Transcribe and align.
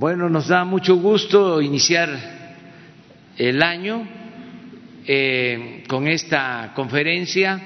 Bueno, 0.00 0.28
nos 0.28 0.46
da 0.46 0.64
mucho 0.64 0.94
gusto 0.94 1.60
iniciar 1.60 2.08
el 3.36 3.60
año 3.60 4.06
eh, 5.04 5.82
con 5.88 6.06
esta 6.06 6.70
conferencia. 6.72 7.60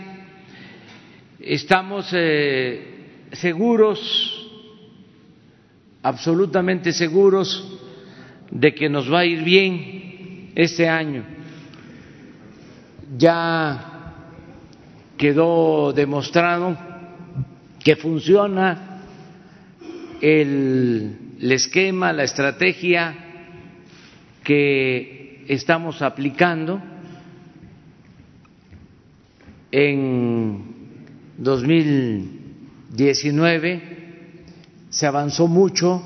Estamos 1.39 2.09
eh, 2.15 3.27
seguros, 3.33 4.51
absolutamente 6.03 6.93
seguros, 6.95 7.79
de 8.51 8.75
que 8.75 8.89
nos 8.89 9.13
va 9.13 9.19
a 9.19 9.27
ir 9.27 9.45
bien 9.45 10.53
este 10.55 10.89
año. 10.89 11.25
Ya 13.19 14.15
quedó 15.19 15.93
demostrado 15.93 16.79
que 17.85 17.95
funciona 17.95 19.03
el 20.23 21.22
el 21.43 21.53
esquema, 21.53 22.13
la 22.13 22.23
estrategia 22.23 23.17
que 24.45 25.45
estamos 25.49 26.01
aplicando 26.01 26.81
en 29.73 30.65
2019 31.39 33.83
se 34.89 35.05
avanzó 35.05 35.49
mucho 35.49 36.01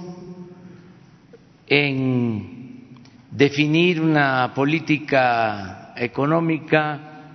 en 1.67 2.97
definir 3.31 4.01
una 4.01 4.55
política 4.55 5.93
económica 5.97 7.35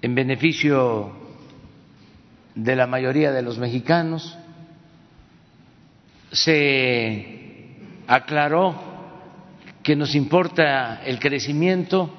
en 0.00 0.14
beneficio 0.14 1.10
de 2.54 2.76
la 2.76 2.86
mayoría 2.86 3.32
de 3.32 3.42
los 3.42 3.58
mexicanos 3.58 4.37
se 6.32 7.76
aclaró 8.06 8.88
que 9.82 9.96
nos 9.96 10.14
importa 10.14 11.02
el 11.04 11.18
crecimiento, 11.18 12.10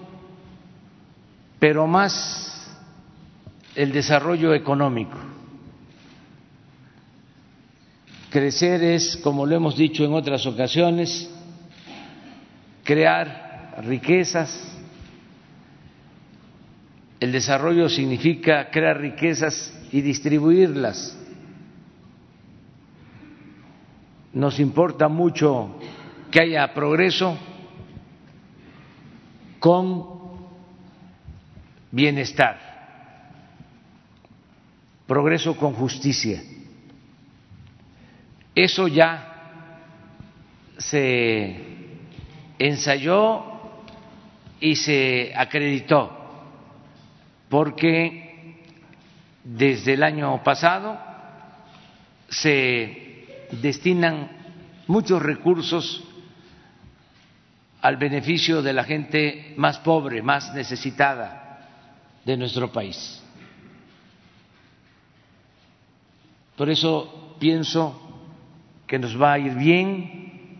pero 1.60 1.86
más 1.86 2.78
el 3.76 3.92
desarrollo 3.92 4.54
económico. 4.54 5.18
Crecer 8.32 8.84
es, 8.84 9.18
como 9.18 9.46
lo 9.46 9.56
hemos 9.56 9.76
dicho 9.76 10.04
en 10.04 10.14
otras 10.14 10.46
ocasiones, 10.46 11.30
crear 12.84 13.76
riquezas. 13.84 14.76
El 17.20 17.32
desarrollo 17.32 17.90
significa 17.90 18.70
crear 18.72 19.00
riquezas 19.00 19.74
y 19.92 20.02
distribuirlas 20.02 21.19
nos 24.34 24.60
importa 24.60 25.08
mucho 25.08 25.76
que 26.32 26.42
haya 26.42 26.74
progreso 26.74 27.38
con 29.60 30.20
bienestar, 31.92 32.58
progreso 35.08 35.56
con 35.56 35.74
justicia. 35.74 36.42
Eso 38.54 38.88
ya 38.88 39.26
se 40.78 41.56
ensayó 42.60 43.44
y 44.60 44.76
se 44.76 45.34
acreditó, 45.36 46.12
porque 47.50 48.60
desde 49.44 49.94
el 49.94 50.04
año 50.04 50.44
pasado 50.44 51.00
se 52.28 53.09
destinan 53.52 54.30
muchos 54.88 55.22
recursos 55.22 56.04
al 57.82 57.98
beneficio 57.98 58.62
de 58.62 58.74
la 58.74 58.84
gente 58.84 59.54
más 59.58 59.80
pobre, 59.80 60.22
más 60.22 60.54
necesitada 60.54 61.68
de 62.26 62.38
nuestro 62.38 62.72
país. 62.72 63.24
Por 66.58 66.70
eso 66.70 67.36
pienso 67.40 68.00
que 68.86 69.00
nos 69.00 69.20
va 69.20 69.34
a 69.34 69.40
ir 69.40 69.54
bien, 69.54 70.60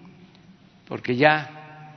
porque 0.88 1.16
ya 1.16 1.96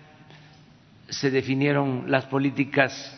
se 1.09 1.31
definieron 1.31 2.11
las 2.11 2.25
políticas 2.25 3.17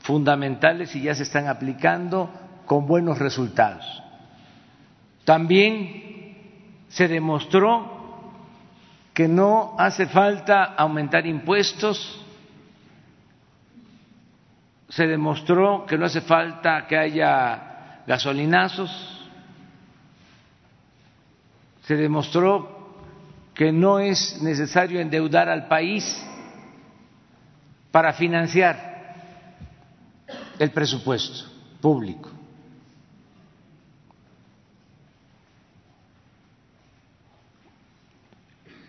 fundamentales 0.00 0.96
y 0.96 1.02
ya 1.02 1.14
se 1.14 1.22
están 1.22 1.46
aplicando 1.46 2.32
con 2.66 2.86
buenos 2.86 3.18
resultados. 3.18 3.84
También 5.24 6.07
se 6.88 7.08
demostró 7.08 7.98
que 9.12 9.28
no 9.28 9.74
hace 9.78 10.06
falta 10.06 10.64
aumentar 10.64 11.26
impuestos, 11.26 12.24
se 14.88 15.06
demostró 15.06 15.84
que 15.86 15.98
no 15.98 16.06
hace 16.06 16.20
falta 16.20 16.86
que 16.86 16.96
haya 16.96 18.02
gasolinazos, 18.06 18.90
se 21.82 21.96
demostró 21.96 22.78
que 23.54 23.72
no 23.72 23.98
es 23.98 24.40
necesario 24.40 25.00
endeudar 25.00 25.48
al 25.48 25.66
país 25.66 26.24
para 27.90 28.12
financiar 28.12 28.88
el 30.58 30.70
presupuesto 30.70 31.50
público. 31.80 32.37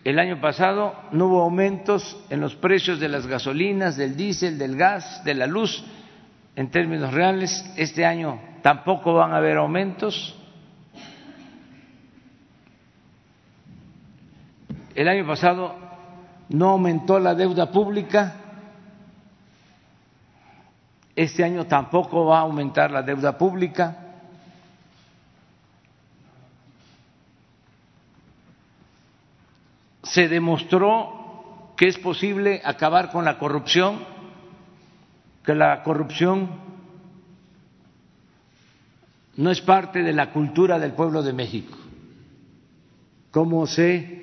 El 0.09 0.17
año 0.17 0.41
pasado 0.41 0.95
no 1.11 1.27
hubo 1.27 1.43
aumentos 1.43 2.17
en 2.31 2.41
los 2.41 2.55
precios 2.55 2.99
de 2.99 3.07
las 3.07 3.27
gasolinas, 3.27 3.95
del 3.95 4.15
diésel, 4.15 4.57
del 4.57 4.75
gas, 4.75 5.23
de 5.23 5.35
la 5.35 5.45
luz 5.45 5.85
en 6.55 6.71
términos 6.71 7.13
reales. 7.13 7.63
Este 7.77 8.07
año 8.07 8.41
tampoco 8.63 9.13
van 9.13 9.33
a 9.33 9.37
haber 9.37 9.57
aumentos. 9.57 10.35
El 14.95 15.07
año 15.07 15.27
pasado 15.27 15.75
no 16.49 16.69
aumentó 16.69 17.19
la 17.19 17.35
deuda 17.35 17.69
pública. 17.69 18.33
Este 21.15 21.43
año 21.43 21.67
tampoco 21.67 22.25
va 22.25 22.39
a 22.39 22.41
aumentar 22.41 22.89
la 22.89 23.03
deuda 23.03 23.37
pública. 23.37 24.08
Se 30.11 30.27
demostró 30.27 31.73
que 31.77 31.87
es 31.87 31.97
posible 31.97 32.61
acabar 32.63 33.11
con 33.11 33.25
la 33.25 33.37
corrupción, 33.37 34.03
que 35.43 35.55
la 35.55 35.83
corrupción 35.83 36.49
no 39.37 39.51
es 39.51 39.61
parte 39.61 40.03
de 40.03 40.13
la 40.13 40.31
cultura 40.31 40.79
del 40.79 40.93
pueblo 40.93 41.23
de 41.23 41.33
México, 41.33 41.77
como 43.31 43.65
se 43.67 44.19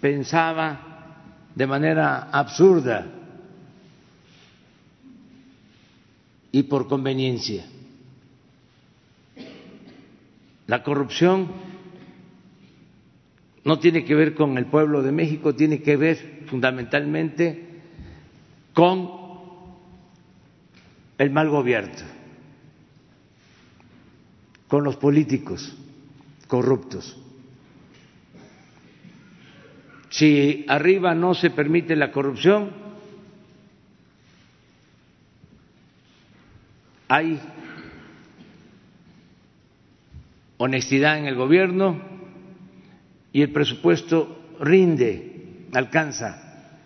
pensaba 0.00 0.80
de 1.54 1.66
manera 1.66 2.30
absurda 2.32 3.06
y 6.52 6.62
por 6.62 6.88
conveniencia. 6.88 7.64
La 10.66 10.82
corrupción 10.82 11.69
no 13.64 13.78
tiene 13.78 14.04
que 14.04 14.14
ver 14.14 14.34
con 14.34 14.56
el 14.58 14.66
pueblo 14.66 15.02
de 15.02 15.12
México, 15.12 15.54
tiene 15.54 15.82
que 15.82 15.96
ver 15.96 16.44
fundamentalmente 16.46 17.68
con 18.72 19.10
el 21.18 21.30
mal 21.30 21.50
gobierno, 21.50 21.94
con 24.68 24.84
los 24.84 24.96
políticos 24.96 25.76
corruptos. 26.46 27.16
Si 30.08 30.64
arriba 30.66 31.14
no 31.14 31.34
se 31.34 31.50
permite 31.50 31.94
la 31.94 32.10
corrupción, 32.10 32.70
hay 37.06 37.40
honestidad 40.56 41.18
en 41.18 41.26
el 41.26 41.34
gobierno, 41.34 42.09
y 43.32 43.42
el 43.42 43.52
presupuesto 43.52 44.56
rinde, 44.60 45.66
alcanza 45.72 46.76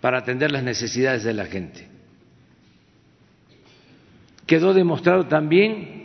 para 0.00 0.18
atender 0.18 0.52
las 0.52 0.62
necesidades 0.62 1.24
de 1.24 1.34
la 1.34 1.46
gente. 1.46 1.88
Quedó 4.46 4.74
demostrado 4.74 5.26
también 5.26 6.04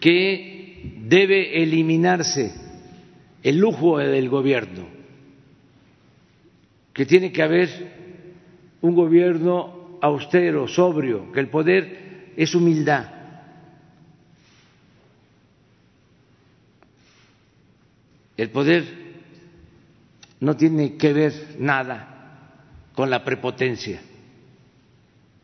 que 0.00 0.98
debe 1.04 1.62
eliminarse 1.62 2.52
el 3.42 3.58
lujo 3.58 3.98
del 3.98 4.28
gobierno, 4.28 4.86
que 6.92 7.06
tiene 7.06 7.32
que 7.32 7.42
haber 7.42 7.68
un 8.80 8.94
gobierno 8.94 9.98
austero, 10.00 10.66
sobrio, 10.68 11.30
que 11.32 11.40
el 11.40 11.48
poder 11.48 12.32
es 12.36 12.54
humildad 12.54 13.11
El 18.42 18.50
poder 18.50 18.84
no 20.40 20.56
tiene 20.56 20.96
que 20.96 21.12
ver 21.12 21.54
nada 21.60 22.50
con 22.92 23.08
la 23.08 23.22
prepotencia, 23.22 24.02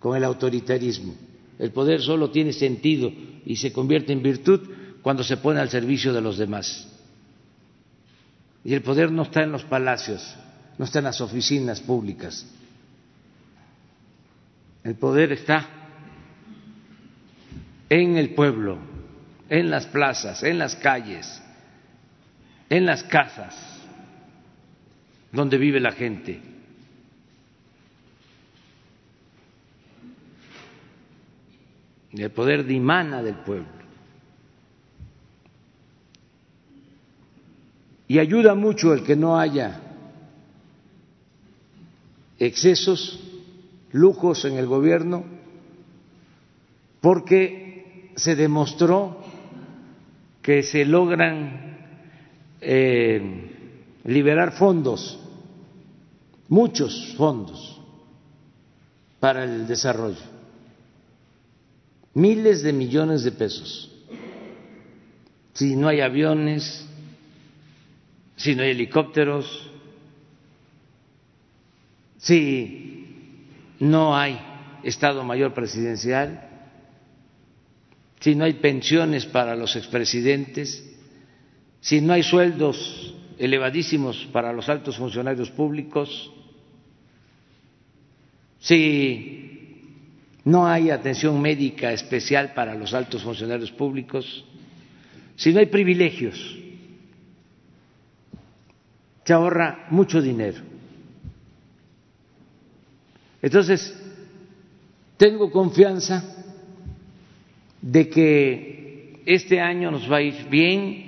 con 0.01 0.17
el 0.17 0.25
autoritarismo. 0.25 1.15
El 1.61 1.71
poder 1.71 2.01
solo 2.01 2.33
tiene 2.33 2.53
sentido 2.53 3.13
y 3.47 3.55
se 3.55 3.73
convierte 3.73 4.13
en 4.13 4.21
virtud 4.21 4.69
cuando 5.01 5.23
se 5.23 5.37
pone 5.37 5.61
al 5.61 5.71
servicio 5.71 6.13
de 6.13 6.21
los 6.21 6.39
demás. 6.39 6.89
Y 8.65 8.75
el 8.75 8.83
poder 8.83 9.13
no 9.13 9.23
está 9.23 9.45
en 9.45 9.53
los 9.53 9.63
palacios, 9.63 10.35
no 10.77 10.85
está 10.85 10.99
en 10.99 11.05
las 11.05 11.21
oficinas 11.21 11.81
públicas. 11.81 12.49
El 14.83 14.97
poder 14.97 15.31
está 15.31 15.69
en 17.89 18.17
el 18.17 18.35
pueblo, 18.35 18.77
en 19.49 19.71
las 19.71 19.87
plazas, 19.87 20.43
en 20.43 20.59
las 20.59 20.75
calles, 20.75 21.45
en 22.69 22.87
las 22.87 23.03
casas 23.05 23.55
donde 25.33 25.59
vive 25.59 25.81
la 25.81 25.93
gente. 25.93 26.41
El 32.13 32.31
poder 32.31 32.65
dimana 32.65 33.23
del 33.23 33.37
pueblo. 33.37 33.69
Y 38.09 38.19
ayuda 38.19 38.55
mucho 38.55 38.95
el 38.95 39.05
que 39.05 39.17
no 39.17 39.39
haya 39.39 39.83
excesos, 42.39 43.21
lujos 43.93 44.45
en 44.47 44.57
el 44.57 44.67
gobierno, 44.67 45.25
porque 47.01 48.13
se 48.17 48.35
demostró 48.35 49.23
que 50.41 50.63
se 50.63 50.87
logran 50.87 51.68
eh, 52.61 54.01
liberar 54.05 54.53
fondos, 54.53 55.19
muchos 56.49 57.15
fondos 57.17 57.81
para 59.21 59.45
el 59.45 59.67
desarrollo, 59.67 60.17
miles 62.15 62.63
de 62.63 62.73
millones 62.73 63.25
de 63.25 63.33
pesos. 63.33 63.93
Si 65.55 65.75
no 65.75 65.89
hay 65.89 66.01
aviones, 66.01 66.87
si 68.37 68.55
no 68.55 68.63
hay 68.63 68.71
helicópteros, 68.71 69.71
si 72.19 73.47
no 73.81 74.17
hay 74.17 74.39
Estado 74.83 75.25
Mayor 75.25 75.55
Presidencial, 75.55 76.49
si 78.21 78.35
no 78.35 78.45
hay 78.45 78.55
pensiones 78.55 79.27
para 79.27 79.55
los 79.57 79.77
expresidentes, 79.77 80.85
si 81.81 82.01
no 82.01 82.13
hay 82.13 82.23
sueldos 82.23 83.15
elevadísimos 83.39 84.29
para 84.33 84.53
los 84.53 84.69
altos 84.69 84.97
funcionarios 84.97 85.51
públicos, 85.51 86.33
si 88.61 89.49
no 90.45 90.67
hay 90.67 90.91
atención 90.91 91.41
médica 91.41 91.93
especial 91.93 92.53
para 92.55 92.75
los 92.75 92.95
altos 92.95 93.23
funcionarios 93.23 93.71
públicos, 93.71 94.45
si 95.37 95.53
no 95.53 95.61
hay 95.61 95.67
privilegios, 95.67 96.59
se 99.25 99.33
ahorra 99.35 99.87
mucho 99.91 100.23
dinero. 100.23 100.63
Entonces, 103.43 103.95
tengo 105.19 105.51
confianza 105.51 106.25
de 107.83 108.09
que 108.09 109.23
este 109.27 109.61
año 109.61 109.91
nos 109.91 110.11
va 110.11 110.17
a 110.17 110.23
ir 110.23 110.49
bien. 110.49 111.08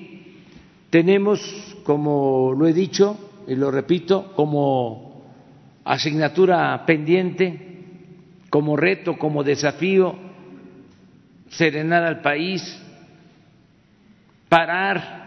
Tenemos, 0.91 1.41
como 1.85 2.53
lo 2.53 2.67
he 2.67 2.73
dicho 2.73 3.17
y 3.47 3.55
lo 3.55 3.71
repito, 3.71 4.33
como 4.35 5.25
asignatura 5.85 6.85
pendiente, 6.85 7.69
como 8.51 8.77
reto, 8.77 9.17
como 9.17 9.45
desafío, 9.45 10.17
serenar 11.49 12.03
al 12.03 12.21
país, 12.21 12.63
parar 14.49 15.21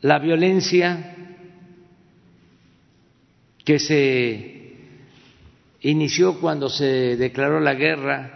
la 0.00 0.18
violencia 0.18 1.14
que 3.64 3.78
se 3.78 4.76
inició 5.80 6.40
cuando 6.40 6.68
se 6.68 7.16
declaró 7.16 7.60
la 7.60 7.74
guerra 7.74 8.35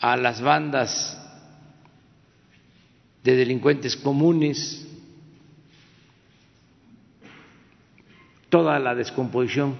a 0.00 0.16
las 0.16 0.40
bandas 0.40 1.16
de 3.22 3.36
delincuentes 3.36 3.96
comunes, 3.96 4.86
toda 8.48 8.78
la 8.78 8.94
descomposición 8.94 9.76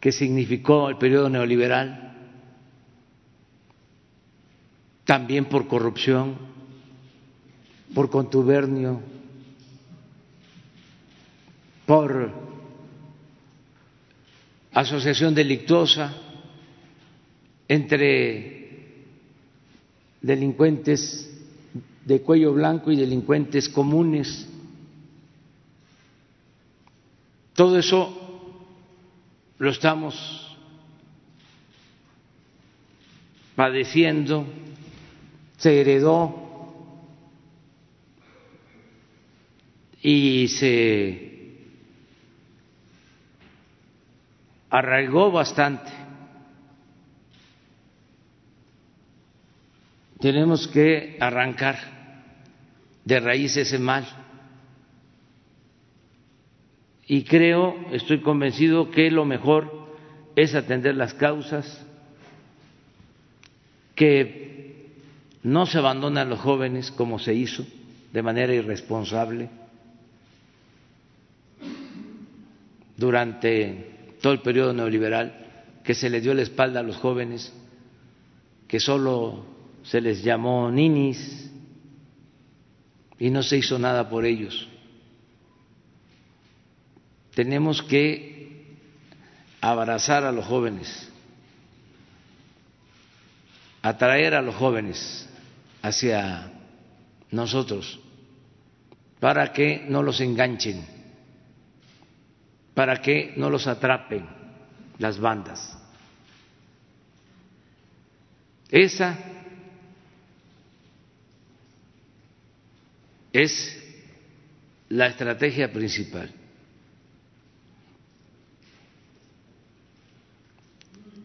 que 0.00 0.12
significó 0.12 0.88
el 0.88 0.96
periodo 0.96 1.28
neoliberal, 1.28 2.16
también 5.04 5.46
por 5.46 5.66
corrupción 5.66 6.54
por 7.94 8.10
contubernio, 8.10 9.00
por 11.86 12.32
asociación 14.72 15.34
delictuosa 15.34 16.12
entre 17.68 18.53
delincuentes 20.24 21.30
de 22.06 22.22
cuello 22.22 22.54
blanco 22.54 22.90
y 22.90 22.96
delincuentes 22.96 23.68
comunes. 23.68 24.48
Todo 27.52 27.78
eso 27.78 28.64
lo 29.58 29.70
estamos 29.70 30.56
padeciendo, 33.54 34.46
se 35.58 35.80
heredó 35.80 36.34
y 40.02 40.48
se 40.48 41.58
arraigó 44.70 45.30
bastante. 45.30 46.03
Tenemos 50.24 50.66
que 50.68 51.18
arrancar 51.20 51.76
de 53.04 53.20
raíz 53.20 53.58
ese 53.58 53.78
mal. 53.78 54.06
Y 57.06 57.24
creo, 57.24 57.76
estoy 57.92 58.22
convencido 58.22 58.90
que 58.90 59.10
lo 59.10 59.26
mejor 59.26 59.86
es 60.34 60.54
atender 60.54 60.94
las 60.94 61.12
causas, 61.12 61.78
que 63.94 64.94
no 65.42 65.66
se 65.66 65.76
abandonan 65.76 66.30
los 66.30 66.40
jóvenes 66.40 66.90
como 66.90 67.18
se 67.18 67.34
hizo 67.34 67.66
de 68.10 68.22
manera 68.22 68.54
irresponsable 68.54 69.50
durante 72.96 74.14
todo 74.22 74.32
el 74.32 74.40
periodo 74.40 74.72
neoliberal, 74.72 75.82
que 75.84 75.92
se 75.92 76.08
le 76.08 76.22
dio 76.22 76.32
la 76.32 76.40
espalda 76.40 76.80
a 76.80 76.82
los 76.82 76.96
jóvenes, 76.96 77.52
que 78.66 78.80
solo 78.80 79.52
se 79.84 80.00
les 80.00 80.22
llamó 80.22 80.70
ninis 80.70 81.50
y 83.18 83.30
no 83.30 83.42
se 83.42 83.58
hizo 83.58 83.78
nada 83.78 84.08
por 84.08 84.24
ellos. 84.24 84.68
Tenemos 87.34 87.82
que 87.82 88.76
abrazar 89.60 90.24
a 90.24 90.32
los 90.32 90.44
jóvenes, 90.44 91.10
atraer 93.82 94.34
a 94.34 94.42
los 94.42 94.54
jóvenes 94.56 95.28
hacia 95.82 96.52
nosotros 97.30 98.00
para 99.20 99.52
que 99.52 99.86
no 99.88 100.02
los 100.02 100.20
enganchen 100.20 100.94
para 102.74 103.00
que 103.00 103.32
no 103.36 103.48
los 103.48 103.66
atrapen 103.66 104.26
las 104.98 105.18
bandas. 105.18 105.78
Esa 108.68 109.16
es 113.34 113.76
la 114.88 115.08
estrategia 115.08 115.70
principal. 115.72 116.32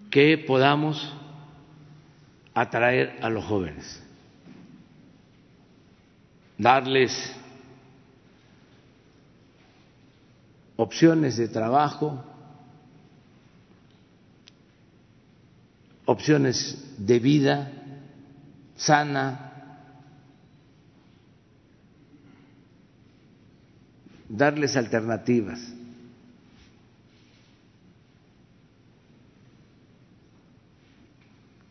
Que 0.09 0.39
podamos 0.39 1.13
atraer 2.55 3.19
a 3.21 3.29
los 3.29 3.45
jóvenes, 3.45 4.01
darles 6.57 7.31
opciones 10.75 11.37
de 11.37 11.47
trabajo, 11.47 12.25
opciones 16.05 16.95
de 16.97 17.19
vida, 17.19 17.71
sana, 18.75 19.48
darles 24.29 24.77
alternativas. 24.77 25.59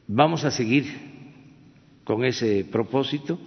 Vamos 0.08 0.44
a 0.44 0.50
seguir 0.50 0.86
con 2.04 2.24
ese 2.24 2.64
propósito, 2.64 3.38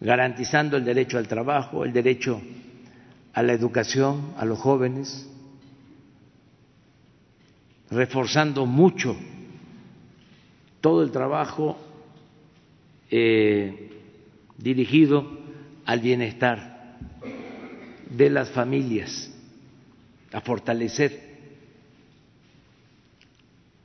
garantizando 0.00 0.76
el 0.76 0.84
derecho 0.84 1.18
al 1.18 1.26
trabajo, 1.26 1.84
el 1.84 1.92
derecho 1.92 2.40
a 3.32 3.42
la 3.42 3.52
educación 3.52 4.34
a 4.36 4.44
los 4.44 4.58
jóvenes, 4.58 5.28
reforzando 7.90 8.66
mucho 8.66 9.16
todo 10.80 11.02
el 11.02 11.10
trabajo 11.10 11.78
eh, 13.10 13.90
dirigido 14.58 15.26
al 15.86 16.00
bienestar 16.00 16.76
de 18.16 18.30
las 18.30 18.50
familias, 18.50 19.30
a 20.32 20.40
fortalecer 20.40 21.36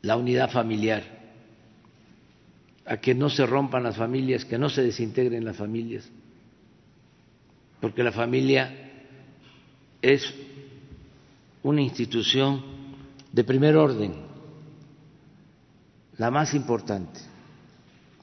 la 0.02 0.18
unidad 0.18 0.50
familiar 0.50 1.04
a 2.86 2.98
que 2.98 3.14
no 3.14 3.30
se 3.30 3.46
rompan 3.46 3.84
las 3.84 3.96
familias, 3.96 4.44
que 4.46 4.58
no 4.58 4.70
se 4.70 4.82
desintegren 4.82 5.46
las 5.46 5.56
familias, 5.56 6.10
porque 7.80 8.04
la 8.04 8.12
familia 8.12 8.92
es 10.02 10.34
una 11.64 11.82
institución 11.82 12.64
de 13.32 13.44
primer 13.44 13.76
orden, 13.76 14.14
la 16.18 16.32
más 16.32 16.54
importante 16.54 17.20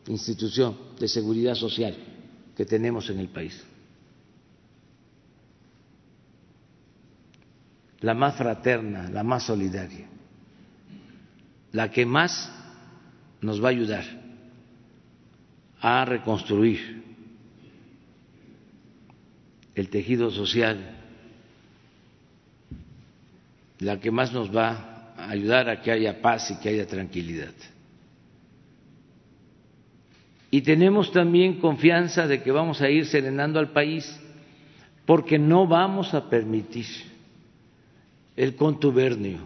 institución 0.09 0.77
de 0.99 1.07
seguridad 1.07 1.55
social 1.55 1.95
que 2.57 2.65
tenemos 2.65 3.09
en 3.11 3.19
el 3.19 3.29
país, 3.29 3.63
la 8.01 8.15
más 8.15 8.37
fraterna, 8.37 9.09
la 9.11 9.23
más 9.23 9.45
solidaria, 9.45 10.07
la 11.73 11.91
que 11.91 12.07
más 12.07 12.53
nos 13.41 13.63
va 13.63 13.69
a 13.69 13.71
ayudar 13.71 14.05
a 15.81 16.05
reconstruir 16.05 17.03
el 19.75 19.89
tejido 19.89 20.31
social, 20.31 20.97
la 23.79 24.01
que 24.01 24.11
más 24.11 24.33
nos 24.33 24.55
va 24.55 25.13
a 25.17 25.31
ayudar 25.31 25.69
a 25.69 25.81
que 25.81 25.93
haya 25.93 26.21
paz 26.21 26.51
y 26.51 26.57
que 26.59 26.69
haya 26.69 26.87
tranquilidad. 26.87 27.55
Y 30.51 30.63
tenemos 30.63 31.13
también 31.13 31.61
confianza 31.61 32.27
de 32.27 32.43
que 32.43 32.51
vamos 32.51 32.81
a 32.81 32.89
ir 32.89 33.07
serenando 33.07 33.59
al 33.59 33.71
país 33.71 34.19
porque 35.05 35.39
no 35.39 35.67
vamos 35.67 36.15
a 36.15 36.29
permitir 36.29 36.87
el 38.39 38.57
contubernio, 38.57 39.41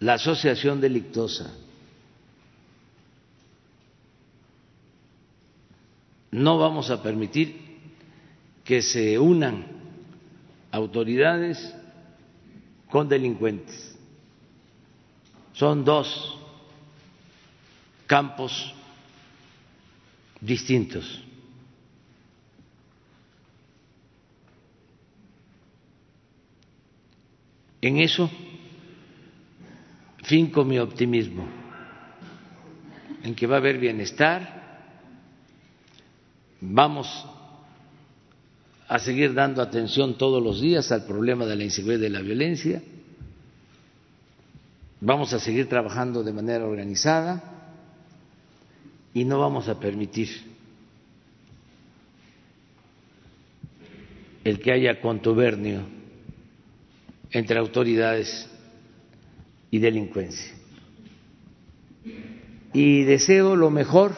la 0.00 0.14
asociación 0.14 0.80
delictosa, 0.80 1.50
No 6.30 6.58
vamos 6.58 6.90
a 6.90 7.02
permitir 7.02 7.56
que 8.64 8.82
se 8.82 9.18
unan 9.18 9.64
autoridades 10.70 11.74
con 12.90 13.08
delincuentes. 13.08 13.96
Son 15.54 15.84
dos 15.84 16.38
campos 18.06 18.74
distintos. 20.40 21.22
En 27.80 27.98
eso 27.98 28.30
finco 30.24 30.64
mi 30.64 30.78
optimismo, 30.78 31.46
en 33.22 33.34
que 33.34 33.46
va 33.46 33.56
a 33.56 33.58
haber 33.58 33.78
bienestar 33.78 34.58
Vamos 36.60 37.24
a 38.88 38.98
seguir 38.98 39.34
dando 39.34 39.62
atención 39.62 40.18
todos 40.18 40.42
los 40.42 40.60
días 40.60 40.90
al 40.90 41.04
problema 41.04 41.46
de 41.46 41.56
la 41.56 41.64
inseguridad 41.64 42.00
y 42.00 42.02
de 42.02 42.10
la 42.10 42.20
violencia. 42.20 42.82
Vamos 45.00 45.32
a 45.32 45.38
seguir 45.38 45.68
trabajando 45.68 46.24
de 46.24 46.32
manera 46.32 46.64
organizada 46.64 47.42
y 49.14 49.24
no 49.24 49.38
vamos 49.38 49.68
a 49.68 49.78
permitir 49.78 50.28
el 54.42 54.58
que 54.58 54.72
haya 54.72 55.00
contubernio 55.00 55.82
entre 57.30 57.58
autoridades 57.58 58.48
y 59.70 59.78
delincuencia. 59.78 60.54
Y 62.72 63.02
deseo 63.04 63.56
lo 63.56 63.70
mejor 63.70 64.12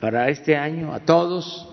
para 0.00 0.28
este 0.30 0.56
año 0.56 0.94
a 0.94 1.00
todos. 1.00 1.68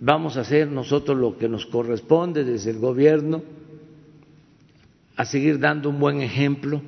Vamos 0.00 0.36
a 0.36 0.40
hacer 0.40 0.68
nosotros 0.68 1.16
lo 1.16 1.38
que 1.38 1.48
nos 1.48 1.66
corresponde 1.66 2.44
desde 2.44 2.70
el 2.70 2.78
gobierno, 2.78 3.42
a 5.16 5.24
seguir 5.24 5.58
dando 5.58 5.90
un 5.90 5.98
buen 5.98 6.20
ejemplo. 6.20 6.82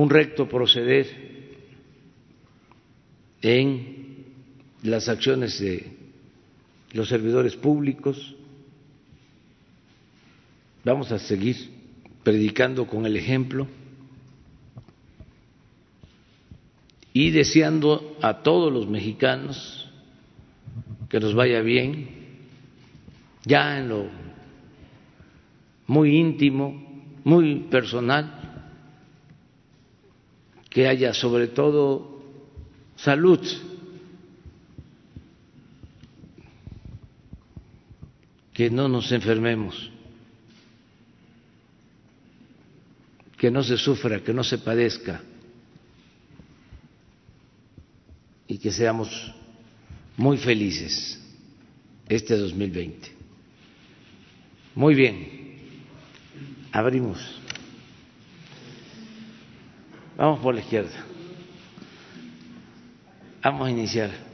un 0.00 0.08
recto 0.08 0.48
proceder 0.48 1.06
en 3.42 3.99
las 4.82 5.08
acciones 5.08 5.58
de 5.60 5.96
los 6.92 7.08
servidores 7.08 7.56
públicos. 7.56 8.34
Vamos 10.84 11.12
a 11.12 11.18
seguir 11.18 11.56
predicando 12.22 12.86
con 12.86 13.06
el 13.06 13.16
ejemplo. 13.16 13.66
y 17.12 17.30
deseando 17.30 18.16
a 18.22 18.42
todos 18.42 18.72
los 18.72 18.88
mexicanos 18.88 19.88
que 21.08 21.18
nos 21.18 21.34
vaya 21.34 21.60
bien, 21.60 22.08
ya 23.44 23.78
en 23.78 23.88
lo 23.88 24.06
muy 25.86 26.16
íntimo, 26.16 27.02
muy 27.24 27.66
personal, 27.70 28.72
que 30.68 30.86
haya 30.86 31.12
sobre 31.12 31.48
todo 31.48 32.22
salud, 32.94 33.40
que 38.60 38.68
no 38.68 38.88
nos 38.90 39.10
enfermemos, 39.10 39.90
que 43.38 43.50
no 43.50 43.62
se 43.62 43.78
sufra, 43.78 44.20
que 44.22 44.34
no 44.34 44.44
se 44.44 44.58
padezca 44.58 45.22
y 48.46 48.58
que 48.58 48.70
seamos 48.70 49.32
muy 50.14 50.36
felices 50.36 51.18
este 52.06 52.36
2020. 52.36 53.08
Muy 54.74 54.94
bien, 54.94 55.56
abrimos. 56.70 57.18
Vamos 60.18 60.38
por 60.40 60.54
la 60.54 60.60
izquierda. 60.60 61.06
Vamos 63.42 63.68
a 63.68 63.70
iniciar. 63.70 64.29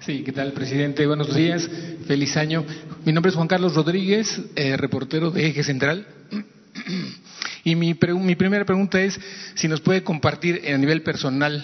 Sí, 0.00 0.22
¿qué 0.24 0.32
tal, 0.32 0.52
presidente? 0.52 1.06
Buenos 1.06 1.34
días, 1.34 1.70
feliz 2.06 2.36
año. 2.36 2.64
Mi 3.04 3.12
nombre 3.12 3.30
es 3.30 3.36
Juan 3.36 3.48
Carlos 3.48 3.74
Rodríguez, 3.74 4.40
eh, 4.56 4.76
reportero 4.76 5.30
de 5.30 5.46
Eje 5.46 5.62
Central. 5.62 6.06
Y 7.62 7.76
mi, 7.76 7.94
mi 8.20 8.36
primera 8.36 8.64
pregunta 8.64 9.02
es 9.02 9.20
si 9.54 9.68
nos 9.68 9.82
puede 9.82 10.02
compartir 10.02 10.62
a 10.66 10.78
nivel 10.78 11.02
personal 11.02 11.62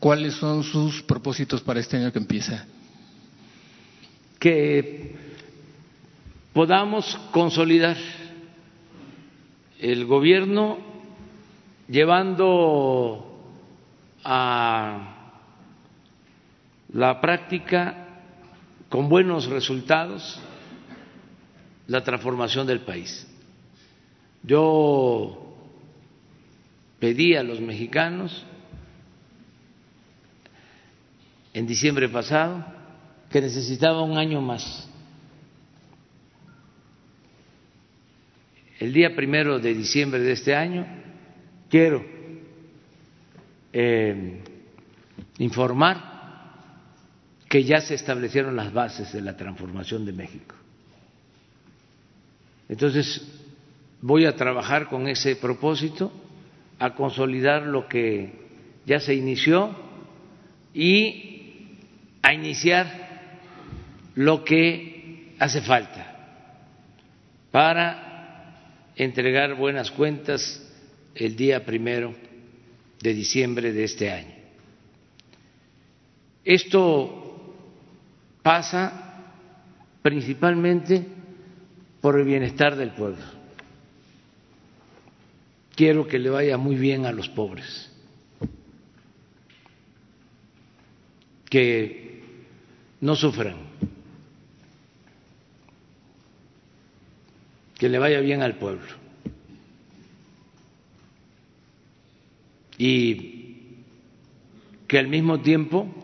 ¿Cuáles 0.00 0.32
son 0.32 0.64
sus 0.64 1.02
propósitos 1.02 1.60
para 1.60 1.78
este 1.78 1.98
año 1.98 2.10
que 2.10 2.18
empieza? 2.18 2.64
Que 4.38 5.14
podamos 6.54 7.20
consolidar 7.32 7.98
el 9.78 10.06
gobierno 10.06 10.78
llevando 11.86 13.42
a 14.24 15.19
la 16.92 17.20
práctica 17.20 18.06
con 18.88 19.08
buenos 19.08 19.46
resultados 19.46 20.40
la 21.86 22.02
transformación 22.02 22.66
del 22.66 22.80
país. 22.80 23.26
Yo 24.42 25.56
pedí 26.98 27.34
a 27.34 27.42
los 27.42 27.60
mexicanos 27.60 28.44
en 31.52 31.66
diciembre 31.66 32.08
pasado 32.08 32.64
que 33.30 33.40
necesitaba 33.40 34.02
un 34.02 34.16
año 34.16 34.40
más. 34.40 34.90
el 38.80 38.94
día 38.94 39.14
primero 39.14 39.58
de 39.58 39.74
diciembre 39.74 40.20
de 40.20 40.32
este 40.32 40.56
año, 40.56 40.86
quiero 41.68 42.02
eh, 43.74 44.42
informar 45.38 46.09
que 47.50 47.64
ya 47.64 47.80
se 47.80 47.94
establecieron 47.94 48.54
las 48.54 48.72
bases 48.72 49.12
de 49.12 49.20
la 49.20 49.36
transformación 49.36 50.06
de 50.06 50.12
México. 50.12 50.54
Entonces, 52.68 53.26
voy 54.00 54.24
a 54.24 54.36
trabajar 54.36 54.86
con 54.86 55.08
ese 55.08 55.34
propósito, 55.34 56.12
a 56.78 56.94
consolidar 56.94 57.62
lo 57.62 57.88
que 57.88 58.32
ya 58.86 59.00
se 59.00 59.16
inició 59.16 59.74
y 60.72 61.78
a 62.22 62.32
iniciar 62.32 62.86
lo 64.14 64.44
que 64.44 65.34
hace 65.40 65.60
falta 65.60 66.06
para 67.50 68.92
entregar 68.94 69.56
buenas 69.56 69.90
cuentas 69.90 70.72
el 71.16 71.34
día 71.34 71.66
primero 71.66 72.14
de 73.02 73.12
diciembre 73.12 73.72
de 73.72 73.82
este 73.82 74.12
año. 74.12 74.34
Esto 76.44 77.19
pasa 78.42 79.10
principalmente 80.02 81.06
por 82.00 82.18
el 82.18 82.24
bienestar 82.24 82.76
del 82.76 82.92
pueblo. 82.92 83.24
Quiero 85.74 86.06
que 86.06 86.18
le 86.18 86.30
vaya 86.30 86.56
muy 86.58 86.76
bien 86.76 87.06
a 87.06 87.12
los 87.12 87.28
pobres, 87.28 87.90
que 91.48 92.22
no 93.00 93.16
sufran, 93.16 93.56
que 97.78 97.88
le 97.88 97.98
vaya 97.98 98.20
bien 98.20 98.42
al 98.42 98.56
pueblo. 98.56 99.00
Y 102.76 103.84
que 104.86 104.98
al 104.98 105.08
mismo 105.08 105.40
tiempo 105.40 105.99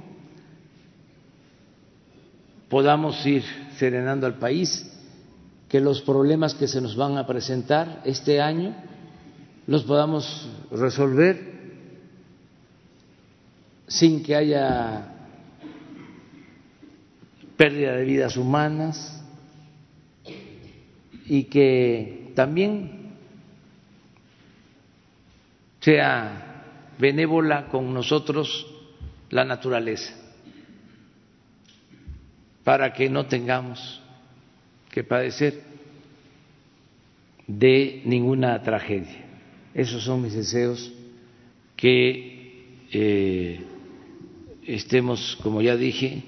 podamos 2.69 3.25
ir 3.27 3.45
serenando 3.79 4.27
al 4.27 4.39
país, 4.39 4.91
que 5.69 5.81
los 5.81 6.01
problemas 6.03 6.55
que 6.55 6.69
se 6.69 6.81
nos 6.81 6.97
van 6.97 7.19
a 7.19 7.27
presentar 7.27 8.03
este 8.05 8.41
año 8.41 8.75
los 9.67 9.83
podamos 9.83 10.49
resolver 10.71 11.57
sin 13.89 14.23
que 14.23 14.37
haya 14.37 15.13
pérdida 17.57 17.97
de 17.97 18.05
vidas 18.05 18.37
humanas 18.37 19.25
y 21.27 21.45
que 21.45 22.33
también 22.37 23.13
sea 25.81 26.65
benévola 26.99 27.69
con 27.69 27.93
nosotros 27.93 28.67
la 29.31 29.45
naturaleza 29.45 30.26
para 32.67 32.93
que 32.93 33.09
no 33.09 33.27
tengamos 33.27 34.01
que 34.91 35.05
padecer 35.05 35.63
de 37.47 38.03
ninguna 38.05 38.61
tragedia. 38.61 39.25
Esos 39.73 40.03
son 40.03 40.23
mis 40.23 40.33
deseos, 40.33 40.93
que 41.77 42.65
eh, 42.91 43.61
estemos, 44.67 45.39
como 45.45 45.63
ya 45.63 45.77
dije, 45.77 46.25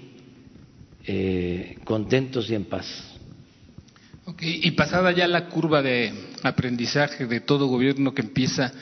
eh, 1.09 1.77
contentos 1.83 2.49
y 2.51 2.55
en 2.55 2.67
paz. 2.67 2.87
y 4.41 4.71
pasada 4.73 5.11
ya 5.11 5.27
la 5.27 5.47
curva 5.47 5.83
de 5.83 6.13
aprendizaje 6.45 7.27
de 7.27 7.41
todo 7.41 7.67
gobierno 7.67 8.15
que 8.15 8.23
empieza, 8.23 8.73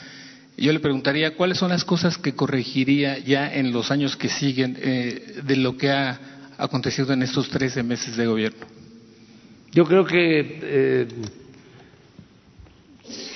yo 0.58 0.74
le 0.74 0.80
preguntaría 0.80 1.34
cuáles 1.36 1.56
son 1.56 1.70
las 1.70 1.86
cosas 1.86 2.18
que 2.18 2.34
corregiría 2.34 3.18
ya 3.18 3.50
en 3.50 3.72
los 3.72 3.90
años 3.90 4.14
que 4.14 4.28
siguen 4.28 4.76
eh, 4.78 5.40
de 5.42 5.56
lo 5.56 5.78
que 5.78 5.90
ha 5.90 6.35
acontecido 6.58 7.12
en 7.12 7.22
estos 7.22 7.48
13 7.48 7.82
meses 7.82 8.16
de 8.16 8.26
gobierno? 8.26 8.66
Yo 9.72 9.84
creo 9.84 10.04
que 10.04 10.60
eh, 10.62 11.08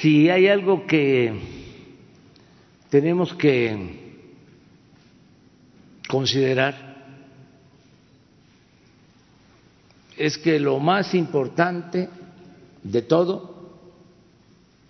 si 0.00 0.30
hay 0.30 0.48
algo 0.48 0.86
que 0.86 1.32
tenemos 2.88 3.34
que 3.34 4.00
considerar 6.08 6.90
es 10.16 10.36
que 10.36 10.58
lo 10.60 10.78
más 10.78 11.14
importante 11.14 12.08
de 12.82 13.02
todo 13.02 13.78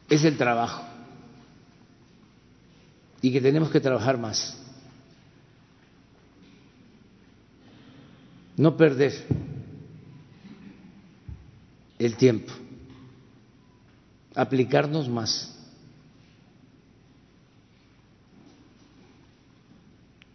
es 0.09 0.25
el 0.25 0.37
trabajo 0.37 0.85
y 3.23 3.33
que 3.33 3.41
tenemos 3.41 3.71
que 3.71 3.81
trabajar 3.81 4.19
más. 4.19 4.60
No 8.61 8.77
perder 8.77 9.15
el 11.99 12.15
tiempo, 12.17 12.53
aplicarnos 14.35 15.09
más. 15.09 15.57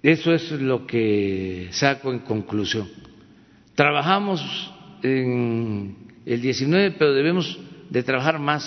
Eso 0.01 0.33
es 0.33 0.51
lo 0.53 0.87
que 0.87 1.69
saco 1.71 2.11
en 2.11 2.19
conclusión. 2.19 2.89
Trabajamos 3.75 4.41
en 5.03 5.95
el 6.25 6.41
19, 6.41 6.95
pero 6.97 7.13
debemos 7.13 7.59
de 7.91 8.01
trabajar 8.01 8.39
más 8.39 8.65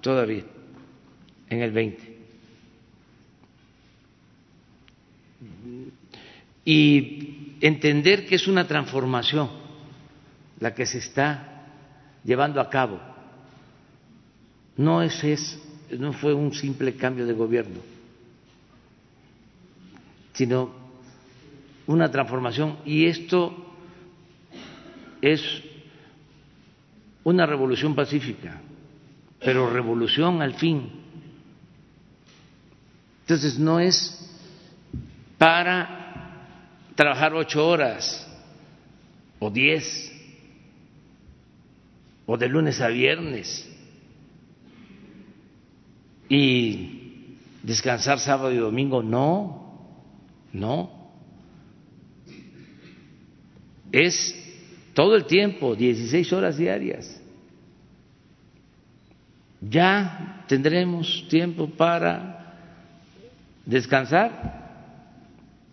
todavía 0.00 0.44
en 1.48 1.60
el 1.60 1.70
20. 1.70 2.18
Y 6.64 7.39
entender 7.60 8.26
que 8.26 8.36
es 8.36 8.48
una 8.48 8.66
transformación 8.66 9.50
la 10.58 10.74
que 10.74 10.86
se 10.86 10.98
está 10.98 11.66
llevando 12.24 12.60
a 12.60 12.68
cabo. 12.68 13.00
No 14.76 15.02
es, 15.02 15.22
es 15.24 15.58
no 15.98 16.12
fue 16.12 16.32
un 16.32 16.52
simple 16.54 16.94
cambio 16.94 17.26
de 17.26 17.32
gobierno, 17.32 17.80
sino 20.32 20.70
una 21.86 22.10
transformación 22.10 22.78
y 22.84 23.06
esto 23.06 23.66
es 25.20 25.42
una 27.24 27.44
revolución 27.46 27.94
pacífica, 27.94 28.60
pero 29.40 29.68
revolución 29.70 30.40
al 30.40 30.54
fin. 30.54 30.90
Entonces 33.22 33.58
no 33.58 33.80
es 33.80 34.16
para 35.36 35.99
trabajar 37.00 37.32
ocho 37.32 37.66
horas 37.66 38.28
o 39.38 39.48
diez 39.48 40.12
o 42.26 42.36
de 42.36 42.46
lunes 42.46 42.78
a 42.82 42.88
viernes 42.88 43.66
y 46.28 47.38
descansar 47.62 48.18
sábado 48.18 48.52
y 48.52 48.58
domingo, 48.58 49.02
no, 49.02 49.96
no. 50.52 50.90
Es 53.90 54.34
todo 54.92 55.16
el 55.16 55.24
tiempo, 55.24 55.74
16 55.74 56.30
horas 56.34 56.58
diarias. 56.58 57.18
Ya 59.62 60.44
tendremos 60.46 61.26
tiempo 61.30 61.66
para 61.66 62.56
descansar 63.64 64.59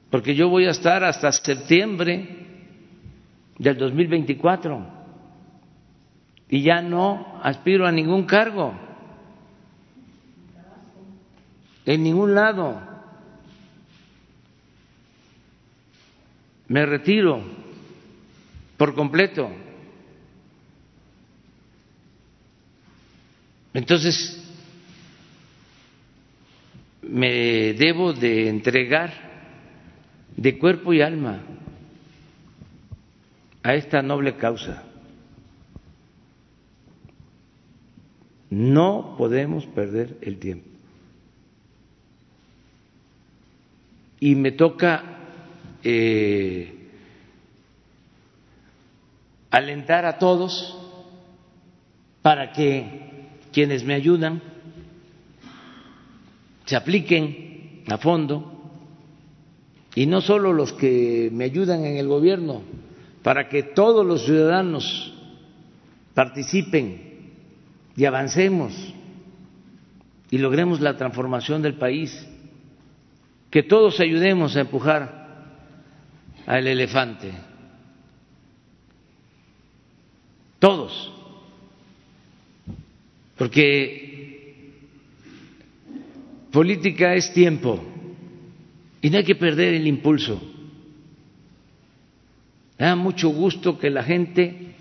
porque 0.10 0.36
yo 0.36 0.50
voy 0.50 0.66
a 0.66 0.72
estar 0.72 1.04
hasta 1.04 1.32
septiembre 1.32 2.48
del 3.58 3.78
2024 3.78 4.88
y 6.50 6.62
ya 6.62 6.82
no 6.82 7.40
aspiro 7.44 7.86
a 7.86 7.92
ningún 7.92 8.26
cargo 8.26 8.74
en 11.86 12.04
ningún 12.04 12.36
lado. 12.36 12.82
Me 16.68 16.86
retiro 16.86 17.42
por 18.76 18.94
completo. 18.94 19.50
Entonces, 23.74 24.44
me 27.02 27.74
debo 27.74 28.12
de 28.12 28.50
entregar 28.50 29.27
de 30.38 30.60
cuerpo 30.60 30.94
y 30.94 31.02
alma 31.02 31.42
a 33.64 33.74
esta 33.74 34.02
noble 34.02 34.38
causa. 34.38 34.84
No 38.50 39.16
podemos 39.18 39.66
perder 39.66 40.18
el 40.22 40.38
tiempo. 40.38 40.70
Y 44.20 44.36
me 44.36 44.52
toca 44.52 45.04
eh, 45.84 46.88
alentar 49.52 50.06
a 50.06 50.18
todos 50.18 50.78
para 52.22 52.52
que 52.52 53.28
quienes 53.52 53.84
me 53.84 53.96
ayudan 53.96 54.42
se 56.66 56.76
apliquen 56.76 57.84
a 57.88 57.98
fondo 57.98 58.57
y 59.98 60.06
no 60.06 60.22
solo 60.22 60.54
los 60.54 60.74
que 60.74 61.32
me 61.34 61.46
ayudan 61.46 61.84
en 61.84 61.98
el 61.98 62.08
gobierno, 62.08 62.62
para 63.24 63.50
que 63.50 63.64
todos 63.64 64.06
los 64.06 64.26
ciudadanos 64.26 65.12
participen 66.14 67.32
y 67.96 68.06
avancemos 68.06 68.74
y 70.30 70.38
logremos 70.38 70.82
la 70.82 70.96
transformación 70.98 71.64
del 71.64 71.80
país, 71.80 72.28
que 73.50 73.64
todos 73.64 74.00
ayudemos 74.00 74.56
a 74.56 74.60
empujar 74.60 75.66
al 76.46 76.68
elefante, 76.68 77.32
todos, 80.60 81.12
porque 83.36 84.76
política 86.52 87.16
es 87.16 87.34
tiempo 87.34 87.97
y 89.08 89.10
no 89.10 89.20
hay 89.20 89.24
que 89.24 89.36
perder 89.36 89.74
el 89.74 89.88
impulso. 89.88 90.38
da 92.78 92.94
mucho 92.98 93.30
gusto 93.30 93.80
que 93.80 93.90
la 93.90 94.04
gente 94.04 94.76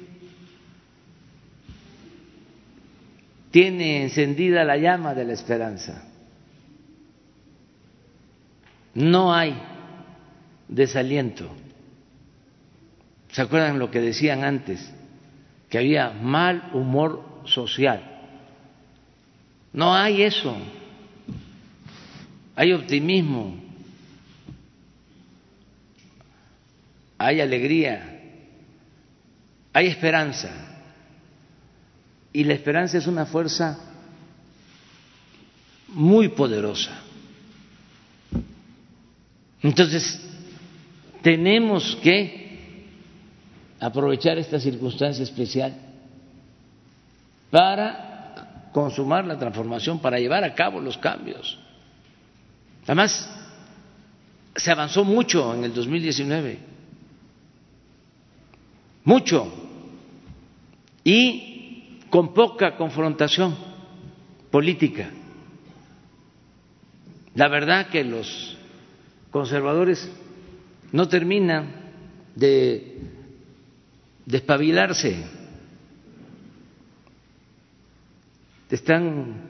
tiene 3.53 4.03
encendida 4.03 4.65
la 4.65 4.79
llama 4.79 5.15
de 5.15 5.27
la 5.27 5.33
esperanza. 5.33 6.09
No 8.95 9.33
hay 9.33 9.57
desaliento. 10.67 11.49
¿Se 13.31 13.43
acuerdan 13.43 13.79
lo 13.79 13.93
que 13.93 14.01
decían 14.01 14.43
antes? 14.43 14.93
Que 15.71 15.79
había 15.79 16.11
mal 16.11 16.71
humor 16.75 17.43
social. 17.45 18.03
No 19.73 19.95
hay 19.95 20.23
eso. 20.23 20.57
Hay 22.57 22.73
optimismo. 22.73 23.66
Hay 27.19 27.41
alegría. 27.41 28.21
Hay 29.73 29.87
esperanza 29.89 30.67
y 32.37 32.45
la 32.45 32.53
esperanza 32.53 32.99
es 32.99 33.07
una 33.07 33.25
fuerza 33.25 33.79
muy 35.89 36.29
poderosa. 36.29 36.93
Entonces, 39.63 40.21
tenemos 41.23 41.97
que 42.03 42.85
aprovechar 43.81 44.37
esta 44.37 44.61
circunstancia 44.61 45.23
especial 45.23 45.75
para 47.51 48.69
consumar 48.73 49.25
la 49.25 49.39
transformación, 49.39 49.99
para 50.01 50.19
llevar 50.19 50.45
a 50.45 50.55
cabo 50.55 50.79
los 50.79 50.99
cambios. 50.99 51.59
Además, 52.85 53.31
se 54.55 54.71
avanzó 54.71 55.05
mucho 55.05 55.55
en 55.55 55.65
el 55.65 55.73
2019, 55.73 56.59
mucho. 59.07 59.51
Y 61.03 62.01
con 62.11 62.35
poca 62.35 62.77
confrontación 62.77 63.57
política. 64.51 65.11
La 67.35 67.49
verdad 67.49 67.89
que 67.89 68.05
los 68.05 68.59
conservadores 69.31 70.11
no 70.93 71.09
terminan 71.09 71.75
de 72.35 72.99
despabilarse, 74.25 75.25
están 78.71 79.49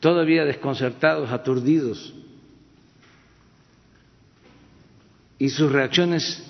todavía 0.00 0.44
desconcertados, 0.44 1.30
aturdidos, 1.30 2.14
y 5.38 5.50
sus 5.50 5.70
reacciones 5.70 6.47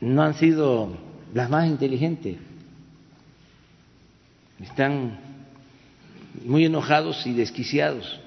no 0.00 0.22
han 0.22 0.34
sido 0.34 0.96
las 1.34 1.50
más 1.50 1.66
inteligentes. 1.66 2.36
Están 4.60 5.18
muy 6.44 6.64
enojados 6.64 7.26
y 7.26 7.32
desquiciados. 7.32 8.20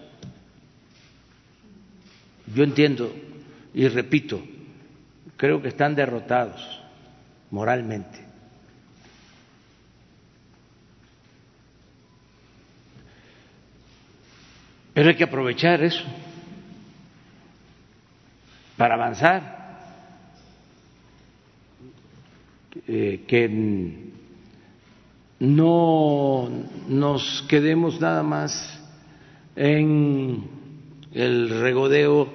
Yo 2.53 2.63
entiendo 2.63 3.13
y 3.73 3.88
repito, 3.88 4.41
creo 5.38 5.62
que 5.62 5.69
están 5.69 5.95
derrotados 5.95 6.81
moralmente. 7.49 8.19
Pero 14.93 15.10
hay 15.10 15.15
que 15.15 15.23
aprovechar 15.23 15.81
eso 15.81 16.03
para 18.77 18.95
avanzar. 18.95 19.61
Eh, 22.88 23.25
que 23.27 23.49
no 25.39 26.49
nos 26.88 27.43
quedemos 27.49 27.99
nada 27.99 28.23
más 28.23 28.79
en 29.57 30.47
el 31.12 31.49
regodeo, 31.49 32.29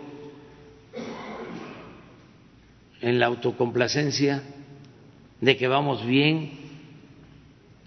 en 3.01 3.19
la 3.19 3.27
autocomplacencia 3.27 4.43
de 5.41 5.57
que 5.57 5.69
vamos 5.69 6.05
bien. 6.05 6.51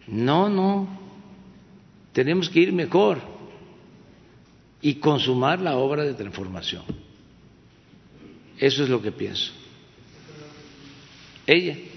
No, 0.07 0.49
no, 0.49 0.87
tenemos 2.13 2.49
que 2.49 2.61
ir 2.61 2.73
mejor 2.73 3.19
y 4.81 4.95
consumar 4.95 5.59
la 5.59 5.77
obra 5.77 6.03
de 6.03 6.15
transformación. 6.15 6.83
Eso 8.57 8.83
es 8.83 8.89
lo 8.89 9.01
que 9.03 9.11
pienso. 9.11 9.51
Ella. 11.45 11.88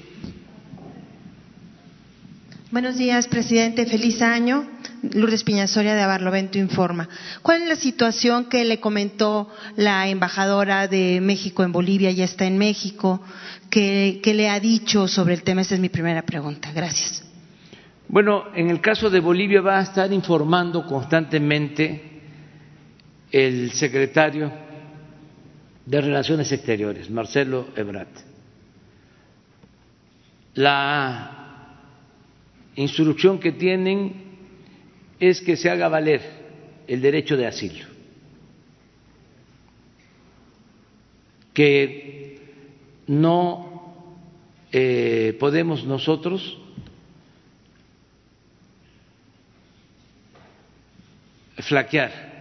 Buenos 2.73 2.97
días, 2.97 3.29
presidente. 3.29 3.85
Feliz 3.85 4.23
año. 4.23 4.67
Lourdes 5.03 5.45
Piñasoria 5.45 5.95
de 5.95 6.07
Barlovento 6.07 6.57
informa. 6.57 7.07
¿Cuál 7.43 7.61
es 7.61 7.69
la 7.69 7.77
situación 7.77 8.47
que 8.47 8.65
le 8.65 8.81
comentó 8.81 9.51
la 9.77 10.09
embajadora 10.09 10.89
de 10.89 11.21
México 11.21 11.65
en 11.65 11.73
Bolivia? 11.73 12.11
Ya 12.13 12.25
está 12.25 12.47
en 12.47 12.57
México. 12.57 13.21
¿Qué, 13.69 14.23
le 14.25 14.49
ha 14.49 14.59
dicho 14.59 15.07
sobre 15.07 15.35
el 15.35 15.43
tema? 15.43 15.61
Esa 15.61 15.75
es 15.75 15.83
mi 15.83 15.91
primera 15.91 16.23
pregunta. 16.23 16.73
Gracias. 16.73 17.23
Bueno, 18.09 18.45
en 18.55 18.71
el 18.71 18.81
caso 18.81 19.11
de 19.11 19.21
Bolivia 19.21 19.61
va 19.61 19.79
a 19.79 19.83
estar 19.83 20.11
informando 20.11 20.87
constantemente 20.87 22.23
el 23.31 23.71
secretario 23.73 24.51
de 25.85 26.01
Relaciones 26.01 26.51
Exteriores, 26.51 27.11
Marcelo 27.11 27.69
Ebrat. 27.77 28.09
La 30.55 31.42
instrucción 32.77 33.39
que 33.39 33.53
tienen 33.53 34.33
es 35.21 35.41
que 35.41 35.57
se 35.57 35.71
haga 35.71 35.89
valer 35.89 36.21
el 36.87 37.01
derecho 37.01 37.37
de 37.37 37.47
asilo, 37.47 37.87
que 41.55 42.41
no 43.07 43.95
eh, 44.73 45.37
podemos 45.39 45.85
nosotros 45.85 46.59
flaquear 51.59 52.33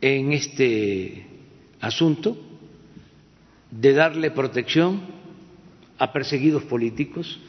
en 0.00 0.32
este 0.32 1.26
asunto 1.80 2.36
de 3.70 3.92
darle 3.92 4.30
protección 4.30 5.02
a 5.98 6.12
perseguidos 6.12 6.64
políticos 6.64 7.40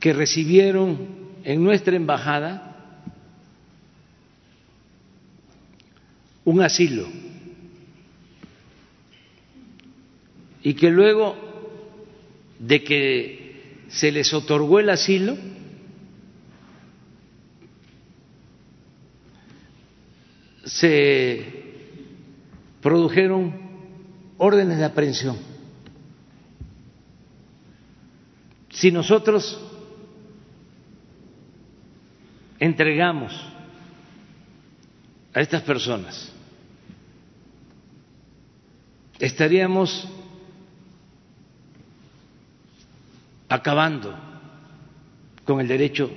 que 0.00 0.12
recibieron 0.14 1.20
en 1.44 1.62
nuestra 1.62 1.94
embajada 1.94 2.66
un 6.44 6.62
asilo 6.62 7.06
y 10.62 10.74
que 10.74 10.90
luego 10.90 11.36
de 12.58 12.82
que 12.82 13.84
se 13.88 14.12
les 14.12 14.32
otorgó 14.32 14.78
el 14.78 14.90
asilo, 14.90 15.36
se 20.64 21.44
produjeron 22.80 23.52
órdenes 24.38 24.78
de 24.78 24.84
aprehensión. 24.84 25.36
Si 28.70 28.92
nosotros 28.92 29.69
entregamos 32.60 33.32
a 35.32 35.40
estas 35.40 35.62
personas, 35.62 36.30
estaríamos 39.18 40.06
acabando 43.48 44.14
con 45.44 45.60
el 45.60 45.66
derecho 45.66 46.10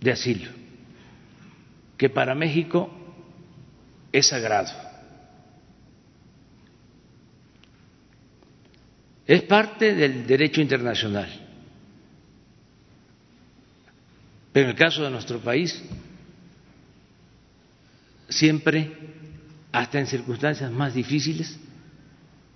de 0.00 0.12
asilo, 0.12 0.50
que 1.98 2.08
para 2.08 2.34
México 2.34 2.90
es 4.12 4.28
sagrado. 4.28 4.72
Es 9.26 9.42
parte 9.42 9.92
del 9.94 10.24
derecho 10.26 10.60
internacional. 10.60 11.45
Pero 14.56 14.68
en 14.68 14.70
el 14.70 14.78
caso 14.78 15.02
de 15.02 15.10
nuestro 15.10 15.38
país, 15.38 15.84
siempre, 18.26 18.90
hasta 19.70 19.98
en 19.98 20.06
circunstancias 20.06 20.72
más 20.72 20.94
difíciles, 20.94 21.60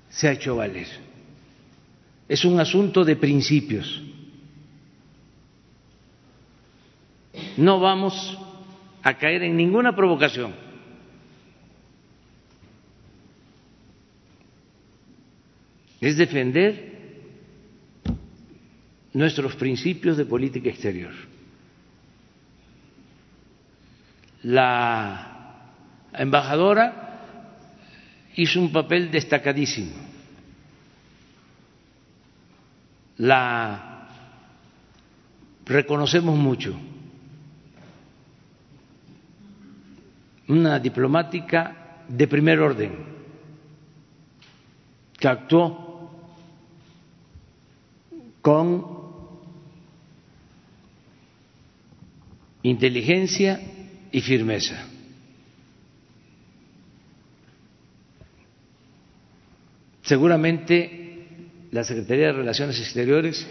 se 0.08 0.26
ha 0.26 0.32
hecho 0.32 0.56
valer. 0.56 0.86
Es 2.26 2.46
un 2.46 2.58
asunto 2.58 3.04
de 3.04 3.16
principios. 3.16 4.02
No 7.58 7.78
vamos 7.80 8.38
a 9.02 9.18
caer 9.18 9.42
en 9.42 9.58
ninguna 9.58 9.94
provocación. 9.94 10.54
Es 16.00 16.16
defender 16.16 17.20
nuestros 19.12 19.54
principios 19.54 20.16
de 20.16 20.24
política 20.24 20.70
exterior. 20.70 21.29
La 24.42 25.66
embajadora 26.12 27.10
hizo 28.36 28.60
un 28.60 28.72
papel 28.72 29.10
destacadísimo. 29.10 29.92
La 33.18 34.08
reconocemos 35.66 36.38
mucho. 36.38 36.74
Una 40.48 40.78
diplomática 40.78 42.04
de 42.08 42.26
primer 42.26 42.60
orden 42.60 42.92
que 45.18 45.28
actuó 45.28 46.10
con 48.40 48.86
inteligencia 52.62 53.60
y 54.12 54.20
firmeza. 54.20 54.86
Seguramente 60.02 61.36
la 61.70 61.84
Secretaría 61.84 62.26
de 62.26 62.32
Relaciones 62.32 62.80
Exteriores 62.80 63.46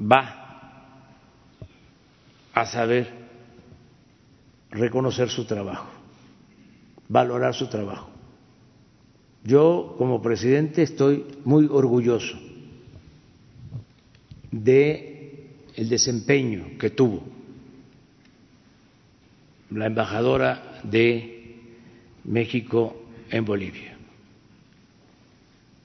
va 0.00 0.96
a 2.54 2.64
saber 2.64 3.08
reconocer 4.70 5.28
su 5.28 5.44
trabajo, 5.44 5.90
valorar 7.08 7.54
su 7.54 7.68
trabajo. 7.68 8.08
Yo, 9.44 9.94
como 9.98 10.22
presidente, 10.22 10.82
estoy 10.82 11.26
muy 11.44 11.66
orgulloso 11.70 12.38
de 14.50 15.48
desempeño 15.76 16.78
que 16.78 16.90
tuvo 16.90 17.39
la 19.70 19.86
embajadora 19.86 20.80
de 20.82 21.56
México 22.24 22.96
en 23.30 23.44
Bolivia. 23.44 23.96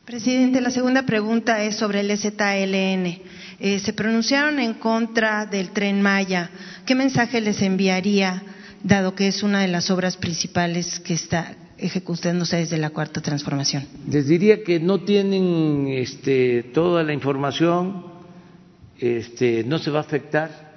Presidente, 0.06 0.62
la 0.62 0.70
segunda 0.70 1.04
pregunta 1.04 1.64
es 1.64 1.78
sobre 1.78 2.02
el 2.02 2.16
ZLN. 2.16 3.22
Eh, 3.60 3.80
se 3.80 3.94
pronunciaron 3.94 4.60
en 4.60 4.76
contra 4.76 5.46
del 5.46 5.70
tren 5.72 6.02
Maya. 6.02 6.52
¿Qué 6.86 6.94
mensaje 6.94 7.42
les 7.42 7.62
enviaría, 7.62 8.44
dado 8.84 9.16
que 9.16 9.28
es 9.28 9.42
una 9.42 9.62
de 9.62 9.68
las 9.68 9.90
obras 9.90 10.18
principales 10.18 11.00
que 11.00 11.16
está 11.16 11.56
ejecutándose 11.78 12.58
desde 12.58 12.78
la 12.78 12.92
cuarta 12.92 13.22
transformación? 13.22 13.88
Les 14.10 14.28
diría 14.28 14.64
que 14.64 14.80
no 14.80 15.02
tienen 15.02 15.88
este, 15.88 16.64
toda 16.64 17.04
la 17.04 17.14
información, 17.14 18.06
este, 19.00 19.64
no 19.64 19.80
se 19.80 19.90
va 19.90 20.00
a 20.00 20.02
afectar 20.02 20.75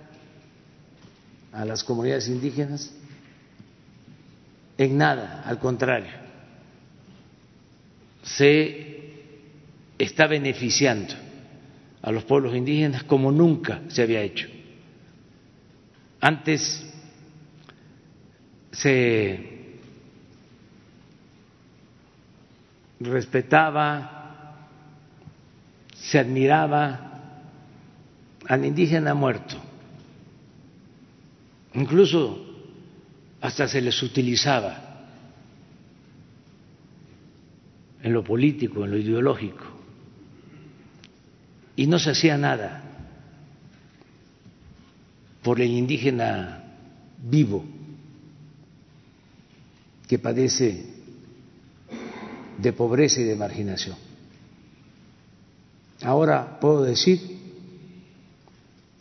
a 1.52 1.64
las 1.64 1.82
comunidades 1.84 2.28
indígenas 2.28 2.92
en 4.78 4.96
nada, 4.96 5.42
al 5.44 5.58
contrario, 5.58 6.12
se 8.22 9.12
está 9.98 10.28
beneficiando 10.28 11.14
a 12.00 12.12
los 12.12 12.22
pueblos 12.24 12.54
indígenas 12.54 13.02
como 13.02 13.32
nunca 13.32 13.82
se 13.88 14.02
había 14.02 14.22
hecho. 14.22 14.46
Antes 16.20 16.84
se 18.70 19.78
respetaba, 23.00 24.68
se 25.94 26.20
admiraba 26.20 27.40
al 28.46 28.64
indígena 28.64 29.14
muerto, 29.14 29.56
incluso 31.78 32.44
hasta 33.40 33.68
se 33.68 33.80
les 33.80 34.02
utilizaba 34.02 34.84
en 38.02 38.12
lo 38.12 38.24
político, 38.24 38.84
en 38.84 38.90
lo 38.90 38.98
ideológico, 38.98 39.64
y 41.76 41.86
no 41.86 41.98
se 41.98 42.10
hacía 42.10 42.36
nada 42.36 42.82
por 45.42 45.60
el 45.60 45.70
indígena 45.70 46.64
vivo 47.22 47.64
que 50.08 50.18
padece 50.18 50.84
de 52.58 52.72
pobreza 52.72 53.20
y 53.20 53.24
de 53.24 53.36
marginación. 53.36 53.96
Ahora 56.02 56.58
puedo 56.60 56.82
decir 56.82 57.37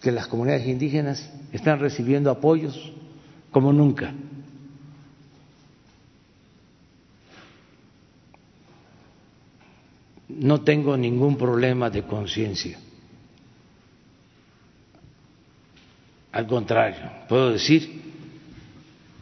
que 0.08 0.12
las 0.14 0.28
comunidades 0.28 0.66
indígenas 0.66 1.30
están 1.52 1.82
recibiendo 1.82 2.32
apoyos 2.32 2.94
como 3.52 3.74
nunca. 3.74 4.14
No 10.30 10.62
tengo 10.62 10.96
ningún 10.96 11.36
problema 11.36 11.90
de 11.90 12.04
conciencia. 12.04 12.80
Al 16.32 16.48
contrario, 16.48 17.12
puedo 17.28 17.52
decir 17.52 18.02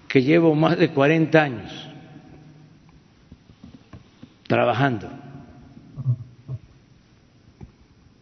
que 0.07 0.21
llevo 0.21 0.53
más 0.53 0.77
de 0.77 0.91
40 0.91 1.41
años 1.41 1.89
trabajando 4.47 5.09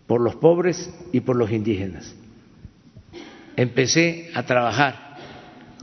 por 0.08 0.22
los 0.22 0.38
pobres 0.38 0.90
y 1.12 1.20
por 1.20 1.36
los 1.36 1.52
indígenas. 1.52 2.23
Empecé 3.56 4.32
a 4.34 4.44
trabajar 4.44 5.18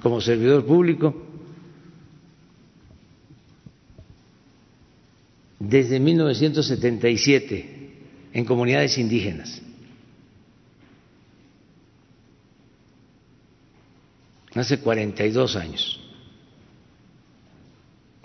como 0.03 0.21
servidor 0.21 0.67
público 0.67 1.27
desde 5.59 6.01
1977 6.01 7.91
en 8.33 8.45
comunidades 8.45 8.99
indígenas. 8.99 9.63
Hace 14.55 14.81
42 14.81 15.55
años. 15.57 16.01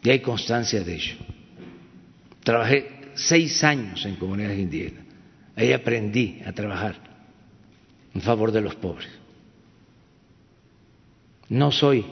Y 0.01 0.09
hay 0.09 0.21
constancia 0.21 0.83
de 0.83 0.95
ello. 0.95 1.15
Trabajé 2.43 3.11
seis 3.15 3.63
años 3.63 4.05
en 4.05 4.15
comunidades 4.15 4.59
indígenas. 4.59 5.05
Ahí 5.55 5.71
aprendí 5.71 6.41
a 6.45 6.51
trabajar 6.53 6.95
en 8.13 8.21
favor 8.21 8.51
de 8.51 8.61
los 8.61 8.75
pobres. 8.75 9.24
No 11.49 11.71
soy 11.71 12.05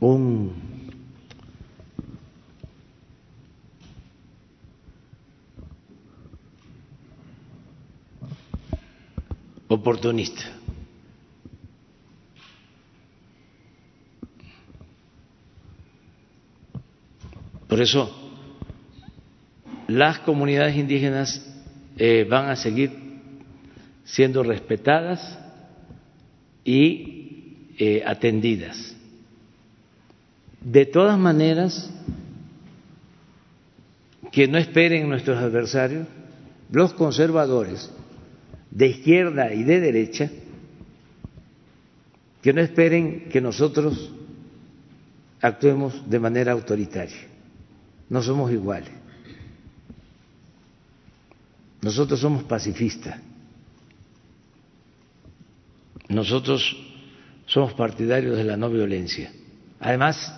un 0.00 0.52
oportunista. 9.68 10.42
Por 17.68 17.80
eso 17.80 18.10
las 19.88 20.18
comunidades 20.20 20.76
indígenas 20.76 21.44
eh, 21.96 22.26
van 22.28 22.48
a 22.50 22.56
seguir 22.56 23.05
siendo 24.06 24.42
respetadas 24.42 25.38
y 26.64 27.72
eh, 27.78 28.02
atendidas. 28.06 28.96
De 30.60 30.86
todas 30.86 31.18
maneras, 31.18 31.92
que 34.32 34.48
no 34.48 34.58
esperen 34.58 35.08
nuestros 35.08 35.38
adversarios, 35.38 36.06
los 36.70 36.94
conservadores 36.94 37.90
de 38.70 38.88
izquierda 38.88 39.52
y 39.52 39.64
de 39.64 39.80
derecha, 39.80 40.30
que 42.42 42.52
no 42.52 42.60
esperen 42.60 43.28
que 43.28 43.40
nosotros 43.40 44.12
actuemos 45.40 46.08
de 46.08 46.18
manera 46.18 46.52
autoritaria. 46.52 47.26
No 48.08 48.22
somos 48.22 48.52
iguales. 48.52 48.90
Nosotros 51.82 52.20
somos 52.20 52.44
pacifistas. 52.44 53.20
Nosotros 56.08 56.76
somos 57.46 57.72
partidarios 57.74 58.36
de 58.36 58.44
la 58.44 58.56
no 58.56 58.70
violencia. 58.70 59.32
Además, 59.80 60.34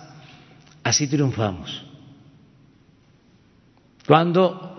así 0.83 1.07
triunfamos. 1.07 1.85
Cuando 4.07 4.69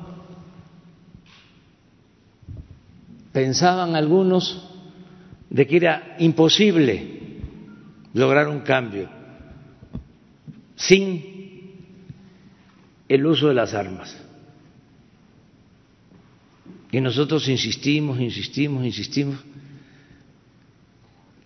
pensaban 3.33 3.95
algunos 3.95 4.69
de 5.49 5.67
que 5.67 5.77
era 5.77 6.17
imposible 6.19 7.21
lograr 8.15 8.49
un 8.49 8.61
cambio 8.61 9.09
sin 10.75 11.31
el 13.09 13.27
uso 13.27 13.49
de 13.49 13.55
las 13.55 13.75
armas. 13.75 14.17
Y 16.93 17.01
nosotros 17.01 17.49
insistimos, 17.49 18.19
insistimos, 18.19 18.85
insistimos 18.85 19.39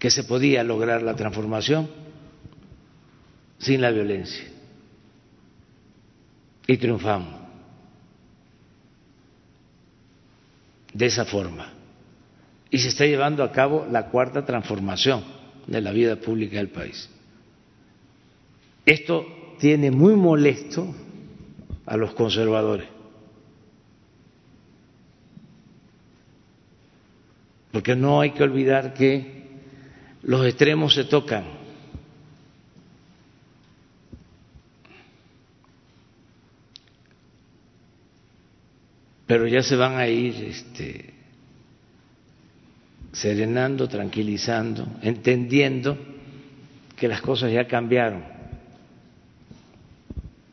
que 0.04 0.10
se 0.10 0.24
podía 0.24 0.62
lograr 0.62 1.02
la 1.02 1.16
transformación 1.16 1.88
sin 3.56 3.80
la 3.80 3.90
violencia. 3.90 4.44
Y 6.66 6.76
triunfamos 6.76 7.40
de 10.92 11.06
esa 11.06 11.24
forma. 11.24 11.72
Y 12.70 12.80
se 12.80 12.88
está 12.88 13.06
llevando 13.06 13.42
a 13.42 13.50
cabo 13.50 13.86
la 13.90 14.10
cuarta 14.10 14.44
transformación 14.44 15.24
de 15.66 15.80
la 15.80 15.90
vida 15.90 16.16
pública 16.16 16.58
del 16.58 16.68
país. 16.68 17.08
Esto 18.84 19.24
tiene 19.58 19.90
muy 19.90 20.16
molesto 20.16 20.94
a 21.86 21.96
los 21.96 22.12
conservadores, 22.12 22.88
porque 27.72 27.96
no 27.96 28.20
hay 28.20 28.32
que 28.32 28.42
olvidar 28.42 28.92
que 28.92 29.43
los 30.24 30.46
extremos 30.46 30.94
se 30.94 31.04
tocan. 31.04 31.44
Pero 39.26 39.46
ya 39.46 39.62
se 39.62 39.76
van 39.76 39.96
a 39.96 40.06
ir 40.06 40.34
este, 40.44 41.14
serenando, 43.12 43.88
tranquilizando, 43.88 44.87
entendiendo 45.02 45.96
que 46.96 47.08
las 47.08 47.20
cosas 47.20 47.50
ya 47.52 47.66
cambiaron, 47.66 48.22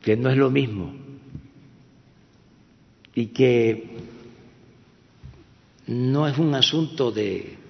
que 0.01 0.15
no 0.15 0.29
es 0.29 0.37
lo 0.37 0.49
mismo 0.49 0.93
y 3.13 3.27
que 3.27 3.97
no 5.87 6.27
es 6.27 6.37
un 6.37 6.55
asunto 6.55 7.11
de 7.11 7.60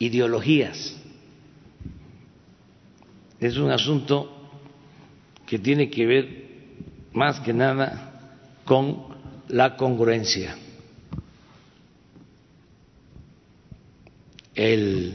ideologías. 0.00 0.96
Es 3.38 3.56
un 3.56 3.70
asunto 3.70 4.28
que 5.46 5.58
tiene 5.58 5.88
que 5.88 6.06
ver 6.06 6.50
más 7.12 7.38
que 7.40 7.52
nada 7.52 8.40
con 8.64 9.04
la 9.48 9.76
congruencia. 9.76 10.56
El 14.54 15.14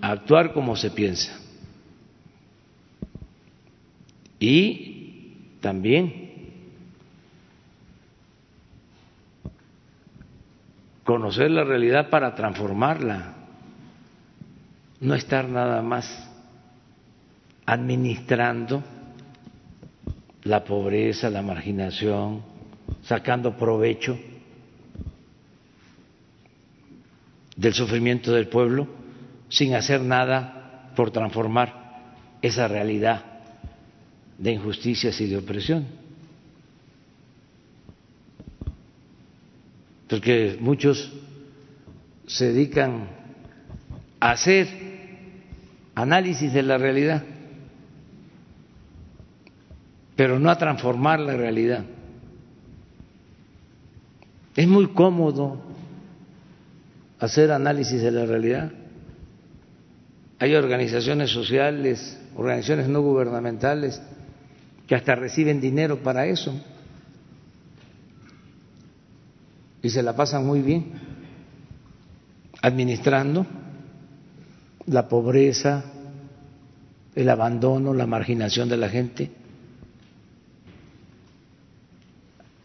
actuar 0.00 0.52
como 0.52 0.76
se 0.76 0.90
piensa. 0.90 1.40
Y 4.38 5.32
también 5.60 6.25
conocer 11.06 11.52
la 11.52 11.62
realidad 11.62 12.10
para 12.10 12.34
transformarla, 12.34 13.34
no 15.00 15.14
estar 15.14 15.48
nada 15.48 15.80
más 15.80 16.28
administrando 17.64 18.82
la 20.42 20.64
pobreza, 20.64 21.30
la 21.30 21.42
marginación, 21.42 22.42
sacando 23.04 23.56
provecho 23.56 24.18
del 27.56 27.72
sufrimiento 27.72 28.32
del 28.32 28.48
pueblo 28.48 28.88
sin 29.48 29.74
hacer 29.74 30.00
nada 30.00 30.90
por 30.96 31.12
transformar 31.12 32.02
esa 32.42 32.66
realidad 32.66 33.24
de 34.38 34.52
injusticias 34.52 35.20
y 35.20 35.28
de 35.28 35.36
opresión. 35.36 36.05
Porque 40.08 40.56
muchos 40.60 41.12
se 42.26 42.52
dedican 42.52 43.08
a 44.20 44.30
hacer 44.32 44.68
análisis 45.94 46.52
de 46.52 46.62
la 46.62 46.78
realidad, 46.78 47.22
pero 50.14 50.38
no 50.38 50.50
a 50.50 50.58
transformar 50.58 51.20
la 51.20 51.36
realidad. 51.36 51.84
Es 54.54 54.66
muy 54.66 54.88
cómodo 54.88 55.60
hacer 57.18 57.50
análisis 57.52 58.00
de 58.00 58.10
la 58.10 58.24
realidad. 58.24 58.72
Hay 60.38 60.54
organizaciones 60.54 61.30
sociales, 61.30 62.18
organizaciones 62.36 62.88
no 62.88 63.00
gubernamentales 63.02 64.00
que 64.86 64.94
hasta 64.94 65.14
reciben 65.14 65.60
dinero 65.60 65.98
para 66.02 66.26
eso. 66.26 66.54
Y 69.82 69.90
se 69.90 70.02
la 70.02 70.16
pasan 70.16 70.46
muy 70.46 70.62
bien 70.62 71.16
administrando 72.62 73.46
la 74.86 75.08
pobreza, 75.08 75.84
el 77.14 77.28
abandono, 77.28 77.94
la 77.94 78.06
marginación 78.06 78.68
de 78.68 78.76
la 78.76 78.88
gente, 78.88 79.30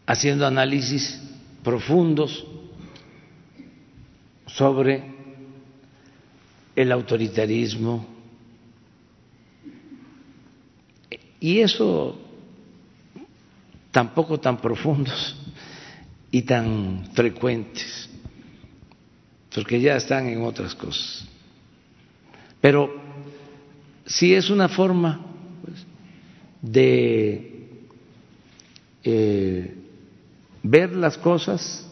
haciendo 0.06 0.46
análisis 0.46 1.20
profundos 1.62 2.44
sobre 4.46 5.04
el 6.74 6.92
autoritarismo. 6.92 8.06
Y 11.40 11.60
eso 11.60 12.18
tampoco 13.90 14.38
tan 14.38 14.58
profundos 14.58 15.41
y 16.32 16.42
tan 16.42 17.10
frecuentes, 17.12 18.08
porque 19.54 19.80
ya 19.80 19.96
están 19.96 20.26
en 20.28 20.42
otras 20.42 20.74
cosas. 20.74 21.28
Pero 22.60 22.90
sí 24.06 24.34
es 24.34 24.48
una 24.48 24.68
forma 24.68 25.20
pues, 25.62 25.86
de 26.62 27.86
eh, 29.04 29.76
ver 30.62 30.96
las 30.96 31.18
cosas 31.18 31.86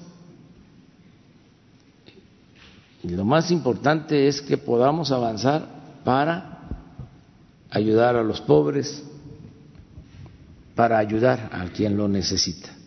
y 3.03 3.09
lo 3.09 3.25
más 3.25 3.51
importante 3.51 4.27
es 4.27 4.41
que 4.41 4.57
podamos 4.57 5.13
avanzar 5.13 5.67
para 6.03 6.61
ayudar 7.71 8.17
a 8.17 8.23
los 8.23 8.41
pobres, 8.41 9.03
para 10.75 10.99
ayudar 10.99 11.51
a 11.53 11.67
quien 11.67 11.97
lo 11.97 12.09
necesita. 12.09 12.80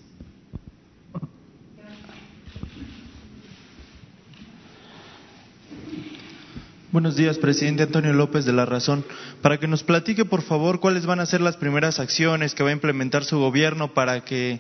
Buenos 6.94 7.16
días, 7.16 7.39
presidente 7.39 7.82
Antonio 7.82 8.14
López 8.14 8.46
de 8.46 8.54
La 8.54 8.68
Razón. 8.68 9.04
Para 9.41 9.58
que 9.58 9.68
nos 9.68 9.82
platique, 9.82 10.26
por 10.26 10.44
favor, 10.44 10.80
cuáles 10.80 11.08
van 11.08 11.20
a 11.22 11.26
ser 11.26 11.41
las 11.41 11.58
primeras 11.58 12.00
acciones 12.00 12.54
que 12.54 12.62
va 12.62 12.70
a 12.70 12.74
implementar 12.74 13.24
su 13.24 13.39
gobierno 13.39 13.96
para 13.96 14.24
que, 14.24 14.60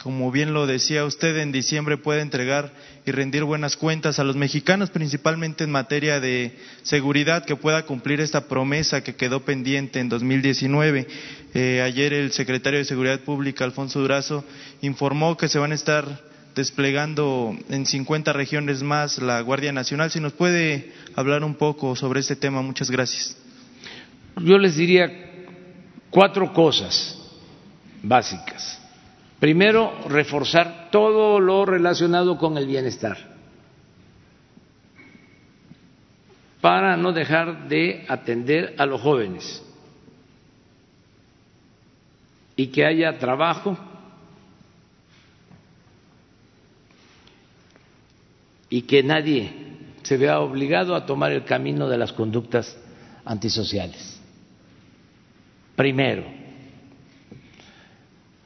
como 0.00 0.30
bien 0.30 0.54
lo 0.54 0.68
decía 0.68 1.04
usted, 1.04 1.36
en 1.36 1.50
diciembre 1.50 1.96
pueda 1.96 2.22
entregar 2.22 2.70
y 3.04 3.10
rendir 3.10 3.42
buenas 3.42 3.76
cuentas 3.76 4.20
a 4.20 4.24
los 4.24 4.36
mexicanos, 4.36 4.90
principalmente 4.90 5.64
en 5.64 5.72
materia 5.72 6.20
de 6.20 6.56
seguridad, 6.84 7.44
que 7.44 7.56
pueda 7.56 7.84
cumplir 7.86 8.20
esta 8.20 8.46
promesa 8.46 9.02
que 9.02 9.16
quedó 9.16 9.40
pendiente 9.44 9.98
en 9.98 10.08
2019. 10.08 11.08
Eh, 11.54 11.82
ayer 11.84 12.12
el 12.12 12.30
secretario 12.30 12.78
de 12.78 12.84
Seguridad 12.84 13.18
Pública, 13.18 13.64
Alfonso 13.64 13.98
Durazo, 13.98 14.44
informó 14.80 15.36
que 15.36 15.48
se 15.48 15.58
van 15.58 15.72
a 15.72 15.74
estar 15.74 16.22
desplegando 16.54 17.56
en 17.68 17.86
50 17.86 18.32
regiones 18.32 18.82
más 18.82 19.18
la 19.18 19.40
Guardia 19.40 19.72
Nacional. 19.72 20.10
Si 20.10 20.20
nos 20.20 20.32
puede 20.32 20.92
hablar 21.16 21.44
un 21.44 21.54
poco 21.54 21.96
sobre 21.96 22.20
este 22.20 22.36
tema, 22.36 22.62
muchas 22.62 22.90
gracias. 22.90 23.36
Yo 24.40 24.58
les 24.58 24.76
diría 24.76 25.10
cuatro 26.10 26.52
cosas 26.52 27.20
básicas. 28.02 28.80
Primero, 29.40 29.92
reforzar 30.08 30.88
todo 30.90 31.40
lo 31.40 31.66
relacionado 31.66 32.38
con 32.38 32.56
el 32.56 32.66
bienestar 32.66 33.34
para 36.60 36.96
no 36.96 37.12
dejar 37.12 37.68
de 37.68 38.06
atender 38.08 38.74
a 38.78 38.86
los 38.86 39.00
jóvenes 39.02 39.62
y 42.56 42.68
que 42.68 42.86
haya 42.86 43.18
trabajo 43.18 43.76
y 48.70 48.82
que 48.82 49.02
nadie 49.02 49.52
se 50.02 50.16
vea 50.16 50.40
obligado 50.40 50.94
a 50.94 51.06
tomar 51.06 51.32
el 51.32 51.44
camino 51.44 51.88
de 51.88 51.98
las 51.98 52.12
conductas 52.12 52.76
antisociales. 53.24 54.20
Primero. 55.76 56.24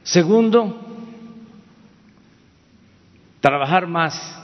Segundo, 0.03 0.79
trabajar 3.41 3.87
más 3.87 4.39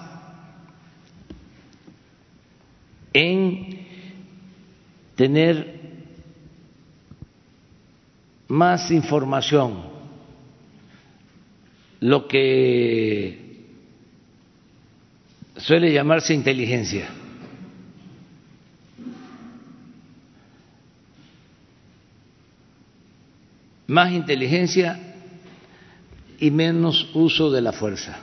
en 3.13 3.79
tener 5.15 5.79
más 8.47 8.91
información, 8.91 9.83
lo 12.01 12.27
que 12.27 13.44
suele 15.57 15.91
llamarse 15.91 16.33
inteligencia. 16.33 17.07
Más 23.87 24.11
inteligencia 24.11 24.99
y 26.39 26.51
menos 26.51 27.09
uso 27.13 27.51
de 27.51 27.61
la 27.61 27.71
fuerza. 27.71 28.19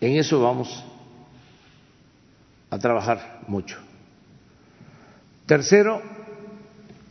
En 0.00 0.16
eso 0.16 0.40
vamos 0.40 0.84
a 2.70 2.78
trabajar 2.78 3.40
mucho. 3.48 3.78
Tercero, 5.46 6.02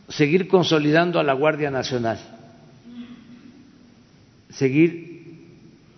seguir 0.08 0.48
consolidando 0.48 1.20
a 1.20 1.24
la 1.24 1.34
Guardia 1.34 1.70
Nacional, 1.70 2.37
seguir 4.50 5.18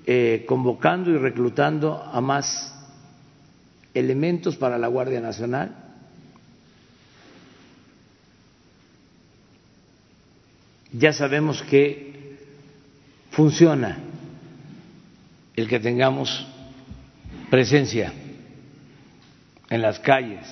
eh, 0.06 0.44
convocando 0.46 1.10
y 1.10 1.18
reclutando 1.18 2.02
a 2.02 2.20
más 2.20 2.74
elementos 3.94 4.56
para 4.56 4.78
la 4.78 4.88
Guardia 4.88 5.20
Nacional. 5.20 5.76
Ya 10.92 11.12
sabemos 11.12 11.62
que 11.62 12.38
funciona 13.30 13.98
el 15.54 15.68
que 15.68 15.78
tengamos 15.78 16.46
presencia 17.50 18.12
en 19.68 19.82
las 19.82 20.00
calles, 20.00 20.46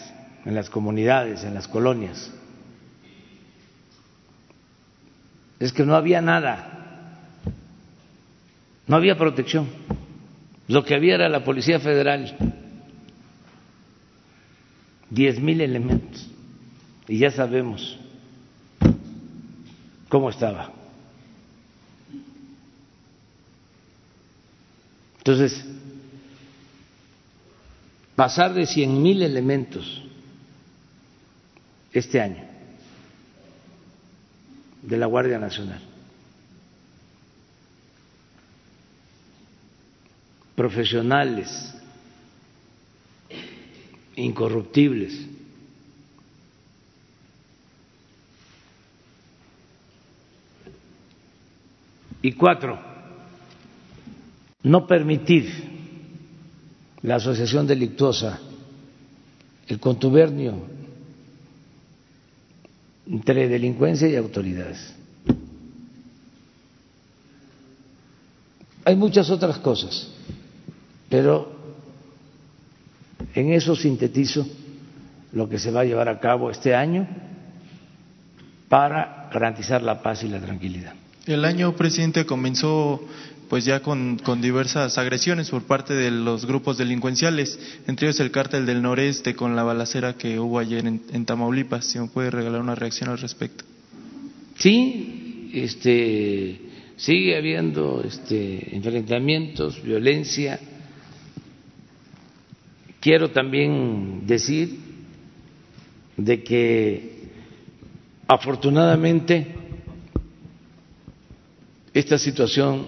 en 0.45 0.55
las 0.55 0.71
comunidades, 0.71 1.43
en 1.43 1.55
las 1.55 1.67
colonias. 1.67 2.31
Es 5.59 5.73
que 5.73 5.85
no 5.85 5.97
había 5.97 6.21
nada, 6.21 6.78
no 8.89 8.97
había 8.97 9.17
protección. 9.17 9.69
Lo 10.67 10.85
que 10.85 10.95
había 10.95 11.15
era 11.15 11.29
la 11.29 11.45
Policía 11.45 11.79
Federal, 11.79 12.37
diez 15.09 15.39
mil 15.41 15.61
elementos, 15.61 16.27
y 17.07 17.19
ya 17.19 17.31
sabemos 17.31 17.99
cómo 20.09 20.31
estaba. 20.31 20.73
Entonces, 25.19 25.65
pasar 28.17 28.55
de 28.55 28.67
cien 28.67 29.03
mil 29.03 29.23
elementos 29.23 30.03
este 31.93 32.21
año 32.21 32.45
de 34.83 34.97
la 34.97 35.07
Guardia 35.07 35.39
Nacional. 35.39 35.88
Profesionales, 40.59 41.73
incorruptibles. 44.17 45.15
Y 52.23 52.33
cuatro, 52.33 52.77
no 54.65 54.85
permitir 54.85 55.49
la 57.03 57.15
asociación 57.15 57.65
delictuosa, 57.65 58.41
el 59.69 59.79
contubernio 59.79 60.57
entre 63.07 63.47
delincuencia 63.47 64.09
y 64.09 64.17
autoridades. 64.17 64.93
Hay 68.85 68.97
muchas 68.97 69.31
otras 69.31 69.59
cosas, 69.59 70.18
pero 71.09 71.53
en 73.35 73.53
eso 73.53 73.75
sintetizo 73.75 74.47
lo 75.33 75.49
que 75.49 75.59
se 75.59 75.71
va 75.71 75.81
a 75.81 75.85
llevar 75.85 76.09
a 76.09 76.21
cabo 76.21 76.51
este 76.51 76.75
año 76.75 77.07
para 78.69 79.29
garantizar 79.33 79.83
la 79.83 80.03
paz 80.03 80.23
y 80.25 80.29
la 80.29 80.41
tranquilidad. 80.41 80.95
El 81.27 81.45
año, 81.45 81.75
presidente, 81.77 82.25
comenzó 82.25 83.03
pues 83.49 83.65
ya 83.65 83.81
con, 83.81 84.19
diversas 84.41 84.99
agresiones 84.99 85.51
por 85.51 85.63
parte 85.63 85.95
de 85.95 86.11
los 86.11 86.45
grupos 86.45 86.77
delincuenciales, 86.77 87.59
entre 87.87 88.07
ellos 88.07 88.21
el 88.21 88.31
cártel 88.31 88.67
del 88.67 88.83
noreste 88.83 89.35
con 89.35 89.57
la 89.57 89.63
balacera 89.63 90.15
que 90.15 90.39
hubo 90.39 90.59
ayer 90.59 90.87
en, 90.87 91.25
Tamaulipas. 91.25 91.87
Si 91.87 91.99
me 91.99 92.09
puede 92.09 92.31
regalar 92.31 92.61
una 92.61 92.75
reacción 92.75 93.11
al 93.11 93.19
respecto. 93.19 93.65
Sí, 94.57 95.51
este, 95.55 96.61
sigue 96.97 97.37
habiendo 97.37 98.03
este, 98.05 98.77
enfrentamientos, 98.77 99.83
violencia. 99.83 100.59
Quiero 103.01 103.31
también 103.31 104.27
decir 104.27 104.79
de 106.17 106.43
que 106.43 107.29
afortunadamente 108.27 109.55
esta 111.95 112.19
situación 112.19 112.87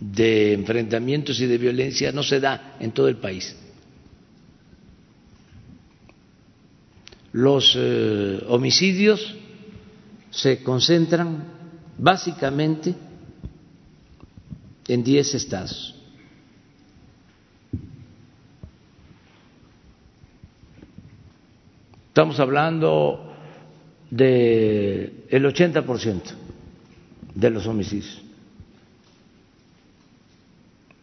de 0.00 0.54
enfrentamientos 0.54 1.38
y 1.40 1.46
de 1.46 1.58
violencia 1.58 2.12
no 2.12 2.22
se 2.22 2.40
da 2.40 2.76
en 2.80 2.92
todo 2.92 3.08
el 3.08 3.16
país. 3.16 3.54
Los 7.32 7.74
eh, 7.76 8.42
homicidios 8.48 9.34
se 10.30 10.62
concentran 10.62 11.44
básicamente 11.98 12.94
en 14.88 15.04
10 15.04 15.34
estados. 15.34 15.99
Estamos 22.10 22.40
hablando 22.40 23.32
del 24.10 25.26
el 25.28 25.44
80% 25.44 26.22
de 27.36 27.50
los 27.50 27.68
homicidios. 27.68 28.20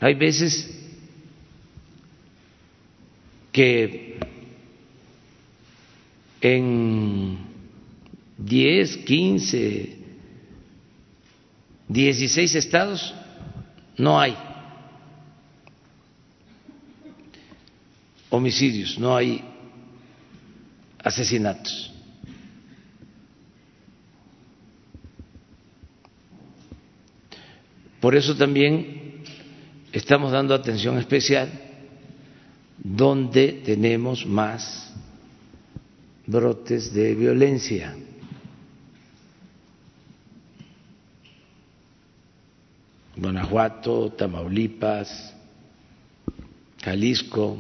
Hay 0.02 0.16
veces 0.16 0.70
que 3.54 4.20
en 6.42 7.38
10, 8.38 8.98
15, 8.98 9.98
16 11.88 12.56
estados 12.56 13.16
no 13.96 14.20
hay 14.20 14.36
homicidios, 18.30 19.00
no 19.00 19.16
hay 19.16 19.42
asesinatos. 21.08 21.94
Por 28.00 28.16
eso 28.16 28.36
también 28.36 29.24
estamos 29.92 30.32
dando 30.32 30.54
atención 30.54 30.98
especial 30.98 31.50
donde 32.78 33.54
tenemos 33.66 34.26
más 34.26 34.94
brotes 36.26 36.94
de 36.94 37.16
violencia. 37.16 37.96
Guanajuato, 43.16 44.12
Tamaulipas, 44.12 45.34
Jalisco, 46.84 47.58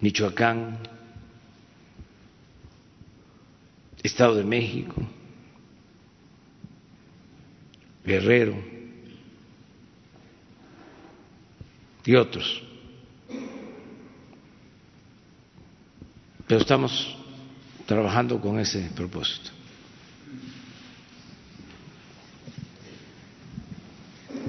Michoacán, 0.00 0.78
Estado 4.02 4.36
de 4.36 4.44
México, 4.44 4.94
Guerrero 8.04 8.56
y 12.04 12.14
otros. 12.14 12.62
Pero 16.46 16.60
estamos 16.60 17.16
trabajando 17.84 18.40
con 18.40 18.58
ese 18.58 18.90
propósito. 18.94 19.57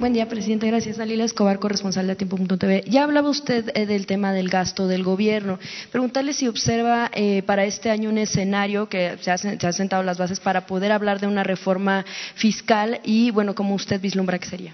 Buen 0.00 0.14
día, 0.14 0.26
presidente. 0.26 0.66
Gracias. 0.66 0.96
Dalila 0.96 1.24
Escobar, 1.24 1.58
corresponsal 1.58 2.06
de 2.06 2.16
Tiempo.tv. 2.16 2.84
Ya 2.86 3.04
hablaba 3.04 3.28
usted 3.28 3.70
eh, 3.74 3.84
del 3.84 4.06
tema 4.06 4.32
del 4.32 4.48
gasto 4.48 4.88
del 4.88 5.04
gobierno. 5.04 5.58
Preguntarle 5.92 6.32
si 6.32 6.48
observa 6.48 7.10
eh, 7.12 7.42
para 7.42 7.66
este 7.66 7.90
año 7.90 8.08
un 8.08 8.16
escenario 8.16 8.88
que 8.88 9.18
se, 9.20 9.30
han 9.30 9.72
sentado 9.74 10.02
las 10.02 10.16
bases 10.16 10.40
para 10.40 10.64
poder 10.64 10.90
hablar 10.90 11.20
de 11.20 11.26
una 11.26 11.42
reforma 11.42 12.06
fiscal 12.34 13.00
y, 13.04 13.30
bueno, 13.30 13.54
cómo 13.54 13.74
usted 13.74 14.00
vislumbra 14.00 14.38
que 14.38 14.46
sería. 14.46 14.72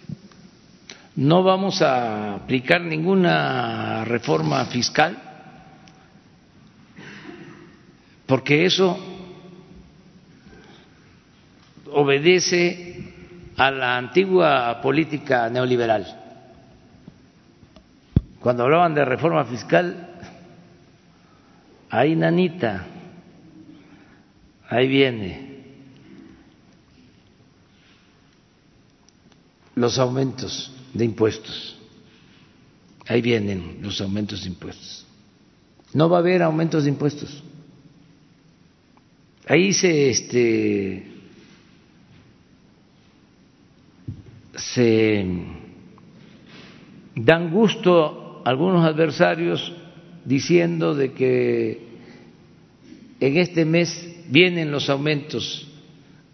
No 1.16 1.42
vamos 1.42 1.82
a 1.82 2.36
aplicar 2.36 2.82
ninguna 2.82 4.04
reforma 4.04 4.64
fiscal 4.66 5.18
porque 8.26 8.64
eso 8.64 8.96
obedece 11.90 12.85
a 13.56 13.70
la 13.70 13.96
antigua 13.96 14.80
política 14.82 15.48
neoliberal. 15.48 16.22
Cuando 18.40 18.64
hablaban 18.64 18.94
de 18.94 19.04
reforma 19.04 19.44
fiscal, 19.44 20.08
ahí 21.90 22.14
nanita, 22.14 22.86
ahí 24.68 24.86
viene 24.86 25.46
los 29.74 29.98
aumentos 29.98 30.72
de 30.92 31.04
impuestos, 31.04 31.78
ahí 33.08 33.22
vienen 33.22 33.78
los 33.80 34.00
aumentos 34.00 34.42
de 34.42 34.48
impuestos. 34.48 35.06
No 35.94 36.08
va 36.10 36.18
a 36.18 36.20
haber 36.20 36.42
aumentos 36.42 36.84
de 36.84 36.90
impuestos. 36.90 37.42
Ahí 39.48 39.72
se 39.72 40.10
este 40.10 41.15
se 44.56 45.24
dan 47.14 47.50
gusto 47.50 48.42
algunos 48.44 48.84
adversarios 48.84 49.72
diciendo 50.24 50.94
de 50.94 51.12
que 51.12 51.86
en 53.20 53.36
este 53.38 53.64
mes 53.64 54.24
vienen 54.28 54.70
los 54.70 54.90
aumentos 54.90 55.66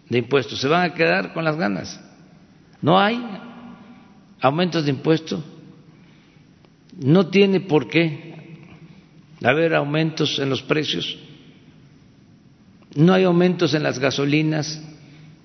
de 0.09 0.17
impuestos, 0.19 0.59
se 0.59 0.67
van 0.67 0.91
a 0.91 0.93
quedar 0.93 1.33
con 1.33 1.43
las 1.43 1.55
ganas. 1.55 1.99
No 2.81 2.99
hay 2.99 3.19
aumentos 4.41 4.83
de 4.83 4.91
impuestos, 4.91 5.43
no 6.97 7.27
tiene 7.27 7.61
por 7.61 7.87
qué 7.87 8.33
haber 9.41 9.73
aumentos 9.73 10.37
en 10.39 10.49
los 10.49 10.61
precios, 10.61 11.17
no 12.95 13.13
hay 13.13 13.23
aumentos 13.23 13.73
en 13.73 13.83
las 13.83 13.99
gasolinas, 13.99 14.81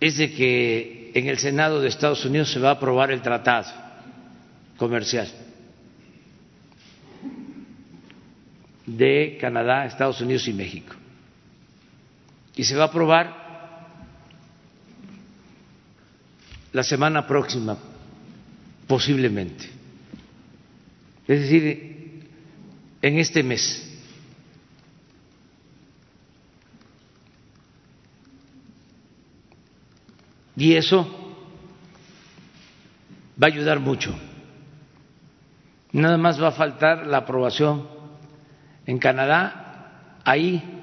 es 0.00 0.16
de 0.16 0.32
que 0.32 1.10
en 1.14 1.28
el 1.28 1.36
Senado 1.36 1.82
de 1.82 1.88
Estados 1.88 2.24
Unidos 2.24 2.50
se 2.50 2.60
va 2.60 2.70
a 2.70 2.72
aprobar 2.72 3.10
el 3.10 3.20
tratado 3.20 3.70
comercial 4.78 5.28
de 8.86 9.36
Canadá, 9.38 9.84
Estados 9.84 10.22
Unidos 10.22 10.48
y 10.48 10.54
México 10.54 10.94
y 12.56 12.64
se 12.64 12.74
va 12.74 12.84
a 12.84 12.86
aprobar 12.86 13.46
la 16.72 16.82
semana 16.82 17.26
próxima, 17.26 17.76
posiblemente. 18.86 19.70
Es 21.28 21.40
decir, 21.40 22.26
en 23.02 23.18
este 23.18 23.42
mes. 23.42 23.82
Y 30.56 30.74
eso 30.74 31.06
va 33.40 33.48
a 33.48 33.50
ayudar 33.50 33.80
mucho. 33.80 34.14
Nada 35.92 36.16
más 36.16 36.42
va 36.42 36.48
a 36.48 36.52
faltar 36.52 37.06
la 37.06 37.18
aprobación 37.18 37.86
en 38.86 38.98
Canadá. 38.98 40.20
Ahí 40.24 40.75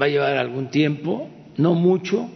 va 0.00 0.06
a 0.06 0.08
llevar 0.08 0.36
algún 0.36 0.70
tiempo, 0.70 1.28
no 1.56 1.74
mucho, 1.74 2.28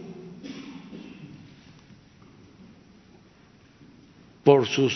por 4.43 4.67
sus 4.67 4.93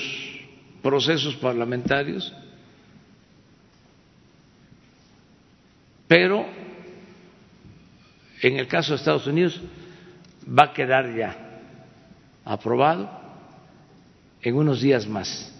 procesos 0.82 1.36
parlamentarios, 1.36 2.34
pero 6.08 6.46
en 8.42 8.58
el 8.58 8.68
caso 8.68 8.92
de 8.92 8.98
Estados 8.98 9.28
Unidos 9.28 9.60
va 10.48 10.66
a 10.66 10.74
quedar 10.74 11.16
ya 11.16 11.62
aprobado 12.44 13.10
en 14.42 14.56
unos 14.56 14.82
días 14.82 15.08
más 15.08 15.52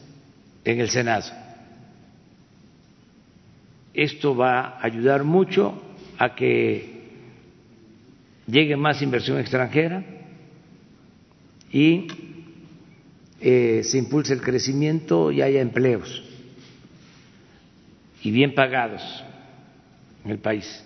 en 0.64 0.80
el 0.80 0.90
Senado. 0.90 1.32
Esto 3.94 4.36
va 4.36 4.60
a 4.60 4.86
ayudar 4.86 5.24
mucho 5.24 5.82
a 6.18 6.36
que 6.36 6.95
llegue 8.48 8.76
más 8.76 9.02
inversión 9.02 9.40
extranjera 9.40 10.04
y 11.72 12.08
eh, 13.42 13.82
se 13.84 13.98
impulse 13.98 14.34
el 14.34 14.42
crecimiento 14.42 15.32
y 15.32 15.42
haya 15.42 15.62
empleos 15.62 16.24
y 18.22 18.32
bien 18.32 18.56
pagados 18.56 19.02
en 20.24 20.32
el 20.32 20.40
país. 20.40 20.85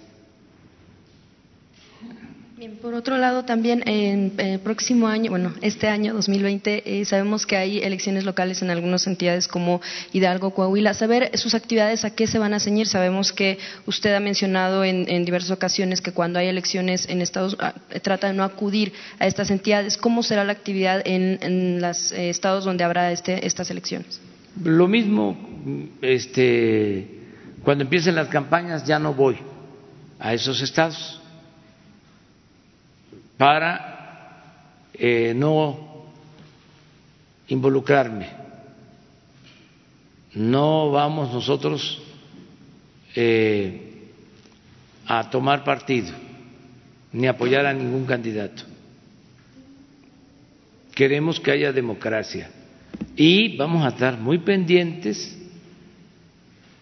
Bien, 2.60 2.76
por 2.76 2.93
otro 2.93 3.18
lado, 3.18 3.45
también 3.45 3.88
en 3.88 4.34
el 4.38 4.55
eh, 4.55 4.60
próximo 4.60 5.07
año, 5.07 5.30
bueno, 5.30 5.53
este 5.62 5.88
año 5.88 6.14
2020, 6.14 6.99
eh, 6.99 7.05
sabemos 7.05 7.45
que 7.45 7.55
hay 7.55 7.78
elecciones 7.78 8.26
locales 8.26 8.62
en 8.62 8.70
algunas 8.70 9.07
entidades 9.07 9.47
como 9.47 9.80
Hidalgo, 10.12 10.51
Coahuila. 10.51 10.93
Saber 10.93 11.32
sus 11.38 11.55
actividades 11.55 12.03
a 12.03 12.14
qué 12.14 12.28
se 12.28 12.38
van 12.38 12.53
a 12.53 12.60
ceñir. 12.60 12.88
Sabemos 12.88 13.32
que 13.32 13.60
usted 13.86 14.14
ha 14.14 14.20
mencionado 14.20 14.84
en, 14.84 15.24
diversas 15.24 15.51
ocasiones 15.51 16.01
que 16.01 16.12
cuando 16.12 16.38
hay 16.38 16.47
elecciones 16.47 17.07
en 17.07 17.22
Estados 17.22 17.55
ah, 17.62 17.76
trata 18.01 18.28
de 18.28 18.34
no 18.34 18.43
acudir 18.43 18.91
a 19.20 19.26
estas 19.26 19.51
entidades. 19.51 19.95
¿Cómo 19.95 20.22
será 20.22 20.43
la 20.43 20.51
actividad 20.51 21.01
en, 21.05 21.80
los 21.80 22.12
eh, 22.12 22.30
estados 22.30 22.66
donde 22.66 22.84
habrá 22.84 23.14
este, 23.14 23.47
estas 23.47 23.72
elecciones? 23.72 24.20
Lo 24.62 24.89
mismo, 24.89 25.38
este, 26.01 27.07
cuando 27.64 27.86
empiecen 27.86 28.16
las 28.16 28.28
campañas 28.28 28.86
ya 28.86 28.99
no 28.99 29.14
voy 29.14 29.38
a 30.20 30.34
esos 30.34 30.62
estados 30.62 31.18
para 33.40 34.36
eh, 34.94 35.34
no 35.34 36.04
involucrarme. 37.48 38.28
No 40.34 40.92
vamos 40.92 41.32
nosotros 41.34 42.02
eh, 43.16 44.12
a 45.08 45.30
tomar 45.30 45.64
partido 45.64 46.12
ni 47.14 47.28
apoyar 47.28 47.66
a 47.66 47.74
ningún 47.74 48.06
candidato. 48.06 48.64
Queremos 50.94 51.40
que 51.40 51.52
haya 51.52 51.72
democracia 51.72 52.52
y 53.16 53.56
vamos 53.56 53.86
a 53.86 53.88
estar 53.88 54.18
muy 54.18 54.40
pendientes 54.40 55.38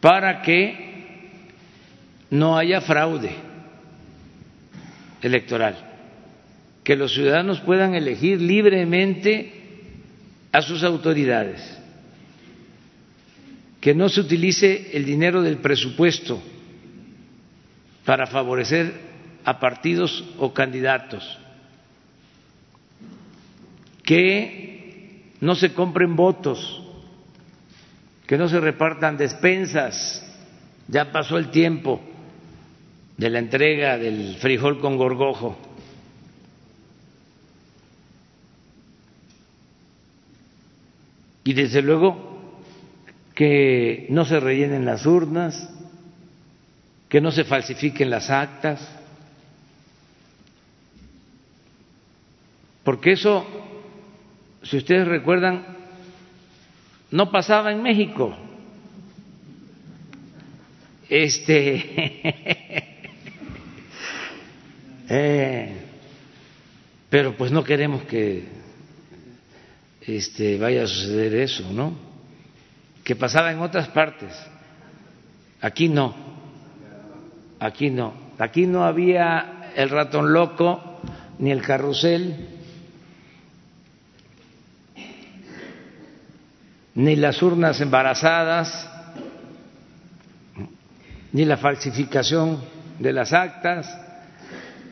para 0.01 0.41
que 0.41 1.29
no 2.31 2.57
haya 2.57 2.81
fraude 2.81 3.35
electoral 5.21 5.86
que 6.87 6.95
los 6.95 7.13
ciudadanos 7.13 7.59
puedan 7.59 7.95
elegir 7.95 8.39
libremente 8.41 9.51
a 10.53 10.61
sus 10.61 10.83
autoridades, 10.83 11.61
que 13.81 13.93
no 13.93 14.07
se 14.07 14.21
utilice 14.21 14.91
el 14.93 15.03
dinero 15.03 15.41
del 15.41 15.57
presupuesto 15.57 16.41
para 18.05 18.25
favorecer 18.25 18.93
a 19.43 19.59
partidos 19.59 20.23
o 20.37 20.53
candidatos, 20.53 21.37
que 24.03 25.33
no 25.41 25.55
se 25.55 25.73
compren 25.73 26.15
votos, 26.15 26.83
que 28.25 28.37
no 28.37 28.47
se 28.47 28.61
repartan 28.61 29.17
despensas, 29.17 30.25
ya 30.87 31.11
pasó 31.11 31.37
el 31.37 31.51
tiempo 31.51 31.99
de 33.17 33.29
la 33.29 33.39
entrega 33.39 33.97
del 33.97 34.37
frijol 34.37 34.79
con 34.79 34.95
gorgojo 34.95 35.66
y 41.47 41.53
desde 41.53 41.81
luego 41.81 42.51
que 43.33 44.05
no 44.09 44.25
se 44.25 44.37
rellenen 44.37 44.83
las 44.83 45.05
urnas, 45.05 45.69
que 47.07 47.21
no 47.21 47.31
se 47.31 47.45
falsifiquen 47.45 48.09
las 48.09 48.29
actas, 48.29 48.85
porque 52.83 53.13
eso, 53.13 53.47
si 54.61 54.75
ustedes 54.75 55.07
recuerdan, 55.07 55.65
no 57.11 57.31
pasaba 57.31 57.71
en 57.71 57.81
México. 57.81 58.35
Este, 61.07 62.25
eh, 65.07 65.77
pero 67.09 67.37
pues 67.37 67.53
no 67.53 67.63
queremos 67.63 68.03
que 68.03 68.66
este, 70.07 70.57
vaya 70.57 70.83
a 70.83 70.87
suceder 70.87 71.35
eso, 71.35 71.69
¿no? 71.71 71.93
Que 73.03 73.15
pasaba 73.15 73.51
en 73.51 73.59
otras 73.59 73.89
partes. 73.89 74.33
Aquí 75.61 75.89
no. 75.89 76.15
Aquí 77.59 77.89
no. 77.89 78.13
Aquí 78.39 78.65
no 78.65 78.85
había 78.85 79.71
el 79.75 79.89
ratón 79.89 80.31
loco 80.31 81.01
ni 81.39 81.51
el 81.51 81.61
carrusel 81.61 82.47
ni 86.95 87.15
las 87.15 87.43
urnas 87.43 87.79
embarazadas 87.79 88.89
ni 91.31 91.45
la 91.45 91.57
falsificación 91.57 92.59
de 92.97 93.13
las 93.13 93.33
actas 93.33 93.95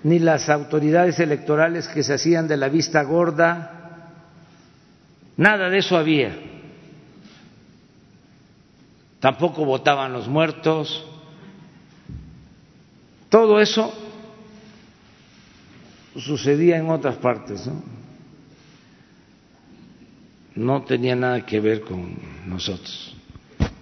ni 0.03 0.19
las 0.19 0.49
autoridades 0.49 1.19
electorales 1.19 1.87
que 1.87 2.03
se 2.03 2.13
hacían 2.13 2.47
de 2.47 2.57
la 2.57 2.69
vista 2.69 3.01
gorda 3.01 3.74
Nada 5.37 5.69
de 5.69 5.79
eso 5.79 5.97
había. 5.97 6.37
Tampoco 9.19 9.65
votaban 9.65 10.13
los 10.13 10.27
muertos. 10.27 11.03
Todo 13.29 13.59
eso 13.59 13.93
sucedía 16.15 16.77
en 16.77 16.89
otras 16.89 17.17
partes, 17.17 17.67
¿no? 17.67 17.83
No 20.55 20.83
tenía 20.83 21.15
nada 21.15 21.45
que 21.45 21.59
ver 21.59 21.81
con 21.81 22.15
nosotros. 22.45 23.15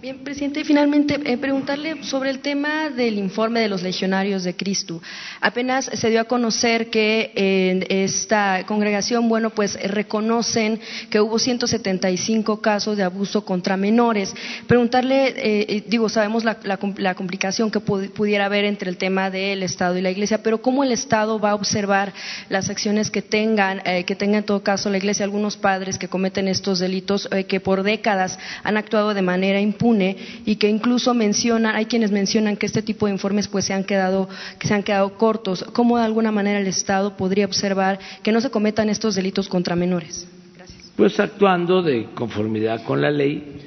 Bien, 0.04 0.18
presidente, 0.18 0.64
finalmente 0.64 1.18
eh, 1.24 1.38
preguntarle 1.38 2.04
sobre 2.04 2.28
el 2.28 2.40
tema 2.40 2.90
del 2.90 3.16
informe 3.16 3.60
de 3.60 3.70
los 3.70 3.82
legionarios 3.82 4.44
de 4.44 4.54
Cristo. 4.54 5.00
Apenas 5.40 5.86
se 5.86 6.10
dio 6.10 6.20
a 6.20 6.24
conocer 6.24 6.90
que 6.90 7.32
en 7.34 7.86
esta 7.88 8.64
congregación, 8.66 9.30
bueno, 9.30 9.48
pues 9.48 9.80
reconocen 9.82 10.78
que 11.08 11.22
hubo 11.22 11.38
175 11.38 12.60
casos 12.60 12.98
de 12.98 13.02
abuso 13.02 13.46
contra 13.46 13.78
menores. 13.78 14.34
Preguntarle, 14.66 15.28
eh, 15.28 15.66
eh, 15.70 15.84
digo, 15.86 16.10
sabemos 16.10 16.44
la, 16.44 17.14
complicación 17.14 17.70
que 17.70 17.80
pudiera 17.80 18.44
haber 18.44 18.66
entre 18.66 18.90
el 18.90 18.98
tema 18.98 19.30
del 19.30 19.62
Estado 19.62 19.96
y 19.96 20.02
la 20.02 20.10
Iglesia, 20.10 20.42
pero 20.42 20.60
cómo 20.60 20.84
el 20.84 20.92
Estado 20.92 21.40
va 21.40 21.52
a 21.52 21.54
observar 21.54 22.12
las 22.50 22.68
acciones 22.68 23.10
que 23.10 23.22
tengan, 23.22 23.80
que 24.04 24.16
tenga 24.16 24.36
en 24.36 24.44
todo 24.44 24.62
caso 24.62 24.90
la 24.90 24.98
Iglesia, 24.98 25.24
algunos 25.24 25.56
padres 25.56 25.96
que 25.96 26.08
cometen 26.08 26.46
estos 26.46 26.78
delitos, 26.78 27.26
que 27.48 27.58
por 27.58 27.82
décadas 27.82 28.38
han 28.64 28.76
actuado 28.76 29.14
de 29.14 29.22
manera 29.22 29.62
impune 29.62 29.93
y 30.44 30.56
que 30.56 30.68
incluso 30.68 31.14
mencionan, 31.14 31.74
hay 31.74 31.86
quienes 31.86 32.10
mencionan 32.10 32.56
que 32.56 32.66
este 32.66 32.82
tipo 32.82 33.06
de 33.06 33.12
informes 33.12 33.48
pues 33.48 33.64
se 33.64 33.72
han 33.72 33.84
quedado, 33.84 34.28
que 34.58 34.68
se 34.68 34.74
han 34.74 34.82
quedado 34.82 35.16
cortos. 35.16 35.64
¿Cómo 35.72 35.98
de 35.98 36.04
alguna 36.04 36.32
manera 36.32 36.58
el 36.58 36.66
Estado 36.66 37.16
podría 37.16 37.46
observar 37.46 37.98
que 38.22 38.32
no 38.32 38.40
se 38.40 38.50
cometan 38.50 38.88
estos 38.88 39.14
delitos 39.14 39.48
contra 39.48 39.76
menores? 39.76 40.26
Pues 40.96 41.18
actuando 41.18 41.82
de 41.82 42.10
conformidad 42.14 42.84
con 42.84 43.00
la 43.00 43.10
ley, 43.10 43.60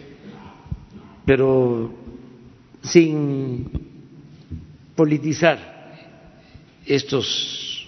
pero 1.26 1.94
sin 2.82 3.70
politizar 4.96 5.78
estos 6.86 7.86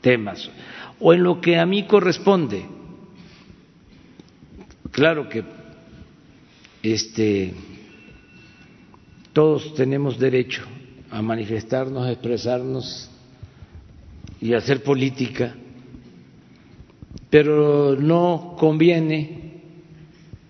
temas 0.00 0.50
o 0.98 1.12
en 1.12 1.22
lo 1.22 1.40
que 1.40 1.58
a 1.58 1.66
mí 1.66 1.84
corresponde. 1.84 2.64
Claro 4.90 5.28
que 5.28 5.42
este, 6.82 7.54
todos 9.32 9.74
tenemos 9.74 10.18
derecho 10.18 10.62
a 11.10 11.22
manifestarnos, 11.22 12.06
a 12.06 12.12
expresarnos 12.12 13.10
y 14.40 14.54
a 14.54 14.58
hacer 14.58 14.82
política, 14.82 15.54
pero 17.30 17.94
no 17.96 18.56
conviene 18.58 19.42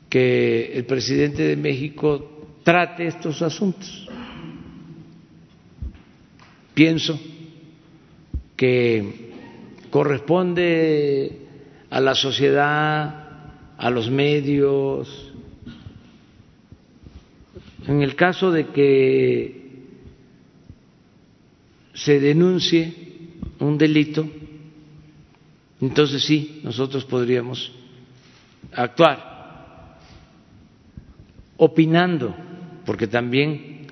que 0.08 0.72
el 0.74 0.84
presidente 0.84 1.42
de 1.42 1.56
México 1.56 2.46
trate 2.62 3.06
estos 3.06 3.42
asuntos. 3.42 4.08
Pienso 6.74 7.18
que 8.56 9.30
corresponde 9.90 11.38
a 11.90 12.00
la 12.00 12.14
sociedad, 12.14 13.28
a 13.76 13.90
los 13.90 14.10
medios, 14.10 15.21
en 17.86 18.02
el 18.02 18.14
caso 18.14 18.50
de 18.50 18.68
que 18.68 19.62
se 21.94 22.20
denuncie 22.20 22.94
un 23.58 23.76
delito, 23.76 24.26
entonces 25.80 26.22
sí, 26.24 26.60
nosotros 26.62 27.04
podríamos 27.04 27.72
actuar 28.72 29.98
opinando, 31.56 32.34
porque 32.84 33.06
también 33.06 33.86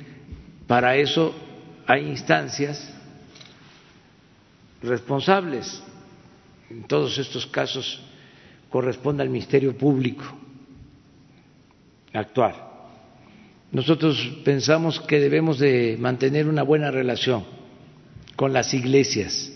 para 0.66 0.96
eso 0.96 1.34
hay 1.86 2.06
instancias 2.08 2.92
responsables. 4.82 5.82
En 6.68 6.84
todos 6.84 7.18
estos 7.18 7.46
casos 7.46 8.00
corresponde 8.70 9.22
al 9.22 9.28
Ministerio 9.28 9.76
Público 9.76 10.24
actuar. 12.12 12.69
Nosotros 13.72 14.38
pensamos 14.44 15.00
que 15.00 15.20
debemos 15.20 15.58
de 15.58 15.96
mantener 15.98 16.48
una 16.48 16.64
buena 16.64 16.90
relación 16.90 17.44
con 18.34 18.52
las 18.52 18.74
iglesias, 18.74 19.52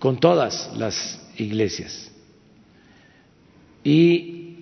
con 0.00 0.18
todas 0.18 0.72
las 0.76 1.24
iglesias, 1.36 2.10
y 3.84 4.56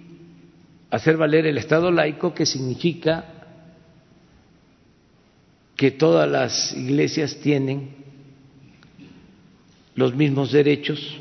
hacer 0.90 1.16
valer 1.16 1.46
el 1.46 1.56
Estado 1.56 1.90
laico, 1.90 2.34
que 2.34 2.44
significa 2.44 3.24
que 5.76 5.90
todas 5.90 6.28
las 6.28 6.74
iglesias 6.74 7.36
tienen 7.36 8.00
los 9.94 10.14
mismos 10.14 10.52
derechos 10.52 11.16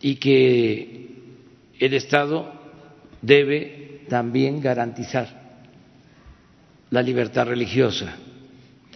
y 0.00 0.16
que 0.16 1.10
el 1.78 1.94
Estado 1.94 2.55
debe 3.26 4.02
también 4.08 4.60
garantizar 4.60 5.28
la 6.90 7.02
libertad 7.02 7.46
religiosa. 7.46 8.16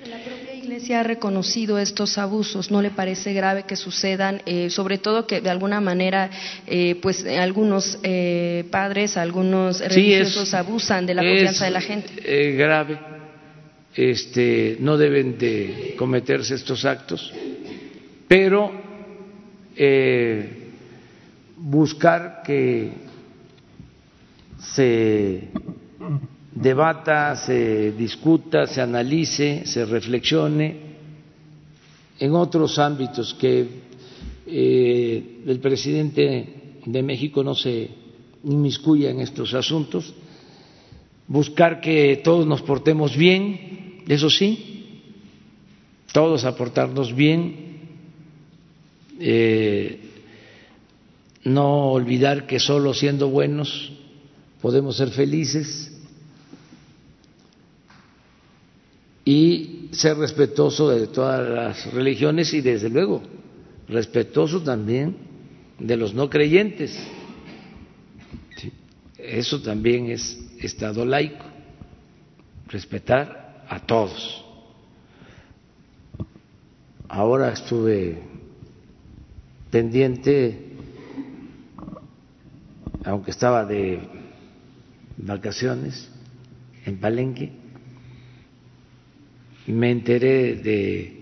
La 0.08 0.18
propia 0.18 0.54
Iglesia 0.54 1.00
ha 1.00 1.02
reconocido 1.02 1.78
estos 1.78 2.16
abusos. 2.16 2.70
¿No 2.70 2.80
le 2.80 2.90
parece 2.90 3.32
grave 3.32 3.64
que 3.64 3.74
sucedan, 3.74 4.40
eh, 4.46 4.70
sobre 4.70 4.98
todo 4.98 5.26
que 5.26 5.40
de 5.40 5.50
alguna 5.50 5.80
manera, 5.80 6.30
eh, 6.66 6.94
pues 7.02 7.26
algunos 7.26 7.98
eh, 8.04 8.64
padres, 8.70 9.16
algunos 9.16 9.80
religiosos 9.80 10.54
abusan 10.54 11.06
de 11.06 11.14
la 11.14 11.22
confianza 11.22 11.64
de 11.64 11.70
la 11.72 11.80
gente? 11.80 12.56
grave. 12.56 12.98
Este, 13.92 14.76
no 14.78 14.96
deben 14.96 15.36
de 15.36 15.94
cometerse 15.98 16.54
estos 16.54 16.84
actos, 16.84 17.32
pero 18.28 18.70
buscar 21.56 22.42
que 22.44 22.92
se 24.60 25.48
debata, 26.54 27.34
se 27.36 27.92
discuta, 27.92 28.66
se 28.66 28.80
analice, 28.80 29.62
se 29.64 29.84
reflexione 29.86 30.76
en 32.18 32.34
otros 32.34 32.78
ámbitos 32.78 33.34
que 33.34 33.66
eh, 34.46 35.42
el 35.46 35.58
presidente 35.60 36.74
de 36.84 37.02
México 37.02 37.42
no 37.42 37.54
se 37.54 37.88
inmiscuya 38.44 39.10
en 39.10 39.20
estos 39.20 39.54
asuntos, 39.54 40.14
buscar 41.26 41.80
que 41.80 42.20
todos 42.22 42.46
nos 42.46 42.60
portemos 42.62 43.16
bien, 43.16 44.02
eso 44.08 44.28
sí, 44.28 45.00
todos 46.12 46.44
aportarnos 46.44 47.14
bien, 47.14 47.70
eh, 49.18 50.00
no 51.44 51.92
olvidar 51.92 52.46
que 52.46 52.58
solo 52.58 52.92
siendo 52.92 53.28
buenos 53.28 53.92
podemos 54.60 54.96
ser 54.96 55.10
felices 55.10 55.92
y 59.24 59.88
ser 59.92 60.16
respetuoso 60.18 60.90
de 60.90 61.06
todas 61.06 61.48
las 61.48 61.92
religiones 61.92 62.52
y 62.54 62.60
desde 62.60 62.88
luego 62.88 63.22
respetuoso 63.88 64.62
también 64.62 65.16
de 65.78 65.96
los 65.96 66.14
no 66.14 66.30
creyentes. 66.30 66.98
Eso 69.18 69.60
también 69.60 70.10
es 70.10 70.38
Estado 70.58 71.04
laico, 71.04 71.44
respetar 72.68 73.64
a 73.68 73.80
todos. 73.80 74.44
Ahora 77.08 77.52
estuve 77.52 78.18
pendiente, 79.70 80.74
aunque 83.04 83.30
estaba 83.30 83.64
de 83.64 84.19
vacaciones 85.22 86.08
en 86.84 86.98
Palenque, 86.98 87.52
me 89.66 89.90
enteré 89.90 90.56
de 90.56 91.20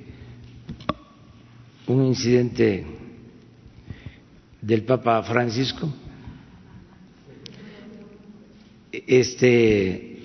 un 1.87 2.07
incidente 2.07 2.87
del 4.61 4.85
Papa 4.85 5.23
Francisco, 5.23 5.93
este, 8.93 10.19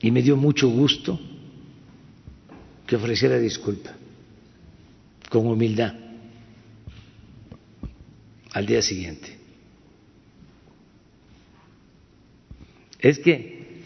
y 0.00 0.10
me 0.10 0.22
dio 0.22 0.36
mucho 0.36 0.68
gusto 0.68 1.18
que 2.86 2.96
ofreciera 2.96 3.38
disculpa, 3.38 3.92
con 5.28 5.46
humildad, 5.46 5.94
al 8.52 8.66
día 8.66 8.82
siguiente. 8.82 9.41
Es 13.02 13.18
que 13.18 13.82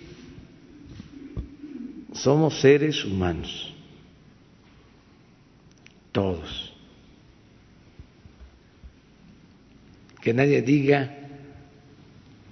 somos 2.12 2.60
seres 2.60 3.02
humanos, 3.02 3.74
todos. 6.12 6.74
Que 10.20 10.34
nadie 10.34 10.60
diga, 10.60 11.16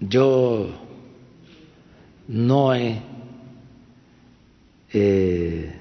yo 0.01 0.71
no 2.29 2.75
he 2.75 3.03
eh, 4.93 5.73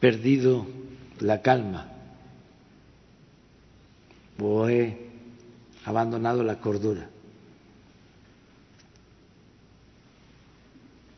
perdido 0.00 0.66
la 1.20 1.42
calma 1.42 1.92
o 4.40 4.68
he 4.68 4.96
abandonado 5.84 6.42
la 6.42 6.60
cordura. 6.60 7.10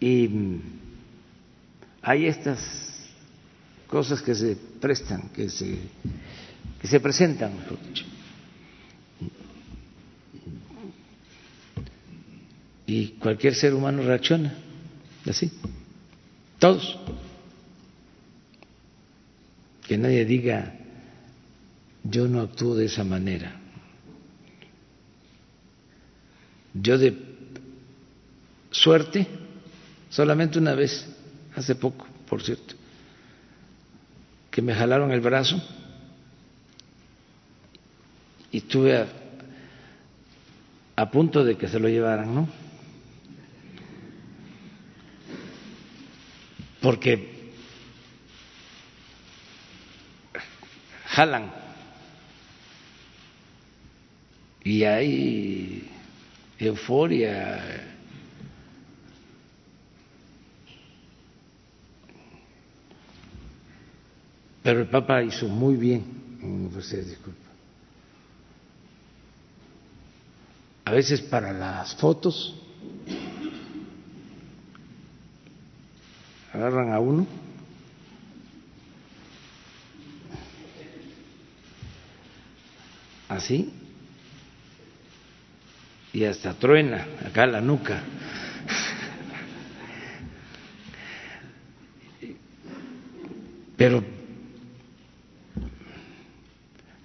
Y 0.00 0.28
hay 2.02 2.26
estas 2.26 2.60
cosas 3.88 4.22
que 4.22 4.34
se 4.34 4.56
prestan, 4.80 5.30
que 5.30 5.48
se, 5.48 5.78
que 6.80 6.86
se 6.86 7.00
presentan, 7.00 7.52
Y 12.86 13.08
cualquier 13.20 13.54
ser 13.54 13.74
humano 13.74 14.02
reacciona 14.02 14.54
así. 15.26 15.52
Todos. 16.58 16.98
Que 19.86 19.98
nadie 19.98 20.24
diga, 20.24 20.74
yo 22.02 22.26
no 22.28 22.40
actúo 22.40 22.74
de 22.74 22.86
esa 22.86 23.04
manera. 23.04 23.60
Yo 26.72 26.96
de 26.96 27.14
suerte 28.70 29.26
Solamente 30.10 30.58
una 30.58 30.74
vez, 30.74 31.06
hace 31.54 31.74
poco, 31.74 32.06
por 32.28 32.42
cierto, 32.42 32.74
que 34.50 34.62
me 34.62 34.74
jalaron 34.74 35.12
el 35.12 35.20
brazo 35.20 35.60
y 38.50 38.58
estuve 38.58 39.06
a, 40.96 41.10
punto 41.10 41.44
de 41.44 41.56
que 41.56 41.68
se 41.68 41.78
lo 41.78 41.88
llevaran, 41.88 42.34
¿no? 42.34 42.48
Porque 46.80 47.52
jalan 51.06 51.52
y 54.64 54.84
hay 54.84 55.90
euforia 56.58 57.87
Pero 64.68 64.80
el 64.80 64.88
Papa 64.88 65.22
hizo 65.22 65.48
muy 65.48 65.76
bien 65.76 66.04
en 66.42 66.66
ofrecer. 66.66 67.02
A 70.84 70.90
veces 70.90 71.22
para 71.22 71.54
las 71.54 71.94
fotos 71.94 72.54
agarran 76.52 76.92
a 76.92 77.00
uno 77.00 77.26
así 83.30 83.72
y 86.12 86.24
hasta 86.24 86.52
truena 86.52 87.06
acá 87.24 87.46
la 87.46 87.62
nuca. 87.62 88.02
Pero 93.78 94.17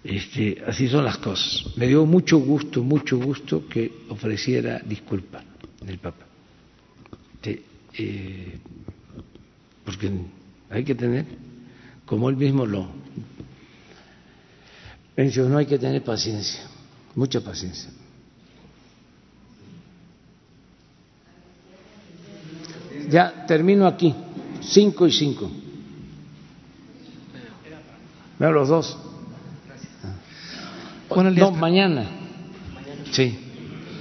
Este, 0.03 0.61
así 0.67 0.87
son 0.89 1.05
las 1.05 1.17
cosas. 1.17 1.77
Me 1.77 1.87
dio 1.87 2.05
mucho 2.05 2.37
gusto, 2.37 2.83
mucho 2.83 3.17
gusto 3.17 3.67
que 3.67 4.05
ofreciera 4.09 4.79
disculpa 4.79 5.43
el 5.87 5.97
Papa. 5.97 6.25
Eh, 7.95 8.57
porque 9.85 10.11
hay 10.71 10.83
que 10.83 10.95
tener, 10.95 11.25
como 12.05 12.29
él 12.29 12.35
mismo 12.35 12.65
lo 12.65 12.87
mencionó, 15.15 15.59
hay 15.59 15.67
que 15.67 15.77
tener 15.77 16.03
paciencia, 16.03 16.61
mucha 17.15 17.41
paciencia. 17.41 17.91
ya 23.13 23.45
termino 23.45 23.85
aquí, 23.85 24.13
cinco 24.61 25.05
y 25.05 25.11
cinco. 25.11 25.49
Veo 28.39 28.51
los 28.51 28.69
dos. 28.69 28.97
Buenos 31.15 31.35
días. 31.35 31.51
No, 31.51 31.57
mañana. 31.57 32.05
Sí. 33.11 33.37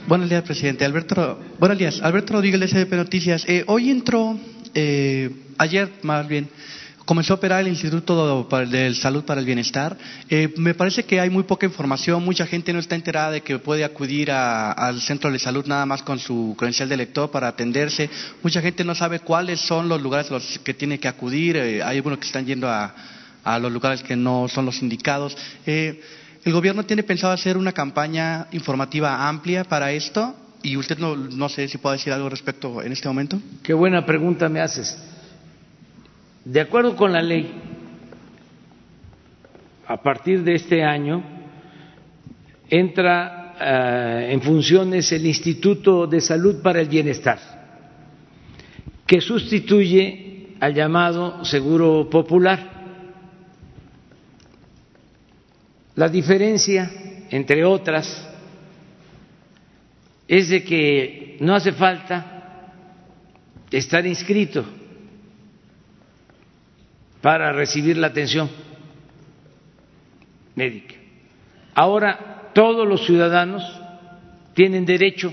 Buenos 0.06 0.28
días, 0.28 0.42
presidente. 0.42 0.84
Alberto, 0.84 1.38
buenos 1.58 1.78
días. 1.78 2.00
Alberto 2.02 2.34
Rodríguez 2.34 2.60
de 2.60 2.66
SDP 2.68 2.96
Noticias. 2.96 3.44
Eh, 3.48 3.64
hoy 3.66 3.90
entró, 3.90 4.36
eh, 4.74 5.30
ayer 5.58 5.90
más 6.02 6.26
bien, 6.26 6.48
comenzó 7.04 7.34
a 7.34 7.36
operar 7.36 7.60
el 7.60 7.68
Instituto 7.68 8.46
de 8.68 8.94
Salud 8.94 9.24
para 9.24 9.40
el 9.40 9.46
Bienestar. 9.46 9.96
Eh, 10.28 10.52
me 10.56 10.74
parece 10.74 11.04
que 11.04 11.20
hay 11.20 11.30
muy 11.30 11.44
poca 11.44 11.66
información, 11.66 12.24
mucha 12.24 12.46
gente 12.46 12.72
no 12.72 12.78
está 12.80 12.94
enterada 12.96 13.30
de 13.32 13.40
que 13.42 13.58
puede 13.58 13.84
acudir 13.84 14.30
a- 14.30 14.72
al 14.72 15.00
centro 15.00 15.30
de 15.30 15.38
salud 15.38 15.64
nada 15.66 15.86
más 15.86 16.02
con 16.02 16.18
su 16.18 16.54
credencial 16.58 16.88
de 16.88 16.96
lector 16.96 17.30
para 17.30 17.48
atenderse. 17.48 18.08
Mucha 18.42 18.60
gente 18.60 18.84
no 18.84 18.94
sabe 18.94 19.20
cuáles 19.20 19.60
son 19.60 19.88
los 19.88 20.00
lugares 20.02 20.30
a 20.30 20.34
los 20.34 20.58
que 20.64 20.74
tiene 20.74 20.98
que 20.98 21.08
acudir. 21.08 21.56
Eh, 21.56 21.82
hay 21.82 21.96
algunos 21.98 22.18
que 22.18 22.26
están 22.26 22.44
yendo 22.46 22.68
a, 22.68 22.94
a 23.44 23.58
los 23.58 23.70
lugares 23.72 24.02
que 24.02 24.16
no 24.16 24.48
son 24.48 24.64
los 24.66 24.82
indicados. 24.82 25.36
Eh, 25.66 26.00
¿El 26.44 26.52
gobierno 26.52 26.84
tiene 26.84 27.04
pensado 27.04 27.32
hacer 27.32 27.56
una 27.56 27.72
campaña 27.72 28.48
informativa 28.50 29.28
amplia 29.28 29.62
para 29.64 29.92
esto? 29.92 30.34
Y 30.62 30.76
usted 30.76 30.98
no, 30.98 31.16
no 31.16 31.48
sé 31.48 31.68
si 31.68 31.78
puede 31.78 31.96
decir 31.96 32.12
algo 32.12 32.26
al 32.26 32.32
respecto 32.32 32.82
en 32.82 32.92
este 32.92 33.08
momento. 33.08 33.38
Qué 33.62 33.72
buena 33.72 34.04
pregunta 34.04 34.48
me 34.48 34.60
haces. 34.60 34.98
De 36.44 36.60
acuerdo 36.60 36.96
con 36.96 37.12
la 37.12 37.22
ley, 37.22 37.52
a 39.86 40.02
partir 40.02 40.42
de 40.42 40.54
este 40.54 40.82
año 40.82 41.22
entra 42.68 43.54
eh, 43.60 44.32
en 44.32 44.42
funciones 44.42 45.12
el 45.12 45.26
Instituto 45.26 46.06
de 46.06 46.20
Salud 46.20 46.60
para 46.62 46.80
el 46.80 46.88
Bienestar, 46.88 47.38
que 49.06 49.20
sustituye 49.20 50.56
al 50.58 50.74
llamado 50.74 51.44
Seguro 51.44 52.08
Popular. 52.10 52.71
La 55.94 56.08
diferencia, 56.08 56.90
entre 57.30 57.64
otras, 57.64 58.28
es 60.26 60.48
de 60.48 60.64
que 60.64 61.36
no 61.40 61.54
hace 61.54 61.72
falta 61.72 62.72
estar 63.70 64.06
inscrito 64.06 64.64
para 67.20 67.52
recibir 67.52 67.96
la 67.96 68.08
atención 68.08 68.50
médica. 70.54 70.94
Ahora 71.74 72.50
todos 72.54 72.86
los 72.86 73.04
ciudadanos 73.06 73.62
tienen 74.54 74.84
derecho, 74.84 75.32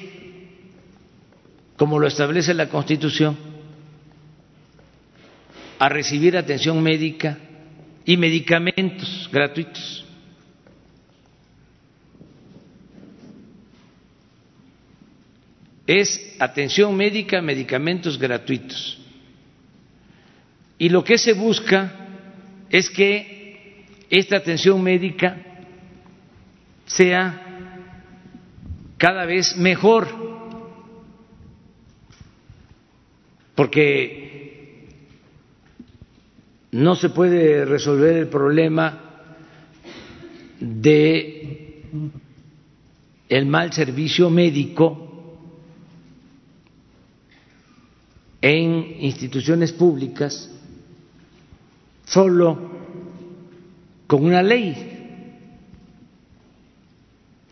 como 1.77 1.99
lo 1.99 2.07
establece 2.07 2.53
la 2.53 2.69
Constitución, 2.69 3.37
a 5.79 5.87
recibir 5.87 6.35
atención 6.35 6.81
médica 6.81 7.37
y 8.05 8.17
medicamentos 8.17 9.29
gratuitos. 9.31 10.08
Es 15.89 16.35
atención 16.37 16.95
médica, 16.95 17.41
medicamentos 17.41 18.19
gratuitos. 18.19 18.99
Y 20.77 20.87
lo 20.89 21.03
que 21.03 21.17
se 21.17 21.33
busca 21.33 21.91
es 22.69 22.91
que 22.91 23.87
esta 24.07 24.37
atención 24.37 24.83
médica 24.83 25.35
sea 26.85 27.41
cada 28.99 29.25
vez 29.25 29.57
mejor, 29.57 30.07
porque 33.55 34.85
no 36.71 36.95
se 36.95 37.09
puede 37.09 37.65
resolver 37.65 38.15
el 38.15 38.27
problema 38.27 39.25
de 40.59 41.81
el 43.27 43.47
mal 43.47 43.73
servicio 43.73 44.29
médico 44.29 45.08
en 48.41 48.95
instituciones 49.01 49.71
públicas 49.73 50.49
solo 52.05 52.57
con 54.07 54.23
una 54.25 54.41
ley. 54.41 54.97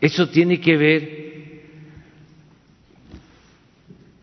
Eso 0.00 0.28
tiene 0.28 0.60
que 0.60 0.76
ver 0.76 1.28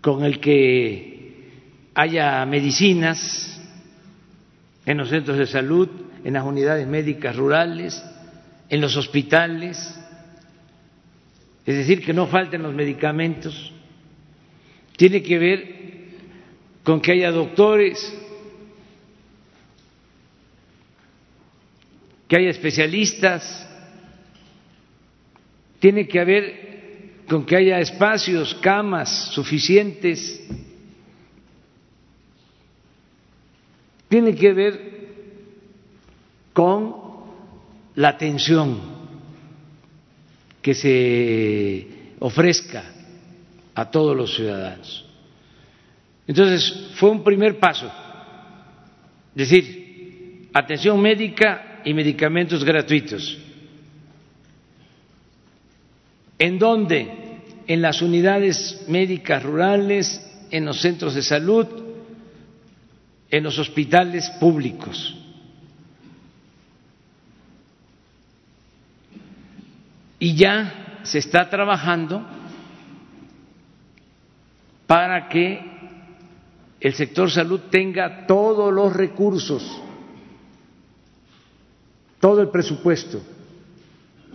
con 0.02 0.24
el 0.24 0.40
que 0.40 1.52
haya 1.96 2.46
medicinas 2.46 3.60
en 4.86 4.98
los 4.98 5.10
centros 5.10 5.38
de 5.38 5.48
salud, 5.48 5.90
en 6.24 6.34
las 6.34 6.46
unidades 6.46 6.88
médicas 6.88 7.36
rurales, 7.36 8.04
en 8.70 8.82
los 8.82 8.96
hospitales, 8.98 9.78
es 11.66 11.76
decir, 11.76 12.06
que 12.06 12.14
no 12.14 12.28
falten 12.28 12.62
los 12.62 12.74
medicamentos. 12.74 13.74
Tiene 14.96 15.24
que 15.24 15.40
ver 15.40 15.75
con 16.86 17.02
que 17.02 17.14
haya 17.14 17.32
doctores, 17.32 18.16
que 22.28 22.38
haya 22.38 22.52
especialistas, 22.52 23.68
tiene 25.80 26.08
que 26.08 26.20
haber 26.20 26.66
con 27.28 27.44
que 27.44 27.56
haya 27.56 27.80
espacios, 27.80 28.54
camas 28.62 29.32
suficientes, 29.34 30.44
tiene 34.08 34.36
que 34.36 34.54
ver 34.54 34.96
con 36.54 36.96
la 37.96 38.10
atención 38.10 38.80
que 40.62 40.76
se 40.76 41.88
ofrezca 42.20 42.84
a 43.74 43.90
todos 43.90 44.16
los 44.16 44.36
ciudadanos. 44.36 45.05
Entonces, 46.28 46.92
fue 46.96 47.12
un 47.12 47.24
primer 47.24 47.60
paso, 47.60 47.92
decir, 49.34 50.50
atención 50.54 51.00
médica 51.00 51.82
y 51.86 51.94
medicamentos 51.94 52.64
gratuitos. 52.64 53.38
¿En 56.40 56.58
dónde? 56.58 57.42
En 57.68 57.82
las 57.82 58.02
unidades 58.02 58.86
médicas 58.88 59.44
rurales, 59.44 60.22
en 60.52 60.66
los 60.66 60.82
centros 60.82 61.14
de 61.14 61.22
salud, 61.22 61.68
en 63.30 63.44
los 63.44 63.58
hospitales 63.60 64.30
públicos. 64.40 65.16
Y 70.20 70.36
ya 70.36 71.00
se 71.04 71.20
está 71.20 71.50
trabajando 71.50 72.26
para 74.88 75.30
que 75.30 75.76
el 76.86 76.94
sector 76.94 77.32
salud 77.32 77.62
tenga 77.72 78.28
todos 78.28 78.72
los 78.72 78.96
recursos, 78.96 79.82
todo 82.20 82.44
el 82.44 82.50
presupuesto. 82.50 83.24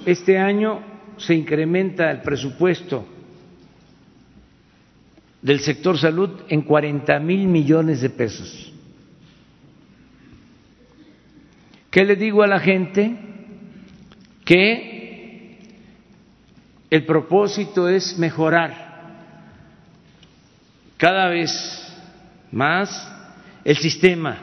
Este 0.04 0.36
año 0.36 0.82
se 1.16 1.36
incrementa 1.36 2.10
el 2.10 2.22
presupuesto 2.22 3.06
del 5.40 5.60
sector 5.60 5.96
salud 5.96 6.40
en 6.48 6.62
40 6.62 7.20
mil 7.20 7.46
millones 7.46 8.00
de 8.00 8.10
pesos. 8.10 8.72
¿Qué 11.88 12.04
le 12.04 12.16
digo 12.16 12.42
a 12.42 12.48
la 12.48 12.58
gente? 12.58 13.16
Que 14.44 15.56
el 16.90 17.06
propósito 17.06 17.88
es 17.88 18.18
mejorar 18.18 18.90
cada 20.96 21.28
vez 21.28 21.86
más 22.52 23.16
el 23.64 23.76
sistema 23.76 24.38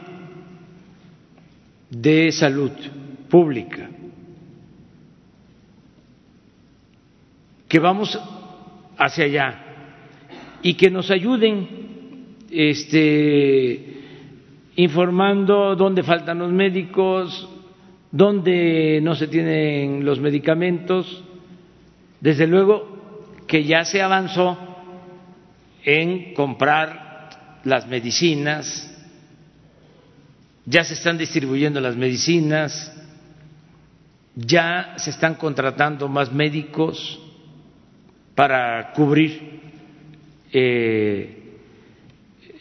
de 1.90 2.32
salud 2.32 2.72
pública, 3.28 3.88
que 7.68 7.78
vamos 7.78 8.18
hacia 8.96 9.24
allá 9.24 9.64
y 10.62 10.74
que 10.74 10.90
nos 10.90 11.10
ayuden 11.10 11.68
este, 12.50 14.02
informando 14.76 15.76
dónde 15.76 16.02
faltan 16.02 16.38
los 16.38 16.52
médicos, 16.52 17.48
dónde 18.10 19.00
no 19.02 19.14
se 19.14 19.28
tienen 19.28 20.04
los 20.04 20.20
medicamentos. 20.20 21.24
Desde 22.20 22.46
luego 22.46 22.98
que 23.46 23.64
ya 23.64 23.84
se 23.84 24.02
avanzó 24.02 24.58
en 25.84 26.34
comprar 26.34 27.07
las 27.68 27.86
medicinas, 27.86 28.90
ya 30.64 30.84
se 30.84 30.94
están 30.94 31.18
distribuyendo 31.18 31.80
las 31.80 31.96
medicinas, 31.96 32.92
ya 34.34 34.94
se 34.96 35.10
están 35.10 35.34
contratando 35.34 36.08
más 36.08 36.32
médicos 36.32 37.20
para 38.34 38.92
cubrir 38.92 39.60
eh, 40.52 41.38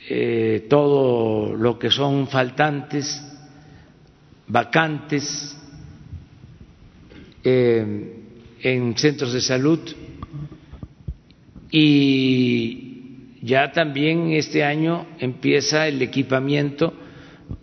eh, 0.10 0.66
todo 0.70 1.56
lo 1.56 1.78
que 1.78 1.92
son 1.92 2.28
faltantes, 2.28 3.22
vacantes 4.48 5.58
eh, 7.44 8.16
en 8.62 8.98
centros 8.98 9.34
de 9.34 9.42
salud. 9.42 9.80
Y 11.70 12.87
ya 13.42 13.72
también 13.72 14.32
este 14.32 14.64
año 14.64 15.06
empieza 15.20 15.88
el 15.88 16.02
equipamiento 16.02 16.94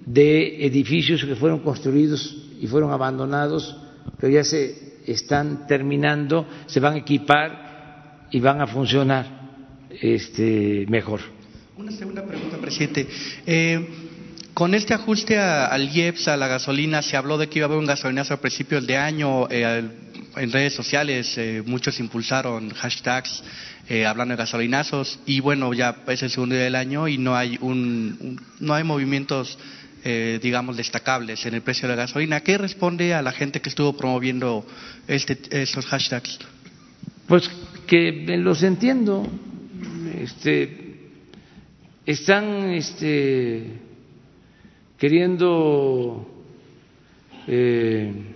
de 0.05 0.65
edificios 0.67 1.25
que 1.25 1.35
fueron 1.35 1.61
construidos 1.61 2.37
y 2.61 2.67
fueron 2.67 2.93
abandonados, 2.93 3.77
pero 4.19 4.33
ya 4.33 4.45
se 4.45 4.95
están 5.07 5.67
terminando, 5.67 6.47
se 6.67 6.81
van 6.81 6.95
a 6.95 6.99
equipar 6.99 8.27
y 8.31 8.41
van 8.41 8.61
a 8.61 8.67
funcionar 8.67 9.27
este, 10.01 10.87
mejor. 10.89 11.21
Una 11.77 11.93
segunda 11.93 12.25
pregunta, 12.25 12.57
presidente. 12.59 13.07
Eh, 13.47 13.87
con 14.55 14.75
este 14.75 14.95
ajuste 14.95 15.39
al 15.39 15.89
IEPS, 15.89 16.29
a 16.29 16.37
la 16.37 16.47
gasolina, 16.47 17.03
se 17.03 17.17
habló 17.17 17.37
de 17.39 17.49
que 17.49 17.59
iba 17.59 17.67
a 17.67 17.69
haber 17.69 17.79
un 17.79 17.87
gasolinazo 17.87 18.35
a 18.35 18.41
principios 18.41 18.87
de 18.87 18.97
año. 18.97 19.49
Eh, 19.51 19.83
en 20.37 20.53
redes 20.53 20.75
sociales 20.75 21.37
eh, 21.39 21.63
muchos 21.65 21.99
impulsaron 22.01 22.71
hashtags 22.71 23.43
hablando 24.07 24.33
de 24.33 24.39
gasolinazos 24.39 25.19
y 25.27 25.41
bueno, 25.41 25.75
ya 25.75 25.95
es 26.09 26.23
el 26.23 26.31
segundo 26.31 26.55
día 26.55 26.65
del 26.65 26.75
año 26.75 27.07
y 27.07 27.19
no 27.19 27.37
hay, 27.37 27.59
un, 27.61 28.41
no 28.59 28.73
hay 28.73 28.83
movimientos 28.83 29.59
digamos, 30.43 30.77
destacables 30.77 31.47
en 31.47 31.55
el 31.55 31.63
precio 31.63 31.89
de 31.89 31.97
la 31.97 32.03
gasolina. 32.03 32.41
¿Qué 32.41 32.59
responde 32.59 33.15
a 33.15 33.23
la 33.23 33.33
gente 33.33 33.63
que 33.63 33.71
estuvo 33.71 33.97
promoviendo 33.97 34.67
este, 35.09 35.39
estos 35.51 35.87
hashtags? 35.87 36.39
Pues 37.27 37.51
que 37.87 38.25
los 38.37 38.63
entiendo. 38.63 39.27
Este, 40.21 40.85
están 42.07 42.71
este, 42.71 43.81
queriendo 44.99 46.45
eh, 47.47 48.34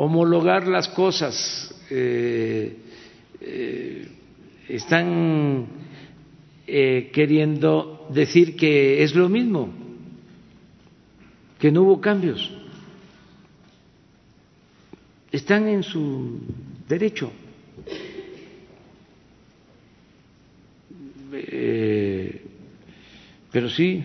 homologar 0.00 0.68
las 0.68 0.86
cosas, 0.86 1.74
eh, 1.90 2.76
eh, 3.40 4.08
están 4.68 5.66
queriendo 6.64 8.06
decir 8.10 8.54
que 8.54 9.02
es 9.02 9.16
lo 9.16 9.28
mismo, 9.28 9.72
que 11.58 11.72
no 11.72 11.82
hubo 11.82 12.00
cambios. 12.00 12.48
Están 15.32 15.66
en 15.66 15.82
su 15.82 16.42
derecho. 16.88 17.32
Eh, 21.32 22.42
pero 23.50 23.68
sí, 23.68 24.04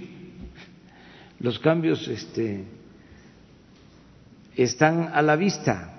los 1.39 1.59
cambios 1.59 2.07
este, 2.07 2.63
están 4.55 5.09
a 5.13 5.21
la 5.21 5.35
vista. 5.35 5.89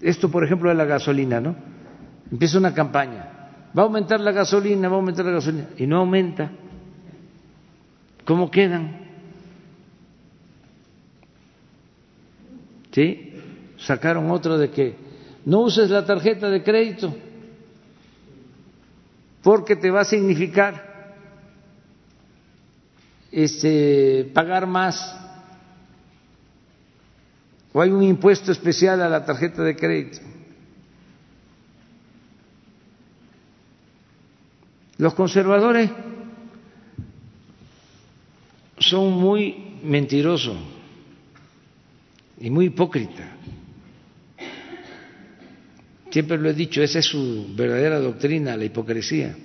Esto, 0.00 0.30
por 0.30 0.44
ejemplo, 0.44 0.68
de 0.68 0.74
la 0.74 0.84
gasolina, 0.84 1.40
¿no? 1.40 1.54
Empieza 2.30 2.58
una 2.58 2.72
campaña. 2.72 3.28
Va 3.76 3.82
a 3.82 3.86
aumentar 3.86 4.20
la 4.20 4.32
gasolina, 4.32 4.88
va 4.88 4.94
a 4.94 4.98
aumentar 4.98 5.24
la 5.24 5.32
gasolina. 5.32 5.68
Y 5.76 5.86
no 5.86 5.98
aumenta. 5.98 6.50
¿Cómo 8.24 8.50
quedan? 8.50 8.98
¿Sí? 12.92 13.34
Sacaron 13.78 14.30
otro 14.30 14.58
de 14.58 14.70
que 14.70 14.96
no 15.44 15.60
uses 15.60 15.90
la 15.90 16.04
tarjeta 16.04 16.50
de 16.50 16.62
crédito 16.62 17.14
porque 19.42 19.76
te 19.76 19.90
va 19.90 20.00
a 20.00 20.04
significar 20.04 21.14
este, 23.32 24.30
pagar 24.34 24.66
más 24.66 25.19
o 27.72 27.80
hay 27.80 27.90
un 27.90 28.02
impuesto 28.02 28.50
especial 28.50 29.00
a 29.00 29.08
la 29.08 29.24
tarjeta 29.24 29.62
de 29.62 29.76
crédito. 29.76 30.18
Los 34.98 35.14
conservadores 35.14 35.90
son 38.78 39.12
muy 39.12 39.78
mentirosos 39.82 40.56
y 42.38 42.50
muy 42.50 42.66
hipócritas. 42.66 43.28
Siempre 46.10 46.38
lo 46.38 46.50
he 46.50 46.54
dicho, 46.54 46.82
esa 46.82 46.98
es 46.98 47.06
su 47.06 47.54
verdadera 47.54 48.00
doctrina, 48.00 48.56
la 48.56 48.64
hipocresía. 48.64 49.36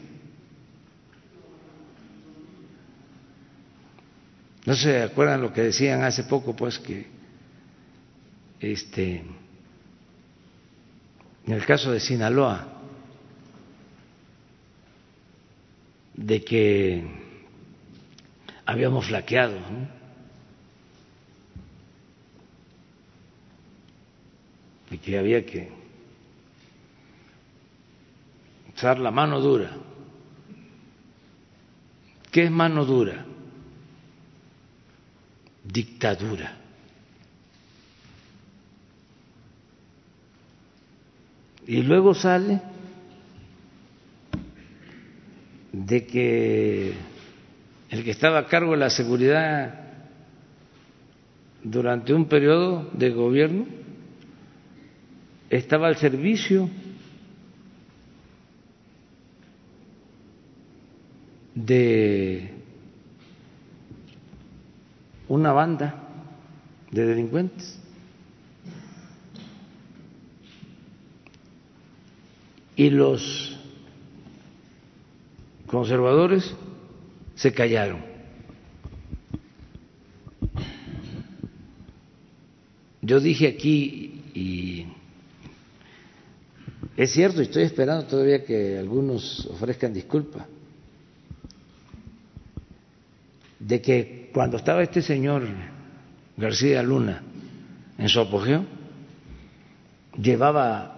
No 4.65 4.73
se 4.73 5.03
acuerdan 5.03 5.41
lo 5.41 5.53
que 5.53 5.61
decían 5.61 6.03
hace 6.03 6.23
poco, 6.23 6.55
pues 6.55 6.79
que 6.79 7.14
este 8.71 9.23
en 11.45 11.53
el 11.53 11.65
caso 11.65 11.91
de 11.91 11.99
Sinaloa 11.99 12.67
de 16.15 16.43
que 16.43 17.03
habíamos 18.65 19.05
flaqueado, 19.07 19.59
¿no? 19.59 19.95
y 24.91 24.97
que 24.97 25.17
había 25.17 25.45
que 25.45 25.71
usar 28.75 28.99
la 28.99 29.11
mano 29.11 29.41
dura. 29.41 29.71
¿Qué 32.31 32.45
es 32.45 32.51
mano 32.51 32.85
dura? 32.85 33.25
Dictadura. 35.63 36.64
Y 41.67 41.81
luego 41.81 42.13
sale 42.13 42.61
de 45.71 46.05
que 46.05 46.93
el 47.89 48.03
que 48.03 48.11
estaba 48.11 48.39
a 48.39 48.45
cargo 48.45 48.71
de 48.71 48.77
la 48.77 48.89
seguridad 48.89 49.81
durante 51.63 52.13
un 52.13 52.25
periodo 52.25 52.89
de 52.93 53.09
gobierno 53.09 53.65
estaba 55.49 55.87
al 55.87 55.97
servicio 55.97 56.69
de 61.55 62.51
una 65.27 65.51
banda 65.51 66.03
de 66.91 67.05
delincuentes. 67.05 67.84
Y 72.75 72.89
los 72.89 73.57
conservadores 75.67 76.53
se 77.35 77.53
callaron. 77.53 78.03
Yo 83.01 83.19
dije 83.19 83.47
aquí, 83.47 84.21
y 84.33 84.87
es 86.97 87.11
cierto, 87.11 87.41
estoy 87.41 87.63
esperando 87.63 88.07
todavía 88.07 88.43
que 88.43 88.77
algunos 88.79 89.45
ofrezcan 89.47 89.93
disculpas, 89.93 90.47
de 93.59 93.81
que 93.81 94.29
cuando 94.33 94.57
estaba 94.57 94.81
este 94.81 95.01
señor 95.01 95.47
García 96.37 96.81
Luna 96.81 97.21
en 97.97 98.09
su 98.09 98.19
apogeo, 98.19 98.65
llevaba 100.17 100.94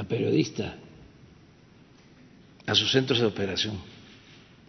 a 0.00 0.04
periodistas 0.04 0.74
a 2.66 2.74
sus 2.74 2.90
centros 2.90 3.20
de 3.20 3.26
operación, 3.26 3.78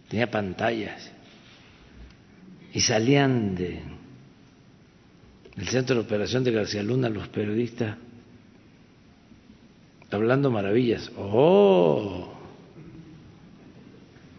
tenía 0.08 0.30
pantallas 0.30 1.10
y 2.72 2.80
salían 2.80 3.54
de 3.54 3.80
del 5.56 5.68
centro 5.68 5.96
de 5.96 6.00
operación 6.02 6.44
de 6.44 6.52
García 6.52 6.82
Luna 6.82 7.08
los 7.08 7.28
periodistas 7.28 7.96
hablando 10.10 10.50
maravillas. 10.50 11.10
Oh, 11.16 12.32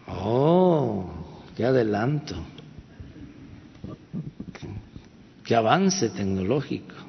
oh, 0.08 1.12
qué 1.56 1.66
adelanto, 1.66 2.36
qué 5.44 5.56
avance 5.56 6.10
tecnológico. 6.10 7.03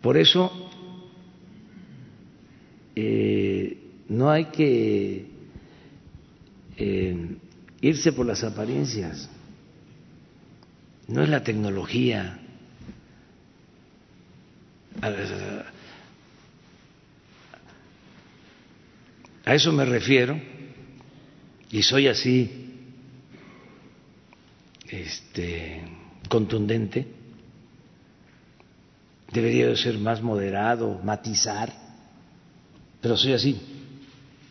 Por 0.00 0.16
eso 0.16 0.50
eh, 2.96 3.76
no 4.08 4.30
hay 4.30 4.46
que 4.46 5.26
eh, 6.76 7.36
irse 7.80 8.12
por 8.12 8.26
las 8.26 8.42
apariencias, 8.42 9.28
no 11.08 11.22
es 11.22 11.28
la 11.28 11.42
tecnología. 11.42 12.38
A 19.44 19.54
eso 19.54 19.72
me 19.72 19.84
refiero 19.84 20.40
y 21.70 21.82
soy 21.82 22.08
así 22.08 22.70
este 24.88 25.82
contundente. 26.28 27.19
Debería 29.32 29.68
de 29.68 29.76
ser 29.76 29.98
más 29.98 30.22
moderado, 30.22 31.00
matizar, 31.04 31.72
pero 33.00 33.16
soy 33.16 33.32
así, 33.32 33.60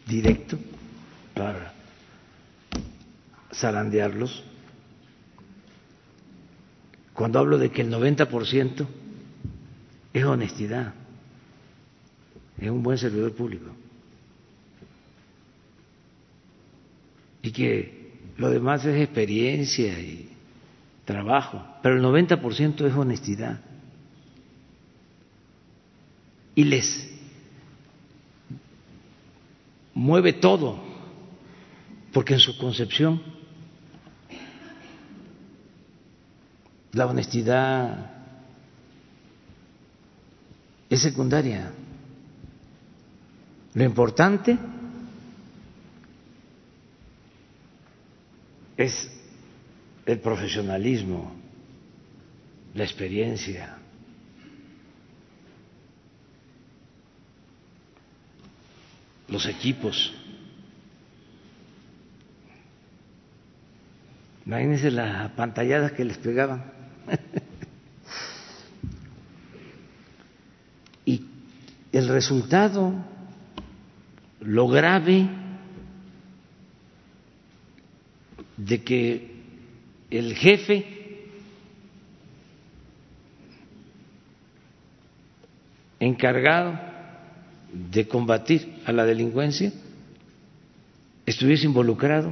directo, 0.07 0.57
para 1.33 1.73
zarandearlos. 3.53 4.43
Cuando 7.13 7.39
hablo 7.39 7.57
de 7.57 7.69
que 7.69 7.81
el 7.81 7.91
90% 7.91 8.87
es 10.13 10.23
honestidad, 10.23 10.93
es 12.57 12.69
un 12.69 12.81
buen 12.81 12.97
servidor 12.97 13.33
público. 13.33 13.75
Y 17.41 17.51
que 17.51 18.13
lo 18.37 18.49
demás 18.49 18.85
es 18.85 19.01
experiencia 19.01 19.99
y 19.99 20.29
trabajo, 21.03 21.61
pero 21.83 21.95
el 21.95 22.01
90% 22.01 22.85
es 22.85 22.93
honestidad. 22.95 23.59
Y 26.59 26.65
les 26.65 27.07
mueve 29.93 30.33
todo, 30.33 30.77
porque 32.11 32.33
en 32.33 32.41
su 32.41 32.57
concepción 32.57 33.23
la 36.91 37.05
honestidad 37.07 38.11
es 40.89 41.01
secundaria. 41.01 41.71
Lo 43.73 43.83
importante 43.85 44.57
es 48.75 49.09
el 50.05 50.19
profesionalismo, 50.19 51.31
la 52.73 52.83
experiencia. 52.83 53.78
Los 59.31 59.45
equipos. 59.45 60.13
Imagínense 64.45 64.91
las 64.91 65.31
pantalladas 65.31 65.91
que 65.91 66.05
les 66.05 66.17
pegaban. 66.17 66.63
y 71.05 71.25
el 71.91 72.07
resultado, 72.07 72.93
lo 74.41 74.67
grave 74.67 75.27
de 78.57 78.83
que 78.83 79.35
el 80.09 80.35
jefe 80.35 80.95
encargado 85.99 86.88
de 87.73 88.07
combatir 88.07 88.81
a 88.85 88.91
la 88.91 89.05
delincuencia 89.05 89.71
estuviese 91.25 91.65
involucrado. 91.65 92.31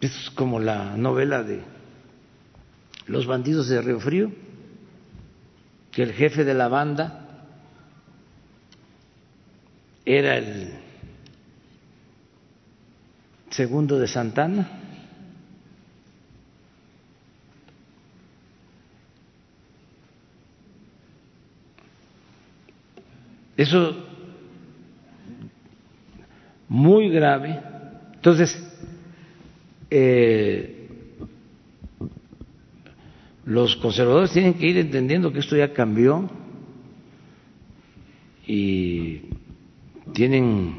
Es 0.00 0.30
como 0.34 0.60
la 0.60 0.96
novela 0.96 1.42
de 1.42 1.60
Los 3.06 3.26
bandidos 3.26 3.68
de 3.68 3.82
Río 3.82 4.00
Frío, 4.00 4.32
que 5.90 6.02
el 6.02 6.12
jefe 6.12 6.44
de 6.44 6.54
la 6.54 6.68
banda 6.68 7.46
era 10.04 10.38
el 10.38 10.72
segundo 13.50 13.98
de 13.98 14.08
Santana 14.08 14.87
Eso 23.58 23.92
muy 26.68 27.10
grave. 27.10 27.58
Entonces, 28.14 28.56
eh, 29.90 30.88
los 33.44 33.74
conservadores 33.76 34.30
tienen 34.30 34.54
que 34.54 34.68
ir 34.68 34.78
entendiendo 34.78 35.32
que 35.32 35.40
esto 35.40 35.56
ya 35.56 35.72
cambió 35.72 36.30
y 38.46 39.22
tienen 40.12 40.74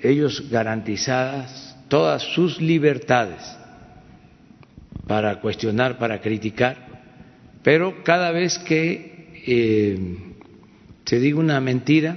ellos 0.00 0.48
garantizadas 0.48 1.76
todas 1.88 2.22
sus 2.34 2.62
libertades 2.62 3.42
para 5.06 5.38
cuestionar, 5.42 5.98
para 5.98 6.22
criticar, 6.22 6.78
pero 7.62 8.02
cada 8.04 8.30
vez 8.30 8.58
que 8.58 9.42
eh, 9.46 10.33
se 11.04 11.18
diga 11.18 11.38
una 11.38 11.60
mentira, 11.60 12.16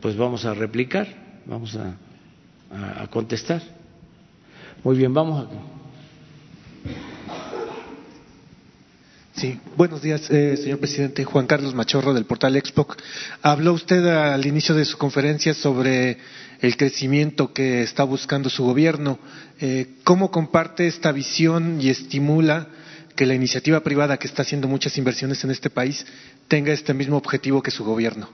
pues 0.00 0.16
vamos 0.16 0.44
a 0.44 0.54
replicar, 0.54 1.08
vamos 1.46 1.76
a, 1.76 1.96
contestar. 3.10 3.62
Muy 4.82 4.96
bien, 4.96 5.12
vamos 5.12 5.46
a. 5.46 5.48
Sí, 9.34 9.58
buenos 9.76 10.02
días, 10.02 10.30
eh, 10.30 10.56
señor 10.56 10.78
presidente. 10.78 11.24
Juan 11.24 11.46
Carlos 11.46 11.74
Machorro 11.74 12.12
del 12.14 12.26
portal 12.26 12.56
Expoc. 12.56 12.96
Habló 13.40 13.72
usted 13.72 14.04
al 14.06 14.46
inicio 14.46 14.74
de 14.74 14.84
su 14.84 14.98
conferencia 14.98 15.54
sobre 15.54 16.18
el 16.60 16.76
crecimiento 16.76 17.52
que 17.52 17.82
está 17.82 18.04
buscando 18.04 18.50
su 18.50 18.64
gobierno. 18.64 19.18
Eh, 19.60 19.96
¿Cómo 20.04 20.30
comparte 20.30 20.86
esta 20.86 21.12
visión 21.12 21.80
y 21.80 21.88
estimula 21.88 22.68
que 23.14 23.26
la 23.26 23.34
iniciativa 23.34 23.80
privada 23.80 24.16
que 24.16 24.26
está 24.26 24.42
haciendo 24.42 24.68
muchas 24.68 24.96
inversiones 24.98 25.42
en 25.44 25.50
este 25.50 25.70
país 25.70 26.06
tenga 26.48 26.72
este 26.72 26.94
mismo 26.94 27.16
objetivo 27.16 27.62
que 27.62 27.70
su 27.70 27.84
gobierno. 27.84 28.28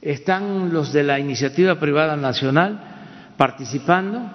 Están 0.00 0.72
los 0.72 0.92
de 0.92 1.02
la 1.02 1.18
iniciativa 1.18 1.78
privada 1.80 2.16
nacional 2.16 3.34
participando, 3.36 4.30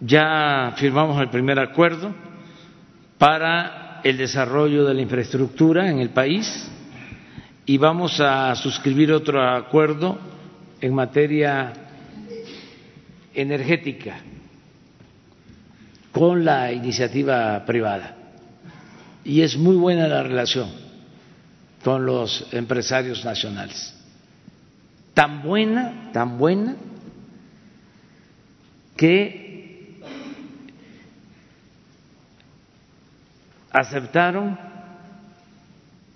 ya 0.00 0.74
firmamos 0.76 1.20
el 1.20 1.30
primer 1.30 1.58
acuerdo 1.58 2.14
para 3.18 4.00
el 4.04 4.16
desarrollo 4.16 4.84
de 4.84 4.94
la 4.94 5.02
infraestructura 5.02 5.90
en 5.90 5.98
el 5.98 6.10
país 6.10 6.68
y 7.64 7.78
vamos 7.78 8.20
a 8.20 8.54
suscribir 8.54 9.12
otro 9.12 9.42
acuerdo 9.42 10.18
en 10.80 10.94
materia 10.94 11.72
energética 13.34 14.18
con 16.12 16.44
la 16.44 16.72
iniciativa 16.72 17.64
privada 17.64 18.25
y 19.26 19.42
es 19.42 19.56
muy 19.56 19.74
buena 19.74 20.06
la 20.06 20.22
relación 20.22 20.70
con 21.82 22.06
los 22.06 22.46
empresarios 22.52 23.24
nacionales. 23.24 23.92
Tan 25.14 25.42
buena, 25.42 26.10
tan 26.12 26.38
buena, 26.38 26.76
que 28.96 30.00
aceptaron 33.72 34.56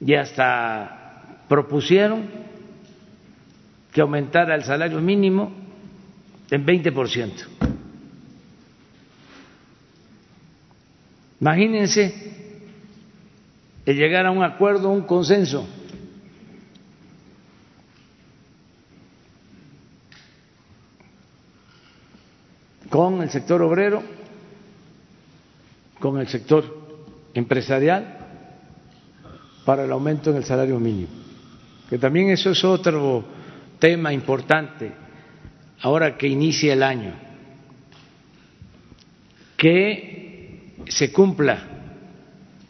y 0.01 0.15
hasta 0.15 1.43
propusieron 1.49 2.29
que 3.93 4.01
aumentara 4.01 4.55
el 4.55 4.63
salario 4.63 5.01
mínimo 5.01 5.53
en 6.49 6.65
20%. 6.65 7.33
Imagínense 11.41 12.40
de 13.85 13.95
llegar 13.95 14.27
a 14.27 14.31
un 14.31 14.43
acuerdo, 14.43 14.91
un 14.91 15.03
consenso. 15.03 15.67
con 22.91 23.23
el 23.23 23.31
sector 23.31 23.63
obrero, 23.63 24.03
con 26.01 26.19
el 26.19 26.27
sector 26.27 26.65
empresarial, 27.35 28.19
para 29.65 29.85
el 29.85 29.93
aumento 29.93 30.31
en 30.31 30.37
el 30.37 30.45
salario 30.45 30.81
mínimo. 30.81 31.09
Que 31.89 31.99
también 31.99 32.31
eso 32.31 32.51
es 32.51 32.65
otro 32.65 33.25
tema 33.79 34.13
importante 34.13 34.93
ahora 35.83 36.19
que 36.19 36.27
inicia 36.27 36.73
el 36.73 36.83
año, 36.83 37.15
que 39.57 40.75
se 40.89 41.13
cumpla 41.13 41.63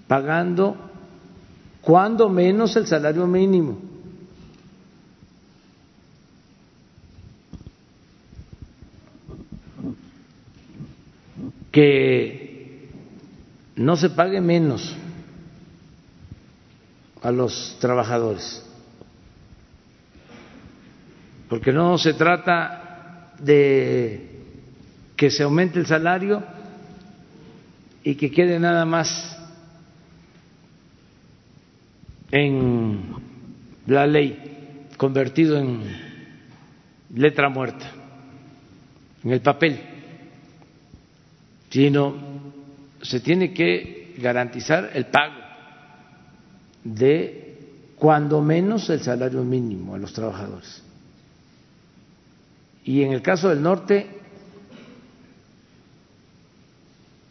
pagando 0.06 0.89
cuando 1.82 2.28
menos 2.28 2.76
el 2.76 2.86
salario 2.86 3.26
mínimo. 3.26 3.78
Que 11.72 12.88
no 13.76 13.96
se 13.96 14.10
pague 14.10 14.40
menos 14.40 14.94
a 17.22 17.30
los 17.30 17.76
trabajadores, 17.80 18.64
porque 21.48 21.72
no 21.72 21.96
se 21.96 22.14
trata 22.14 23.34
de 23.38 24.30
que 25.16 25.30
se 25.30 25.44
aumente 25.44 25.78
el 25.78 25.86
salario 25.86 26.42
y 28.02 28.16
que 28.16 28.30
quede 28.30 28.58
nada 28.58 28.84
más 28.84 29.39
en 32.30 33.00
la 33.86 34.06
ley, 34.06 34.86
convertido 34.96 35.58
en 35.58 35.82
letra 37.14 37.48
muerta, 37.48 37.90
en 39.24 39.32
el 39.32 39.40
papel, 39.40 39.80
sino 41.70 42.14
se 43.02 43.20
tiene 43.20 43.52
que 43.52 44.14
garantizar 44.18 44.90
el 44.94 45.06
pago 45.06 45.34
de 46.84 47.58
cuando 47.96 48.40
menos 48.40 48.88
el 48.90 49.00
salario 49.00 49.42
mínimo 49.44 49.94
a 49.94 49.98
los 49.98 50.12
trabajadores. 50.12 50.82
Y 52.84 53.02
en 53.02 53.12
el 53.12 53.22
caso 53.22 53.48
del 53.48 53.62
norte, 53.62 54.08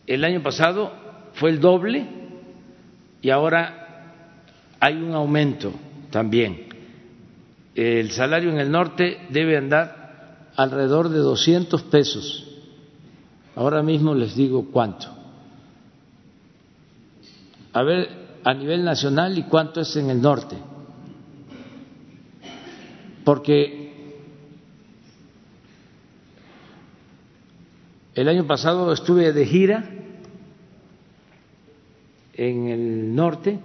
el 0.06 0.24
año 0.24 0.44
pasado 0.44 0.92
fue 1.34 1.50
el 1.50 1.60
doble 1.60 2.06
y 3.22 3.30
ahora 3.30 3.79
hay 4.80 4.96
un 4.96 5.14
aumento 5.14 5.74
también. 6.10 6.68
El 7.76 8.12
salario 8.12 8.50
en 8.50 8.60
el 8.60 8.72
norte 8.72 9.28
debe 9.30 9.58
andar 9.58 10.50
alrededor 10.56 11.10
de 11.10 11.20
200 11.20 11.84
pesos. 11.84 12.46
Ahora 13.56 13.84
mismo 13.84 14.16
les 14.16 14.36
digo 14.36 14.70
cuánto. 14.72 15.08
A 17.74 17.84
ver, 17.84 18.10
a 18.44 18.54
nivel 18.54 18.84
nacional 18.84 19.38
y 19.38 19.44
cuánto 19.44 19.82
es 19.82 19.96
en 19.96 20.10
el 20.10 20.22
norte. 20.22 20.58
Porque 23.24 23.90
el 28.16 28.28
año 28.28 28.48
pasado 28.48 28.92
estuve 28.92 29.32
de 29.34 29.46
gira 29.46 29.90
en 32.34 32.68
el 32.68 33.16
norte 33.16 33.60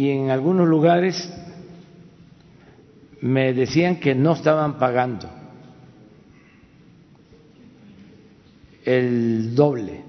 y 0.00 0.08
en 0.08 0.30
algunos 0.30 0.66
lugares 0.66 1.30
me 3.20 3.52
decían 3.52 4.00
que 4.00 4.14
no 4.14 4.32
estaban 4.32 4.78
pagando 4.78 5.28
el 8.82 9.54
doble. 9.54 10.02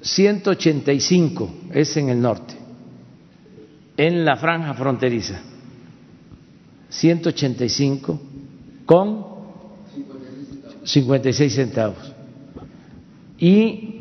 Ciento 0.00 0.52
ochenta 0.52 0.90
y 0.90 1.00
cinco 1.00 1.52
es 1.70 1.94
en 1.98 2.08
el 2.08 2.18
norte, 2.18 2.54
en 3.98 4.24
la 4.24 4.36
franja 4.36 4.72
fronteriza. 4.72 5.42
Ciento 6.88 7.28
ochenta 7.28 7.62
y 7.62 7.68
cinco 7.68 8.18
con 8.86 9.26
cincuenta 10.82 11.28
y 11.28 11.34
seis 11.34 11.54
centavos. 11.54 12.15
Y 13.38 14.00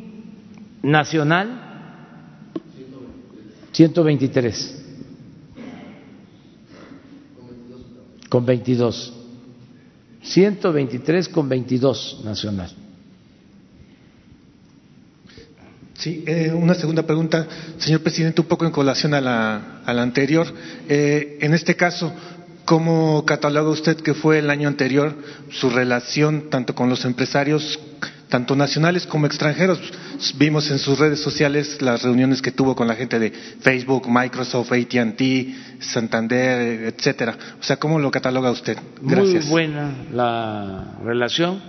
nacional, 0.83 1.61
ciento 3.71 4.03
veintitrés. 4.03 4.75
con 8.35 8.45
22. 8.45 9.13
123 10.23 11.29
con 11.29 11.47
22 11.47 12.21
nacional. 12.25 12.69
Sí, 15.93 16.23
eh, 16.27 16.51
una 16.51 16.73
segunda 16.73 17.03
pregunta, 17.03 17.47
señor 17.77 18.01
presidente, 18.01 18.41
un 18.41 18.47
poco 18.47 18.65
en 18.65 18.71
colación 18.71 19.13
a 19.13 19.21
la, 19.21 19.81
a 19.85 19.91
anterior. 20.01 20.47
Eh, 20.89 21.37
en 21.39 21.53
este 21.53 21.75
caso, 21.77 22.13
¿cómo 22.65 23.23
cataloga 23.25 23.69
usted 23.69 23.95
que 24.01 24.13
fue 24.13 24.39
el 24.39 24.49
año 24.49 24.67
anterior 24.67 25.15
su 25.51 25.69
relación 25.69 26.49
tanto 26.49 26.75
con 26.75 26.89
los 26.89 27.05
empresarios 27.05 27.79
tanto 28.35 28.53
nacionales 28.53 29.07
como 29.07 29.27
extranjeros. 29.27 29.79
Vimos 30.37 30.69
en 30.69 30.77
sus 30.77 30.99
redes 30.99 31.21
sociales 31.21 31.81
las 31.81 32.03
reuniones 32.03 32.41
que 32.41 32.51
tuvo 32.51 32.75
con 32.75 32.85
la 32.85 32.93
gente 32.93 33.17
de 33.17 33.31
Facebook, 33.31 34.09
Microsoft, 34.09 34.73
AT&T, 34.73 35.55
Santander, 35.79 36.83
etcétera. 36.93 37.37
O 37.57 37.63
sea, 37.63 37.77
¿cómo 37.77 37.97
lo 37.97 38.11
cataloga 38.11 38.51
usted? 38.51 38.77
Gracias. 39.01 39.45
Muy 39.45 39.51
buena 39.51 39.89
la 40.11 40.97
relación. 41.05 41.61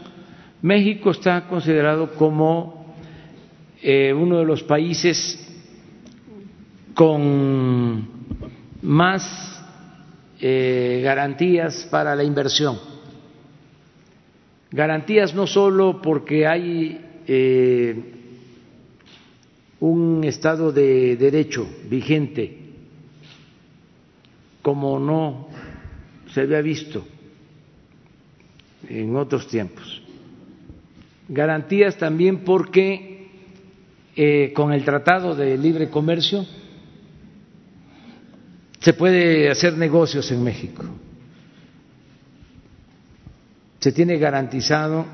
México 0.60 1.12
está 1.12 1.46
considerado 1.46 2.16
como 2.16 2.96
eh, 3.80 4.12
uno 4.12 4.38
de 4.40 4.44
los 4.44 4.64
países 4.64 5.38
con 6.94 8.08
más 8.82 9.22
eh, 10.40 11.00
garantías 11.04 11.86
para 11.92 12.16
la 12.16 12.24
inversión 12.24 12.95
Garantías 14.76 15.34
no 15.34 15.46
solo 15.46 16.02
porque 16.02 16.46
hay 16.46 17.00
eh, 17.26 17.94
un 19.80 20.22
Estado 20.22 20.70
de 20.70 21.16
Derecho 21.16 21.66
vigente, 21.88 22.58
como 24.60 24.98
no 24.98 25.48
se 26.30 26.42
había 26.42 26.60
visto 26.60 27.06
en 28.86 29.16
otros 29.16 29.48
tiempos. 29.48 30.02
Garantías 31.26 31.96
también 31.96 32.44
porque 32.44 33.28
eh, 34.14 34.52
con 34.54 34.74
el 34.74 34.84
Tratado 34.84 35.34
de 35.34 35.56
Libre 35.56 35.88
Comercio 35.88 36.44
se 38.78 38.92
puede 38.92 39.48
hacer 39.48 39.78
negocios 39.78 40.30
en 40.32 40.44
México 40.44 40.84
se 43.80 43.92
tiene 43.92 44.18
garantizado 44.18 45.04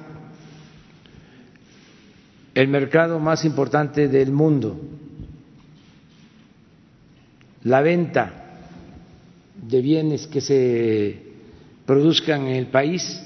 el 2.55 2.69
mercado 2.69 3.19
más 3.19 3.45
importante 3.45 4.09
del 4.09 4.31
mundo, 4.33 4.79
la 7.65 7.81
venta 7.81 8.59
de 9.63 9.81
bienes 9.81 10.27
que 10.27 10.41
se 10.41 11.23
produzcan 11.87 12.47
en 12.47 12.57
el 12.57 12.67
país 12.67 13.23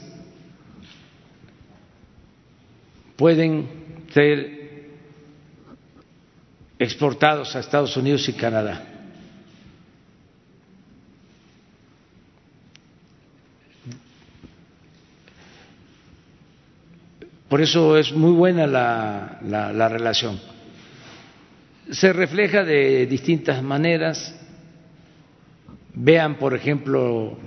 pueden 3.17 3.67
ser 4.13 4.57
exportados 6.79 7.57
a 7.57 7.61
Estados 7.61 7.97
Unidos 7.97 8.29
y 8.29 8.35
Canadá. 8.35 8.96
Por 17.49 17.61
eso 17.61 17.97
es 17.97 18.13
muy 18.13 18.33
buena 18.33 18.67
la, 18.67 19.39
la, 19.43 19.89
relación. 19.89 20.41
Se 21.91 22.13
refleja 22.13 22.65
de 22.65 23.07
distintas 23.07 23.63
maneras. 23.63 24.35
Vean, 25.95 26.39
por 26.39 26.55
ejemplo, 26.55 27.39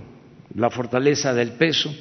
la 0.55 0.69
fortaleza 0.69 1.34
del 1.34 1.51
peso. 1.51 1.93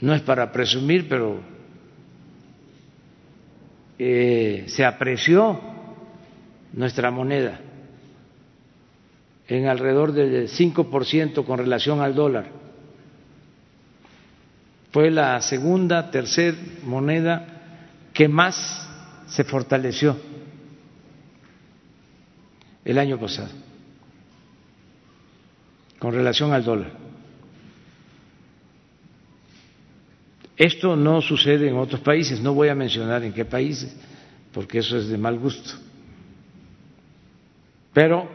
No 0.00 0.14
es 0.14 0.22
para 0.22 0.50
presumir, 0.50 1.06
pero 1.08 1.40
eh, 3.98 4.64
se 4.66 4.84
apreció 4.84 5.60
nuestra 6.72 7.10
moneda 7.10 7.60
en 9.46 9.66
alrededor 9.68 10.12
del 10.12 10.48
5% 10.48 11.44
con 11.44 11.58
relación 11.58 12.00
al 12.00 12.14
dólar 12.14 12.61
fue 14.92 15.10
la 15.10 15.40
segunda, 15.40 16.10
tercera 16.10 16.56
moneda 16.84 17.46
que 18.12 18.28
más 18.28 18.88
se 19.26 19.42
fortaleció 19.42 20.16
el 22.84 22.98
año 22.98 23.18
pasado 23.18 23.48
con 25.98 26.12
relación 26.12 26.52
al 26.52 26.64
dólar. 26.64 26.90
Esto 30.56 30.94
no 30.94 31.22
sucede 31.22 31.68
en 31.68 31.76
otros 31.76 32.00
países, 32.02 32.40
no 32.40 32.52
voy 32.52 32.68
a 32.68 32.74
mencionar 32.74 33.22
en 33.22 33.32
qué 33.32 33.44
países, 33.44 33.96
porque 34.52 34.78
eso 34.80 34.98
es 34.98 35.08
de 35.08 35.16
mal 35.16 35.38
gusto. 35.38 35.72
Pero 37.94 38.28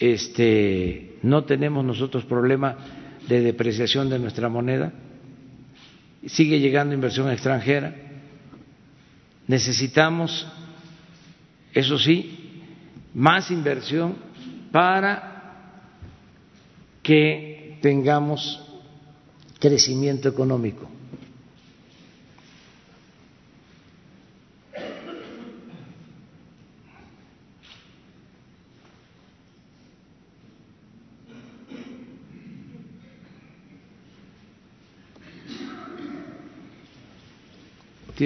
este 0.00 1.18
no 1.22 1.44
tenemos 1.44 1.84
nosotros 1.84 2.24
problema 2.24 3.01
de 3.28 3.40
depreciación 3.40 4.08
de 4.10 4.18
nuestra 4.18 4.48
moneda, 4.48 4.92
sigue 6.26 6.60
llegando 6.60 6.94
inversión 6.94 7.30
extranjera. 7.30 7.94
Necesitamos, 9.46 10.46
eso 11.74 11.98
sí, 11.98 12.60
más 13.14 13.50
inversión 13.50 14.14
para 14.70 15.32
que 17.02 17.78
tengamos 17.82 18.60
crecimiento 19.58 20.28
económico. 20.28 20.88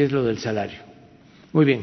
Es 0.01 0.13
lo 0.13 0.25
del 0.25 0.39
salario. 0.39 0.79
Muy 1.53 1.65
bien. 1.65 1.83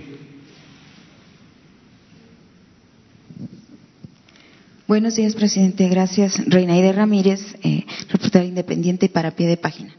Buenos 4.88 5.16
días, 5.16 5.34
presidente. 5.34 5.88
Gracias. 5.88 6.38
Reinaide 6.46 6.92
Ramírez, 6.92 7.40
eh, 7.64 7.86
reportera 8.10 8.46
independiente 8.46 9.10
para 9.10 9.32
pie 9.32 9.48
de 9.48 9.58
página. 9.58 9.96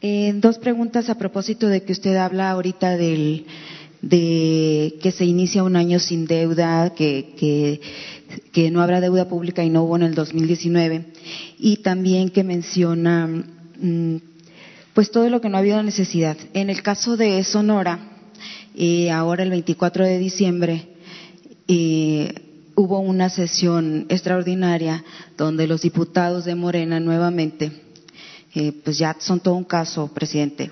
Eh, 0.00 0.32
dos 0.36 0.58
preguntas 0.58 1.08
a 1.08 1.16
propósito 1.16 1.68
de 1.68 1.82
que 1.82 1.92
usted 1.92 2.16
habla 2.16 2.50
ahorita 2.50 2.96
del, 2.96 3.46
de 4.02 4.98
que 5.00 5.12
se 5.12 5.24
inicia 5.24 5.62
un 5.62 5.76
año 5.76 5.98
sin 6.00 6.26
deuda, 6.26 6.92
que, 6.94 7.80
que, 8.52 8.70
no 8.70 8.82
habrá 8.82 9.00
deuda 9.00 9.28
pública 9.28 9.64
y 9.64 9.70
no 9.70 9.84
hubo 9.84 9.96
en 9.96 10.02
el 10.02 10.14
2019, 10.14 11.06
y 11.58 11.78
también 11.78 12.30
que 12.30 12.42
menciona 12.42 13.28
mm, 13.28 14.16
pues 14.94 15.10
todo 15.10 15.28
lo 15.30 15.40
que 15.40 15.48
no 15.48 15.56
ha 15.56 15.60
habido 15.60 15.82
necesidad. 15.82 16.36
En 16.52 16.70
el 16.70 16.82
caso 16.82 17.16
de 17.16 17.42
Sonora, 17.44 17.98
eh, 18.74 19.10
ahora 19.10 19.42
el 19.42 19.50
24 19.50 20.04
de 20.04 20.18
diciembre, 20.18 20.88
eh, 21.68 22.34
hubo 22.74 23.00
una 23.00 23.28
sesión 23.28 24.06
extraordinaria 24.08 25.04
donde 25.36 25.66
los 25.66 25.82
diputados 25.82 26.44
de 26.44 26.54
Morena 26.54 27.00
nuevamente, 27.00 27.72
eh, 28.54 28.72
pues 28.84 28.98
ya 28.98 29.16
son 29.18 29.40
todo 29.40 29.54
un 29.54 29.64
caso, 29.64 30.08
presidente, 30.12 30.70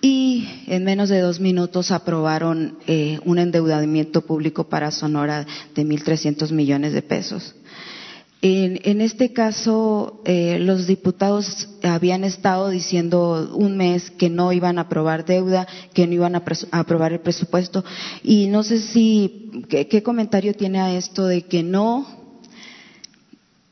y 0.00 0.46
en 0.66 0.84
menos 0.84 1.08
de 1.08 1.20
dos 1.20 1.40
minutos 1.40 1.90
aprobaron 1.90 2.76
eh, 2.86 3.18
un 3.24 3.38
endeudamiento 3.38 4.20
público 4.26 4.64
para 4.64 4.90
Sonora 4.90 5.46
de 5.74 5.82
1.300 5.82 6.50
millones 6.52 6.92
de 6.92 7.00
pesos. 7.00 7.54
En, 8.46 9.00
este 9.00 9.32
caso, 9.32 10.20
eh, 10.26 10.58
los 10.60 10.86
diputados 10.86 11.70
habían 11.82 12.24
estado 12.24 12.68
diciendo 12.68 13.50
un 13.54 13.78
mes 13.78 14.10
que 14.10 14.28
no 14.28 14.52
iban 14.52 14.76
a 14.76 14.82
aprobar 14.82 15.24
deuda, 15.24 15.66
que 15.94 16.06
no 16.06 16.12
iban 16.12 16.36
a, 16.36 16.44
aprobar 16.72 17.14
el 17.14 17.20
presupuesto. 17.20 17.82
Y 18.22 18.48
no 18.48 18.62
sé 18.62 18.80
si, 18.80 19.50
¿qué, 19.70 20.02
comentario 20.02 20.52
tiene 20.52 20.78
a 20.78 20.94
esto 20.94 21.26
de 21.26 21.40
que 21.46 21.62
no? 21.62 22.06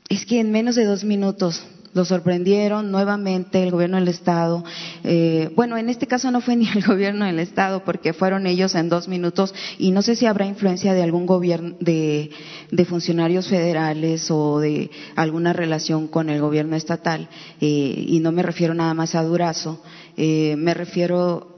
Es 0.08 0.24
que 0.24 0.40
en 0.40 0.50
menos 0.50 0.74
de 0.74 0.86
dos 0.86 1.04
minutos 1.04 1.62
lo 1.94 2.04
sorprendieron 2.04 2.90
nuevamente 2.90 3.62
el 3.62 3.70
gobierno 3.70 3.96
del 3.98 4.08
Estado. 4.08 4.64
Eh, 5.04 5.50
bueno, 5.54 5.76
en 5.76 5.88
este 5.88 6.06
caso 6.06 6.30
no 6.30 6.40
fue 6.40 6.56
ni 6.62 6.68
el 6.68 6.82
gobierno 6.82 7.26
del 7.26 7.38
Estado 7.38 7.84
porque 7.84 8.12
fueron 8.12 8.46
ellos 8.46 8.74
en 8.74 8.88
dos 8.88 9.08
minutos 9.08 9.54
y 9.78 9.90
no 9.90 10.02
sé 10.02 10.16
si 10.16 10.26
habrá 10.26 10.46
influencia 10.46 10.94
de 10.94 11.02
algún 11.02 11.26
gobierno, 11.26 11.74
de, 11.80 12.30
funcionarios 12.88 13.48
federales 13.48 14.30
o 14.30 14.58
de 14.58 14.90
alguna 15.14 15.52
relación 15.52 16.08
con 16.08 16.30
el 16.30 16.40
gobierno 16.40 16.76
estatal. 16.76 17.28
Eh, 17.60 18.04
y 18.08 18.20
no 18.20 18.32
me 18.32 18.42
refiero 18.42 18.74
nada 18.74 18.92
más 18.92 19.14
a 19.14 19.22
Durazo, 19.22 19.82
eh, 20.16 20.56
me 20.58 20.74
refiero 20.74 21.51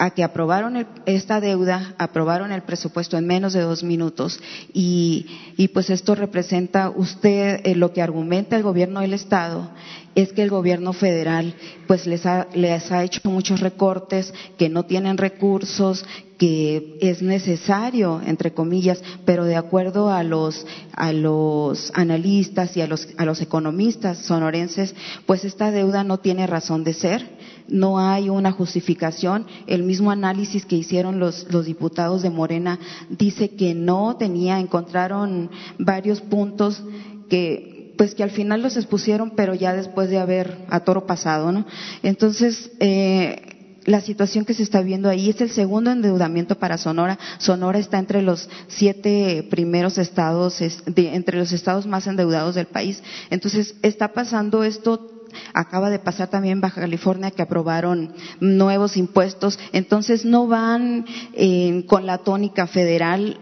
a 0.00 0.10
que 0.10 0.24
aprobaron 0.24 0.86
esta 1.04 1.40
deuda, 1.42 1.94
aprobaron 1.98 2.52
el 2.52 2.62
presupuesto 2.62 3.18
en 3.18 3.26
menos 3.26 3.52
de 3.52 3.60
dos 3.60 3.84
minutos 3.84 4.40
y, 4.72 5.26
pues 5.74 5.90
esto 5.90 6.14
representa 6.14 6.88
usted 6.88 7.60
eh, 7.64 7.74
lo 7.74 7.92
que 7.92 8.00
argumenta 8.00 8.56
el 8.56 8.62
gobierno 8.62 9.00
del 9.00 9.12
Estado 9.12 9.70
es 10.14 10.32
que 10.32 10.42
el 10.42 10.48
gobierno 10.48 10.94
federal 10.94 11.54
pues 11.86 12.06
les 12.06 12.24
ha, 12.24 12.48
les 12.54 12.90
ha 12.90 13.04
hecho 13.04 13.20
muchos 13.24 13.60
recortes, 13.60 14.32
que 14.56 14.70
no 14.70 14.84
tienen 14.84 15.18
recursos, 15.18 16.04
que 16.38 16.96
es 17.02 17.20
necesario, 17.20 18.22
entre 18.26 18.54
comillas, 18.54 19.02
pero 19.26 19.44
de 19.44 19.56
acuerdo 19.56 20.10
a 20.10 20.22
los, 20.22 20.66
a 20.94 21.12
los 21.12 21.92
analistas 21.94 22.74
y 22.76 22.80
a 22.80 22.86
los, 22.86 23.08
a 23.18 23.26
los 23.26 23.42
economistas 23.42 24.18
sonorenses, 24.18 24.94
pues 25.26 25.44
esta 25.44 25.70
deuda 25.70 26.02
no 26.02 26.20
tiene 26.20 26.46
razón 26.46 26.82
de 26.82 26.94
ser, 26.94 27.28
no 27.70 27.98
hay 27.98 28.28
una 28.28 28.52
justificación. 28.52 29.46
El 29.66 29.82
mismo 29.82 30.10
análisis 30.10 30.66
que 30.66 30.76
hicieron 30.76 31.18
los, 31.18 31.46
diputados 31.64 32.22
de 32.22 32.30
Morena 32.30 32.78
dice 33.08 33.50
que 33.50 33.74
no 33.74 34.16
tenía, 34.16 34.58
encontraron 34.58 35.50
varios 35.78 36.20
puntos 36.20 36.82
que 37.28 37.94
pues 37.96 38.14
que 38.14 38.22
al 38.22 38.30
final 38.30 38.62
los 38.62 38.78
expusieron, 38.78 39.32
pero 39.36 39.52
ya 39.52 39.74
después 39.74 40.08
de 40.08 40.18
haber 40.18 40.64
a 40.70 40.80
toro 40.80 41.04
pasado, 41.04 41.52
¿no? 41.52 41.66
Entonces, 42.02 42.70
eh, 42.80 43.76
la 43.84 44.00
situación 44.00 44.46
que 44.46 44.54
se 44.54 44.62
está 44.62 44.80
viendo 44.80 45.10
ahí 45.10 45.28
es 45.28 45.38
el 45.42 45.50
segundo 45.50 45.90
endeudamiento 45.90 46.58
para 46.58 46.78
Sonora. 46.78 47.18
Sonora 47.36 47.78
está 47.78 47.98
entre 47.98 48.22
los 48.22 48.48
siete 48.68 49.46
primeros 49.50 49.98
estados, 49.98 50.62
entre 50.96 51.38
los 51.38 51.52
estados 51.52 51.86
más 51.86 52.06
endeudados 52.06 52.54
del 52.54 52.66
país. 52.66 53.02
Entonces, 53.28 53.74
está 53.82 54.14
pasando 54.14 54.64
esto 54.64 55.19
acaba 55.54 55.90
de 55.90 55.98
pasar 55.98 56.28
también 56.28 56.60
Baja 56.60 56.80
California 56.80 57.30
que 57.30 57.42
aprobaron 57.42 58.14
nuevos 58.40 58.96
impuestos, 58.96 59.58
entonces 59.72 60.24
no 60.24 60.46
van 60.46 61.04
eh, 61.34 61.84
con 61.86 62.06
la 62.06 62.18
tónica 62.18 62.66
federal 62.66 63.38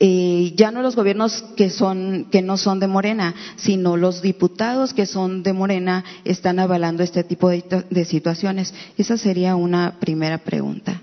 eh, 0.00 0.52
ya 0.56 0.70
no 0.70 0.82
los 0.82 0.96
gobiernos 0.96 1.42
que 1.56 1.70
son 1.70 2.26
que 2.30 2.42
no 2.42 2.56
son 2.56 2.80
de 2.80 2.88
Morena, 2.88 3.34
sino 3.56 3.96
los 3.96 4.22
diputados 4.22 4.92
que 4.92 5.06
son 5.06 5.42
de 5.42 5.52
Morena 5.52 6.04
están 6.24 6.58
avalando 6.58 7.02
este 7.02 7.22
tipo 7.22 7.48
de, 7.48 8.04
situaciones. 8.04 8.74
Esa 8.98 9.16
sería 9.16 9.54
una 9.56 9.98
primera 10.00 10.38
pregunta. 10.38 11.00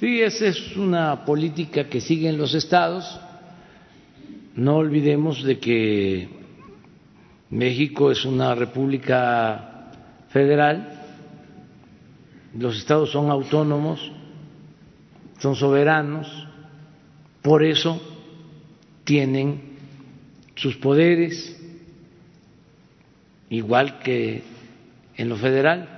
Sí, 0.00 0.20
esa 0.20 0.46
es 0.46 0.76
una 0.76 1.24
política 1.24 1.88
que 1.88 2.00
siguen 2.00 2.36
los 2.36 2.54
estados. 2.54 3.20
No 4.56 4.76
olvidemos 4.76 5.44
de 5.44 5.58
que 5.58 6.28
México 7.54 8.10
es 8.10 8.24
una 8.24 8.52
república 8.56 9.92
federal, 10.28 11.02
los 12.58 12.76
estados 12.76 13.12
son 13.12 13.30
autónomos, 13.30 14.10
son 15.38 15.54
soberanos, 15.54 16.26
por 17.42 17.62
eso 17.62 18.00
tienen 19.04 19.76
sus 20.56 20.76
poderes, 20.78 21.56
igual 23.50 24.00
que 24.00 24.42
en 25.16 25.28
lo 25.28 25.36
federal, 25.36 25.88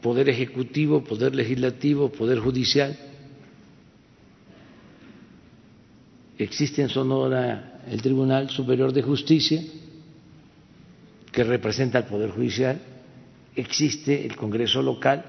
poder 0.00 0.28
ejecutivo, 0.28 1.04
poder 1.04 1.36
legislativo, 1.36 2.10
poder 2.10 2.40
judicial. 2.40 2.98
Existe 6.36 6.82
en 6.82 6.88
Sonora 6.88 7.80
el 7.88 8.02
Tribunal 8.02 8.50
Superior 8.50 8.92
de 8.92 9.02
Justicia, 9.02 9.62
que 11.32 11.44
representa 11.44 11.98
al 11.98 12.04
Poder 12.04 12.30
Judicial, 12.30 12.78
existe 13.56 14.24
el 14.24 14.36
Congreso 14.36 14.82
local, 14.82 15.24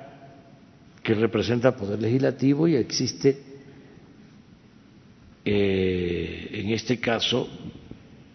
que 1.02 1.14
representa 1.14 1.70
al 1.70 1.76
Poder 1.76 2.02
Legislativo, 2.02 2.68
y 2.68 2.76
existe 2.76 3.42
eh, 5.46 6.50
en 6.52 6.70
este 6.70 7.00
caso 7.00 7.50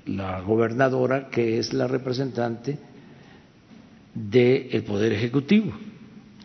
la 0.07 0.41
gobernadora, 0.41 1.29
que 1.29 1.59
es 1.59 1.75
la 1.75 1.87
representante 1.87 2.79
del 4.15 4.83
Poder 4.85 5.13
Ejecutivo 5.13 5.73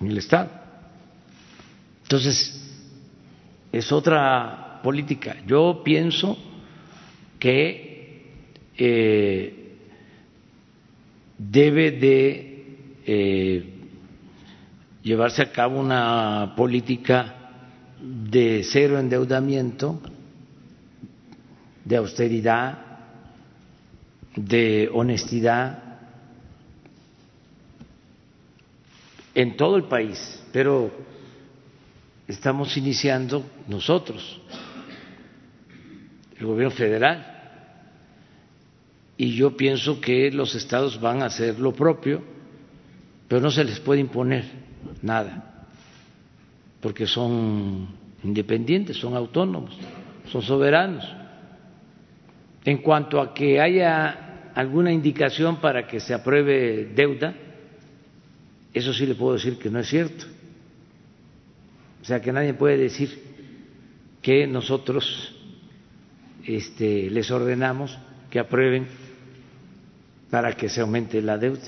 en 0.02 0.08
el 0.08 0.18
Estado. 0.18 0.50
Entonces, 2.04 2.60
es 3.72 3.92
otra 3.92 4.82
política. 4.84 5.38
Yo 5.48 5.82
pienso 5.84 6.38
que 7.40 8.34
eh, 8.78 9.63
debe 11.38 11.92
de 11.92 12.66
eh, 13.06 13.74
llevarse 15.02 15.42
a 15.42 15.52
cabo 15.52 15.80
una 15.80 16.54
política 16.56 17.36
de 18.02 18.64
cero 18.64 19.00
endeudamiento 19.00 20.00
de 21.86 21.98
austeridad, 21.98 22.80
de 24.36 24.90
honestidad 24.94 25.84
en 29.36 29.58
todo 29.58 29.78
el 29.78 29.84
país, 29.86 30.44
pero 30.52 30.92
estamos 32.28 32.76
iniciando 32.78 33.44
nosotros, 33.68 34.42
el 36.40 36.46
gobierno 36.46 36.72
federal, 36.76 37.33
y 39.24 39.36
yo 39.38 39.56
pienso 39.56 40.02
que 40.02 40.30
los 40.32 40.54
estados 40.54 41.00
van 41.00 41.22
a 41.22 41.28
hacer 41.28 41.58
lo 41.58 41.72
propio, 41.72 42.22
pero 43.26 43.40
no 43.40 43.50
se 43.52 43.64
les 43.64 43.80
puede 43.80 44.02
imponer 44.02 44.44
nada, 45.02 45.66
porque 46.82 47.08
son 47.08 47.88
independientes, 48.22 48.98
son 48.98 49.16
autónomos, 49.16 49.78
son 50.30 50.42
soberanos. 50.42 51.10
En 52.66 52.80
cuanto 52.80 53.22
a 53.22 53.34
que 53.34 53.62
haya 53.62 54.52
alguna 54.56 54.92
indicación 54.92 55.62
para 55.62 55.88
que 55.88 56.02
se 56.02 56.14
apruebe 56.14 56.92
deuda, 56.94 57.34
eso 58.74 58.94
sí 58.94 59.06
le 59.06 59.16
puedo 59.16 59.36
decir 59.36 59.58
que 59.58 59.70
no 59.70 59.80
es 59.80 59.88
cierto. 59.88 60.26
O 62.02 62.04
sea, 62.04 62.20
que 62.20 62.34
nadie 62.34 62.56
puede 62.56 62.76
decir 62.76 63.24
que 64.22 64.46
nosotros 64.48 65.34
este, 66.46 67.10
les 67.10 67.32
ordenamos 67.32 67.98
que 68.30 68.40
aprueben 68.40 69.03
para 70.34 70.52
que 70.54 70.68
se 70.68 70.82
aumente 70.82 71.22
la 71.22 71.38
deuda. 71.38 71.62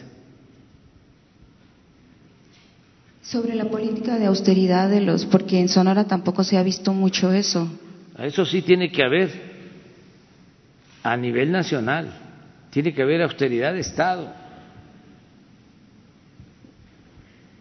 Sobre 3.22 3.54
la 3.54 3.66
política 3.66 4.18
de 4.18 4.26
austeridad 4.26 4.90
de 4.90 5.02
los, 5.02 5.24
porque 5.28 5.60
en 5.60 5.70
Sonora 5.70 6.06
tampoco 6.06 6.44
se 6.44 6.58
ha 6.58 6.64
visto 6.64 6.92
mucho 6.92 7.32
eso. 7.32 7.70
Eso 8.18 8.44
sí 8.44 8.64
tiene 8.64 8.92
que 8.92 9.04
haber 9.04 9.30
a 11.04 11.16
nivel 11.16 11.52
nacional, 11.52 12.12
tiene 12.72 12.92
que 12.92 13.04
haber 13.04 13.22
austeridad 13.22 13.72
de 13.72 13.82
Estado. 13.82 14.34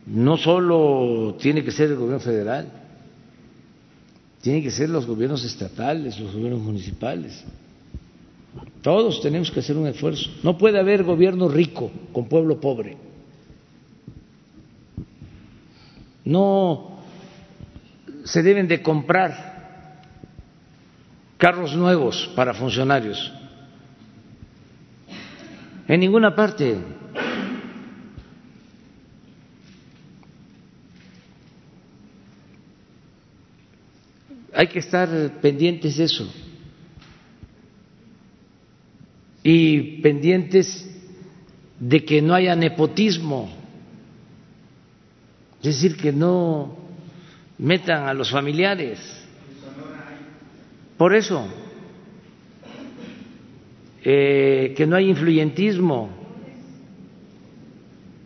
No 0.06 0.39
solo 0.39 1.36
tiene 1.39 1.62
que 1.62 1.70
ser 1.70 1.90
el 1.90 1.97
gobierno 1.97 2.20
federal, 2.20 2.66
tiene 4.40 4.62
que 4.62 4.70
ser 4.70 4.89
los 4.89 5.05
gobiernos 5.05 5.44
estatales, 5.44 6.18
los 6.18 6.32
gobiernos 6.32 6.62
municipales. 6.62 7.44
Todos 8.85 9.23
tenemos 9.23 9.51
que 9.51 9.61
hacer 9.61 9.78
un 9.78 9.86
esfuerzo. 9.86 10.28
No 10.43 10.59
puede 10.59 10.78
haber 10.78 11.05
gobierno 11.05 11.48
rico 11.48 11.90
con 12.12 12.28
pueblo 12.28 12.61
pobre. 12.61 12.98
No 16.23 16.98
se 18.24 18.43
deben 18.43 18.69
de 18.69 18.82
comprar 18.82 20.02
carros 21.39 21.74
nuevos 21.74 22.31
para 22.36 22.52
funcionarios. 22.52 23.32
En 25.89 26.01
ninguna 26.01 26.36
parte. 26.36 26.77
Hay 34.52 34.66
que 34.66 34.81
estar 34.81 35.09
pendientes 35.40 35.97
de 35.97 36.05
eso 36.05 36.44
y 39.45 40.01
pendientes 40.01 40.91
de 41.79 42.05
que 42.05 42.21
no 42.21 42.35
haya 42.35 42.57
nepotismo 42.57 43.65
es 45.65 45.81
decir, 45.81 45.97
que 45.97 46.12
no 46.12 46.77
metan 47.57 48.07
a 48.07 48.12
los 48.12 48.31
familiares. 48.31 49.01
Por 50.99 51.15
eso, 51.15 51.43
eh, 54.05 54.75
que 54.77 54.87
no 54.87 54.97
haya 54.97 55.09
influyentismo, 55.09 56.11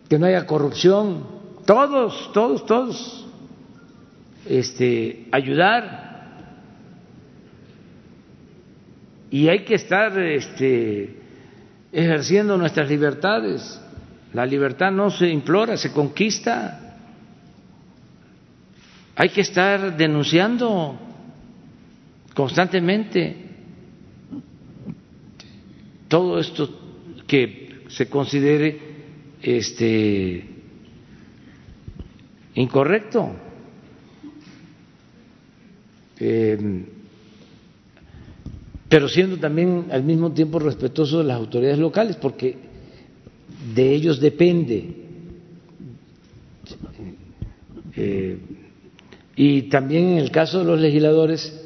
que 0.08 0.18
no 0.18 0.26
haya 0.26 0.46
corrupción, 0.46 1.28
todos, 1.64 2.32
todos, 2.32 2.66
todos, 2.66 3.26
este, 4.44 5.28
ayudar. 5.30 6.07
Y 9.30 9.48
hay 9.48 9.64
que 9.64 9.74
estar 9.74 10.18
este, 10.18 11.16
ejerciendo 11.92 12.56
nuestras 12.56 12.88
libertades. 12.88 13.80
La 14.32 14.46
libertad 14.46 14.90
no 14.90 15.10
se 15.10 15.28
implora, 15.28 15.76
se 15.76 15.92
conquista. 15.92 16.96
Hay 19.16 19.30
que 19.30 19.40
estar 19.42 19.96
denunciando 19.96 20.98
constantemente 22.34 23.36
todo 26.08 26.38
esto 26.38 26.70
que 27.26 27.84
se 27.88 28.08
considere 28.08 28.78
este 29.42 30.48
incorrecto. 32.54 33.34
Eh, 36.20 36.84
pero 38.88 39.08
siendo 39.08 39.36
también 39.36 39.86
al 39.90 40.02
mismo 40.02 40.32
tiempo 40.32 40.58
respetuoso 40.58 41.18
de 41.18 41.24
las 41.24 41.36
autoridades 41.36 41.78
locales, 41.78 42.16
porque 42.16 42.56
de 43.74 43.94
ellos 43.94 44.18
depende. 44.20 44.96
Eh, 47.96 48.38
y 49.36 49.62
también 49.62 50.08
en 50.08 50.18
el 50.18 50.30
caso 50.30 50.60
de 50.60 50.64
los 50.64 50.80
legisladores, 50.80 51.60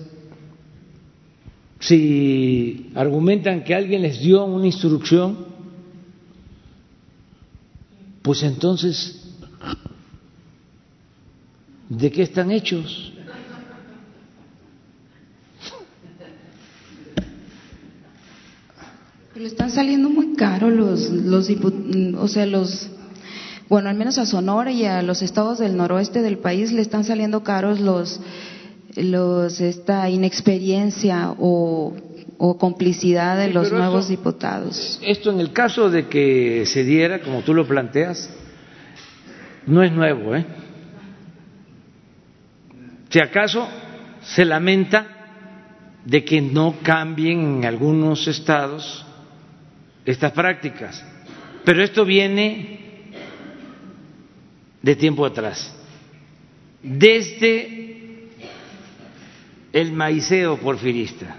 si 1.79 2.91
argumentan 2.95 3.63
que 3.65 3.75
alguien 3.75 4.03
les 4.03 4.21
dio 4.21 4.45
una 4.45 4.67
instrucción, 4.67 5.47
pues 8.23 8.43
entonces, 8.43 9.25
¿de 11.89 12.11
qué 12.11 12.23
están 12.23 12.51
hechos? 12.51 13.13
Pero 19.43 19.51
están 19.51 19.71
saliendo 19.73 20.09
muy 20.09 20.37
caros 20.37 20.73
los, 20.73 21.11
los 21.11 21.51
o 22.17 22.29
sea, 22.29 22.47
los 22.47 22.89
bueno, 23.69 23.89
al 23.89 23.97
menos 23.97 24.17
a 24.19 24.25
Sonora 24.25 24.71
y 24.71 24.85
a 24.85 25.03
los 25.03 25.21
estados 25.21 25.59
del 25.59 25.77
noroeste 25.77 26.23
del 26.23 26.39
país 26.39 26.71
le 26.71 26.81
están 26.81 27.03
saliendo 27.03 27.43
caros 27.43 27.81
los, 27.81 28.21
los 28.95 29.61
esta 29.61 30.09
inexperiencia 30.09 31.35
o, 31.41 31.93
complicidad 32.61 33.37
de 33.37 33.49
los 33.49 33.73
nuevos 33.73 34.07
diputados. 34.07 35.01
Esto 35.03 35.33
en 35.33 35.41
el 35.41 35.53
caso 35.53 35.91
de 35.91 36.07
que 36.07 36.63
se 36.65 36.85
diera, 36.85 37.21
como 37.21 37.43
tú 37.43 37.53
lo 37.53 37.67
planteas, 37.67 38.31
no 39.67 39.83
es 39.83 39.91
nuevo, 39.91 40.37
¿eh? 40.37 40.47
Si 43.11 43.19
acaso 43.19 43.67
se 44.23 44.45
lamenta 44.45 45.05
de 46.05 46.25
que 46.25 46.41
no 46.41 46.77
cambien 46.85 47.57
en 47.57 47.65
algunos 47.65 48.29
estados 48.29 49.05
estas 50.05 50.33
prácticas, 50.33 51.05
pero 51.65 51.83
esto 51.83 52.05
viene 52.05 52.81
de 54.83 54.97
tiempo 54.97 55.25
atrás. 55.25 55.75
Desde 56.83 58.29
el 59.73 59.93
maiceo 59.93 60.59
porfirista. 60.59 61.37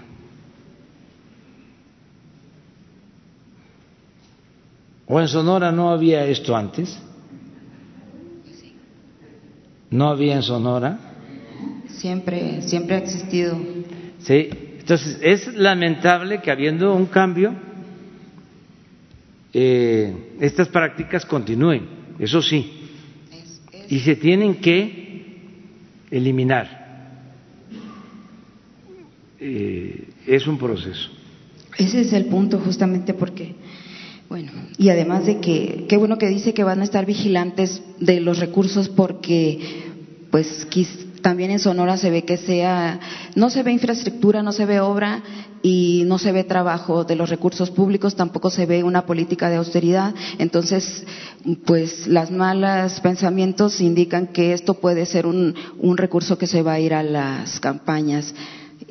¿O 5.06 5.20
en 5.20 5.28
Sonora 5.28 5.70
no 5.70 5.90
había 5.90 6.24
esto 6.26 6.56
antes? 6.56 6.98
¿No 9.90 10.08
había 10.08 10.34
en 10.34 10.42
Sonora? 10.42 10.98
Siempre, 11.88 12.62
siempre 12.62 12.96
ha 12.96 12.98
existido. 12.98 13.56
Sí, 14.18 14.48
entonces 14.78 15.18
es 15.22 15.54
lamentable 15.54 16.40
que 16.40 16.50
habiendo 16.50 16.94
un 16.94 17.06
cambio, 17.06 17.54
eh, 19.54 20.12
estas 20.40 20.68
prácticas 20.68 21.24
continúen, 21.24 21.86
eso 22.18 22.42
sí 22.42 22.84
y 23.88 24.00
se 24.00 24.16
tienen 24.16 24.56
que 24.56 25.36
eliminar. 26.10 26.82
Eh, 29.40 30.08
es 30.26 30.46
un 30.46 30.58
proceso. 30.58 31.10
Ese 31.76 32.00
es 32.00 32.12
el 32.12 32.26
punto 32.26 32.58
justamente 32.58 33.14
porque, 33.14 33.54
bueno, 34.28 34.52
y 34.78 34.88
además 34.88 35.26
de 35.26 35.40
que, 35.40 35.86
qué 35.88 35.96
bueno 35.96 36.18
que 36.18 36.28
dice 36.28 36.54
que 36.54 36.64
van 36.64 36.80
a 36.80 36.84
estar 36.84 37.04
vigilantes 37.04 37.82
de 38.00 38.20
los 38.20 38.38
recursos 38.38 38.88
porque, 38.88 39.60
pues, 40.30 40.66
también 41.24 41.50
en 41.50 41.58
Sonora 41.58 41.96
se 41.96 42.10
ve 42.10 42.26
que 42.26 42.36
sea, 42.36 43.00
no 43.34 43.48
se 43.48 43.62
ve 43.62 43.72
infraestructura, 43.72 44.42
no 44.42 44.52
se 44.52 44.66
ve 44.66 44.80
obra 44.80 45.22
y 45.62 46.02
no 46.04 46.18
se 46.18 46.32
ve 46.32 46.44
trabajo 46.44 47.04
de 47.04 47.16
los 47.16 47.30
recursos 47.30 47.70
públicos, 47.70 48.14
tampoco 48.14 48.50
se 48.50 48.66
ve 48.66 48.84
una 48.84 49.06
política 49.06 49.48
de 49.48 49.56
austeridad. 49.56 50.14
Entonces, 50.36 51.06
pues 51.64 52.06
las 52.06 52.30
malas 52.30 53.00
pensamientos 53.00 53.80
indican 53.80 54.26
que 54.26 54.52
esto 54.52 54.74
puede 54.74 55.06
ser 55.06 55.24
un, 55.24 55.54
un 55.78 55.96
recurso 55.96 56.36
que 56.36 56.46
se 56.46 56.60
va 56.60 56.74
a 56.74 56.80
ir 56.80 56.92
a 56.92 57.02
las 57.02 57.58
campañas 57.58 58.34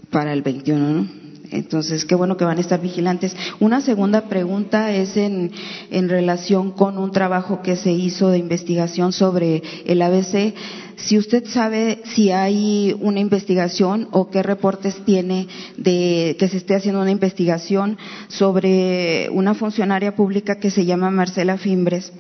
para 0.10 0.34
el 0.34 0.42
21, 0.42 0.90
¿no? 0.90 1.23
Entonces, 1.54 2.06
qué 2.06 2.16
bueno 2.16 2.36
que 2.36 2.46
van 2.46 2.58
a 2.58 2.62
estar 2.62 2.82
vigilantes. 2.82 3.36
Una 3.60 3.80
segunda 3.82 4.28
pregunta 4.28 4.92
es 4.92 5.16
en, 5.18 5.52
relación 5.92 6.72
con 6.72 6.98
un 6.98 7.12
trabajo 7.12 7.62
que 7.62 7.76
se 7.76 7.92
hizo 7.92 8.30
de 8.30 8.40
investigación 8.40 9.14
sobre 9.14 9.62
el 9.86 10.02
ABC. 10.02 10.56
Si 10.96 11.18
usted 11.18 11.46
sabe 11.46 12.02
si 12.06 12.32
hay 12.32 12.96
una 13.00 13.20
investigación 13.20 14.08
o 14.12 14.30
qué 14.30 14.42
reportes 14.42 14.96
tiene 15.06 15.48
de 15.78 16.36
que 16.40 16.48
se 16.48 16.58
esté 16.58 16.76
haciendo 16.76 17.02
una 17.02 17.12
investigación 17.12 17.98
sobre 18.28 19.30
una 19.32 19.54
funcionaria 19.54 20.16
pública 20.16 20.60
que 20.60 20.72
se 20.72 20.86
llama 20.86 21.12
Marcela 21.12 21.58
Fimbres, 21.58 22.12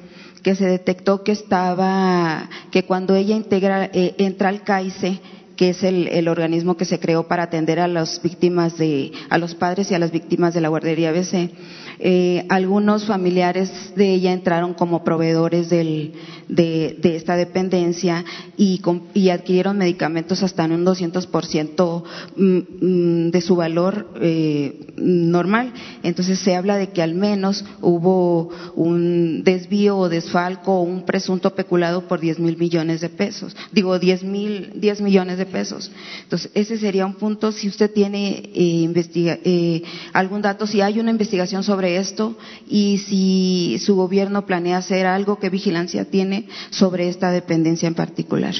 que 0.43 0.55
se 0.55 0.65
detectó 0.65 1.23
que 1.23 1.31
estaba, 1.31 2.49
que 2.71 2.83
cuando 2.83 3.15
ella 3.15 3.35
integra, 3.35 3.85
eh, 3.93 4.13
entra 4.17 4.49
al 4.49 4.63
CAICE, 4.63 5.19
que 5.63 5.69
es 5.69 5.81
el, 5.83 6.09
el, 6.09 6.27
organismo 6.27 6.75
que 6.75 6.83
se 6.83 6.99
creó 6.99 7.25
para 7.25 7.43
atender 7.43 7.79
a 7.79 7.87
las 7.87 8.21
víctimas 8.21 8.77
de, 8.77 9.13
a 9.29 9.37
los 9.37 9.55
padres 9.55 9.89
y 9.89 9.95
a 9.95 9.99
las 9.99 10.11
víctimas 10.11 10.53
de 10.53 10.59
la 10.59 10.67
guardería 10.67 11.11
ABC. 11.11 11.51
Eh, 11.99 12.45
algunos 12.49 13.05
familiares 13.05 13.71
de 13.95 14.13
ella 14.13 14.33
entraron 14.33 14.73
como 14.73 15.05
proveedores 15.05 15.69
del, 15.69 16.15
de, 16.47 16.99
esta 17.03 17.35
dependencia 17.35 18.23
y, 18.57 18.81
y, 19.13 19.29
adquirieron 19.29 19.77
medicamentos 19.77 20.43
hasta 20.43 20.65
en 20.65 20.73
un 20.73 20.85
200% 20.85 22.03
mm, 22.35 22.57
mm, 22.81 23.31
de 23.31 23.41
su 23.41 23.55
valor 23.55 24.09
eh, 24.21 24.93
normal. 24.97 25.73
Entonces 26.03 26.39
se 26.39 26.55
habla 26.55 26.77
de 26.77 26.89
que 26.89 27.01
al 27.01 27.15
menos 27.15 27.65
hubo 27.81 28.49
un 28.75 29.43
desvío 29.43 29.97
o 29.97 30.09
desfalco 30.09 30.73
o 30.73 30.81
un 30.81 31.05
presunto 31.05 31.55
peculado 31.55 32.07
por 32.07 32.19
10 32.19 32.39
mil 32.39 32.57
millones 32.57 33.01
de 33.01 33.09
pesos. 33.09 33.55
Digo, 33.71 33.97
10 33.99 34.23
mil, 34.23 34.73
10 34.75 35.01
millones 35.01 35.37
de 35.37 35.45
pesos. 35.45 35.91
Entonces, 36.23 36.51
ese 36.53 36.77
sería 36.77 37.05
un 37.05 37.15
punto. 37.15 37.51
Si 37.51 37.67
usted 37.67 37.91
tiene 37.91 38.49
eh, 38.53 38.81
investiga, 38.83 39.39
eh, 39.43 39.83
algún 40.13 40.41
dato, 40.41 40.67
si 40.67 40.81
hay 40.81 40.99
una 40.99 41.11
investigación 41.11 41.63
sobre 41.63 41.97
esto 41.97 42.37
y 42.69 42.99
si 43.07 43.77
su 43.79 43.95
gobierno 43.95 44.45
planea 44.45 44.77
hacer 44.77 45.05
algo, 45.05 45.39
¿qué 45.39 45.49
vigilancia 45.49 46.05
tiene 46.05 46.32
sobre 46.69 47.07
esta 47.09 47.31
dependencia 47.31 47.87
en 47.87 47.95
particular? 47.95 48.55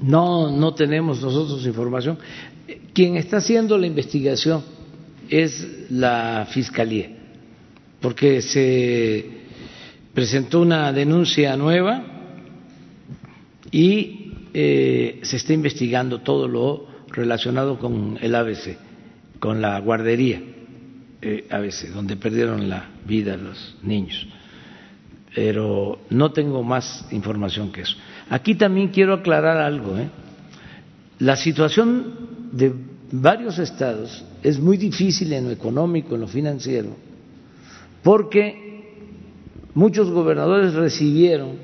No, 0.00 0.50
no 0.50 0.74
tenemos 0.74 1.22
nosotros 1.22 1.64
información. 1.66 2.18
Quien 2.92 3.16
está 3.16 3.38
haciendo 3.38 3.78
la 3.78 3.86
investigación 3.86 4.62
es 5.28 5.86
la 5.90 6.46
Fiscalía, 6.50 7.10
porque 8.00 8.42
se 8.42 9.44
presentó 10.12 10.60
una 10.60 10.92
denuncia 10.92 11.56
nueva 11.56 12.04
y 13.70 14.32
eh, 14.52 15.20
se 15.22 15.36
está 15.36 15.52
investigando 15.52 16.20
todo 16.20 16.46
lo 16.46 16.86
relacionado 17.08 17.78
con 17.78 18.18
el 18.20 18.34
ABC, 18.34 18.76
con 19.40 19.60
la 19.60 19.78
guardería 19.80 20.40
eh, 21.22 21.46
ABC, 21.50 21.88
donde 21.92 22.16
perdieron 22.16 22.68
la 22.68 22.90
vida 23.06 23.36
los 23.36 23.76
niños. 23.82 24.26
Pero 25.34 25.98
no 26.10 26.32
tengo 26.32 26.62
más 26.62 27.06
información 27.10 27.72
que 27.72 27.82
eso. 27.82 27.96
Aquí 28.30 28.54
también 28.54 28.88
quiero 28.88 29.14
aclarar 29.14 29.56
algo. 29.56 29.98
¿eh? 29.98 30.08
La 31.18 31.36
situación 31.36 32.48
de 32.52 32.72
varios 33.10 33.58
estados 33.58 34.24
es 34.42 34.58
muy 34.58 34.76
difícil 34.76 35.32
en 35.32 35.44
lo 35.44 35.50
económico, 35.50 36.14
en 36.14 36.20
lo 36.20 36.28
financiero, 36.28 36.96
porque 38.02 38.92
muchos 39.74 40.10
gobernadores 40.10 40.74
recibieron 40.74 41.56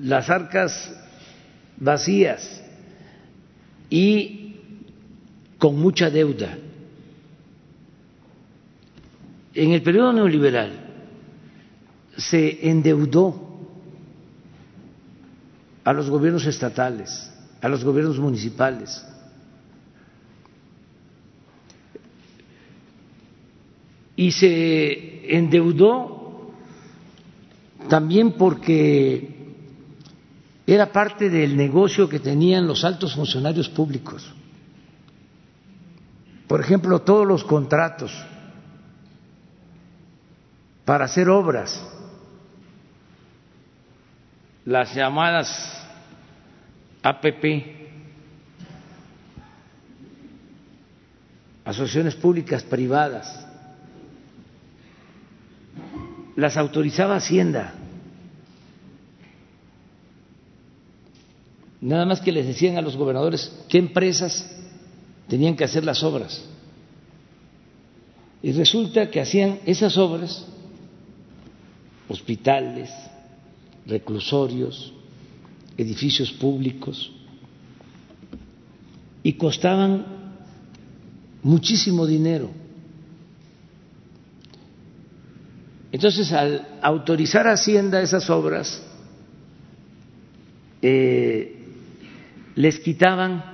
las 0.00 0.28
arcas 0.30 0.94
vacías 1.78 2.62
y 3.90 4.56
con 5.58 5.78
mucha 5.78 6.10
deuda. 6.10 6.58
En 9.54 9.72
el 9.72 9.82
periodo 9.82 10.12
neoliberal 10.12 10.85
se 12.16 12.68
endeudó 12.68 13.46
a 15.84 15.92
los 15.92 16.10
gobiernos 16.10 16.46
estatales, 16.46 17.30
a 17.60 17.68
los 17.68 17.84
gobiernos 17.84 18.18
municipales. 18.18 19.04
Y 24.16 24.32
se 24.32 25.36
endeudó 25.36 26.50
también 27.88 28.32
porque 28.32 29.36
era 30.66 30.90
parte 30.90 31.30
del 31.30 31.56
negocio 31.56 32.08
que 32.08 32.18
tenían 32.18 32.66
los 32.66 32.84
altos 32.84 33.14
funcionarios 33.14 33.68
públicos. 33.68 34.34
Por 36.48 36.60
ejemplo, 36.60 37.02
todos 37.02 37.26
los 37.26 37.44
contratos 37.44 38.12
para 40.84 41.04
hacer 41.04 41.28
obras, 41.28 41.84
las 44.66 44.92
llamadas 44.94 45.48
APP, 47.00 47.44
asociaciones 51.64 52.16
públicas 52.16 52.64
privadas, 52.64 53.46
las 56.34 56.56
autorizaba 56.56 57.16
Hacienda. 57.16 57.74
Nada 61.80 62.04
más 62.04 62.20
que 62.20 62.32
les 62.32 62.46
decían 62.46 62.76
a 62.76 62.82
los 62.82 62.96
gobernadores 62.96 63.64
qué 63.68 63.78
empresas 63.78 64.52
tenían 65.28 65.54
que 65.54 65.62
hacer 65.62 65.84
las 65.84 66.02
obras. 66.02 66.44
Y 68.42 68.50
resulta 68.50 69.10
que 69.10 69.20
hacían 69.20 69.60
esas 69.64 69.96
obras, 69.96 70.44
hospitales, 72.08 72.90
reclusorios, 73.86 74.92
edificios 75.76 76.32
públicos, 76.32 77.12
y 79.22 79.32
costaban 79.34 80.06
muchísimo 81.42 82.06
dinero. 82.06 82.50
Entonces, 85.92 86.32
al 86.32 86.78
autorizar 86.82 87.46
a 87.46 87.52
Hacienda 87.52 88.00
esas 88.02 88.28
obras, 88.30 88.82
eh, 90.82 91.64
les 92.54 92.78
quitaban 92.80 93.44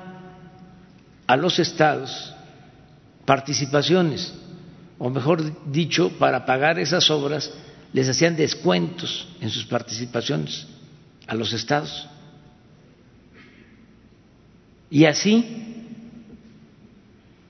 a 1.27 1.37
los 1.37 1.59
estados 1.59 2.35
participaciones, 3.25 4.35
o 4.99 5.09
mejor 5.09 5.71
dicho, 5.71 6.11
para 6.19 6.45
pagar 6.45 6.79
esas 6.79 7.11
obras 7.11 7.53
les 7.93 8.09
hacían 8.09 8.37
descuentos 8.37 9.29
en 9.41 9.51
sus 9.51 9.65
participaciones 9.65 10.67
a 11.27 11.35
los 11.35 11.53
estados. 11.53 12.09
Y 14.91 15.05
así 15.05 15.75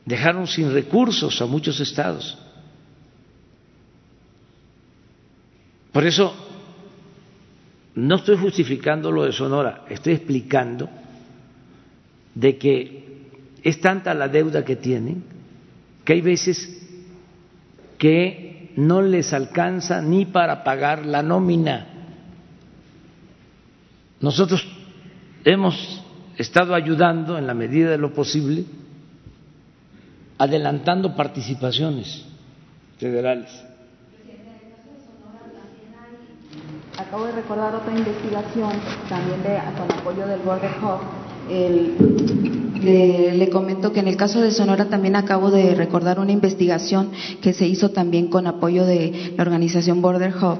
dejaron 0.05 0.47
sin 0.47 0.73
recursos 0.73 1.40
a 1.40 1.47
muchos 1.47 1.81
estados. 1.81 2.39
Por 5.93 6.06
eso 6.06 6.35
no 7.94 8.16
estoy 8.16 8.36
justificando 8.36 9.12
lo 9.12 9.24
de 9.24 9.32
Sonora, 9.32 9.85
estoy 9.89 10.14
explicando 10.14 10.89
de 12.35 12.56
que 12.56 13.28
es 13.62 13.81
tanta 13.81 14.14
la 14.14 14.28
deuda 14.28 14.64
que 14.64 14.77
tienen 14.77 15.23
que 16.05 16.14
hay 16.14 16.20
veces 16.20 16.81
que 17.98 18.52
no 18.77 19.03
les 19.03 19.32
alcanza 19.32 20.01
ni 20.01 20.24
para 20.27 20.65
pagar 20.65 21.05
la 21.07 21.23
nómina. 21.23 21.86
Nosotros 24.20 24.66
hemos 25.44 26.03
estado 26.39 26.74
ayudando 26.74 27.39
en 27.39 27.47
la 27.47 27.55
medida 27.55 27.90
de 27.90 27.99
lo 27.99 28.12
posible, 28.12 28.65
adelantando 30.39 31.15
participaciones 31.15 32.24
federales. 32.99 33.51
Acabo 36.99 37.27
de 37.27 37.32
recordar 37.32 37.74
otra 37.74 37.93
investigación 37.93 38.73
también 39.09 39.43
de, 39.43 39.59
con 39.77 39.90
apoyo 39.99 40.27
del 40.27 40.40
Border 40.40 40.70
Hub 40.82 41.01
le, 42.83 43.49
comento 43.51 43.93
que 43.93 44.01
en 44.01 44.09
el 44.09 44.17
caso 44.17 44.41
de 44.41 44.51
Sonora 44.51 44.89
también 44.89 45.17
acabo 45.17 45.51
de 45.51 45.75
recordar 45.75 46.19
una 46.19 46.33
investigación 46.33 47.11
que 47.41 47.53
se 47.53 47.67
hizo 47.67 47.91
también 47.91 48.29
con 48.29 48.47
apoyo 48.47 48.85
de 48.85 49.35
la 49.37 49.43
organización 49.43 50.03
Border 50.03 50.35
Hub. 50.37 50.59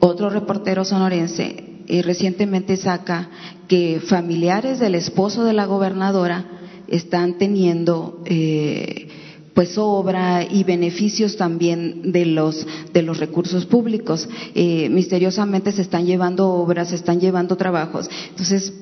Otro 0.00 0.30
reportero 0.30 0.84
sonorense 0.84 1.64
eh, 1.86 2.02
recientemente 2.02 2.76
saca 2.76 3.30
que 3.66 4.00
familiares 4.00 4.78
del 4.78 4.94
esposo 4.94 5.44
de 5.44 5.52
la 5.52 5.66
gobernadora 5.66 6.44
están 6.86 7.38
teniendo 7.38 8.22
eh, 8.24 9.08
pues 9.54 9.76
obra 9.76 10.44
y 10.44 10.62
beneficios 10.64 11.36
también 11.36 12.12
de 12.12 12.24
los 12.26 12.66
de 12.92 13.02
los 13.02 13.18
recursos 13.18 13.66
públicos. 13.66 14.28
Eh, 14.54 14.88
misteriosamente 14.88 15.72
se 15.72 15.82
están 15.82 16.06
llevando 16.06 16.48
obras, 16.48 16.90
se 16.90 16.94
están 16.94 17.20
llevando 17.20 17.56
trabajos. 17.56 18.08
Entonces 18.30 18.72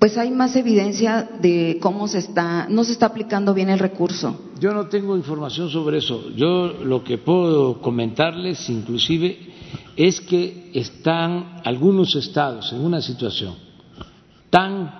pues 0.00 0.16
hay 0.16 0.30
más 0.30 0.56
evidencia 0.56 1.28
de 1.42 1.76
cómo 1.78 2.08
se 2.08 2.20
está, 2.20 2.66
no 2.70 2.84
se 2.84 2.92
está 2.92 3.04
aplicando 3.04 3.52
bien 3.52 3.68
el 3.68 3.78
recurso. 3.78 4.50
Yo 4.58 4.72
no 4.72 4.86
tengo 4.86 5.14
información 5.14 5.68
sobre 5.68 5.98
eso. 5.98 6.30
Yo 6.30 6.68
lo 6.82 7.04
que 7.04 7.18
puedo 7.18 7.82
comentarles, 7.82 8.70
inclusive, 8.70 9.38
es 9.96 10.22
que 10.22 10.70
están 10.72 11.60
algunos 11.66 12.16
estados 12.16 12.72
en 12.72 12.80
una 12.80 13.02
situación 13.02 13.56
tan 14.48 14.90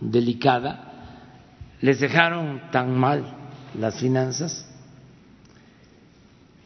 delicada, 0.00 1.74
les 1.82 2.00
dejaron 2.00 2.62
tan 2.72 2.96
mal 2.96 3.36
las 3.78 4.00
finanzas, 4.00 4.66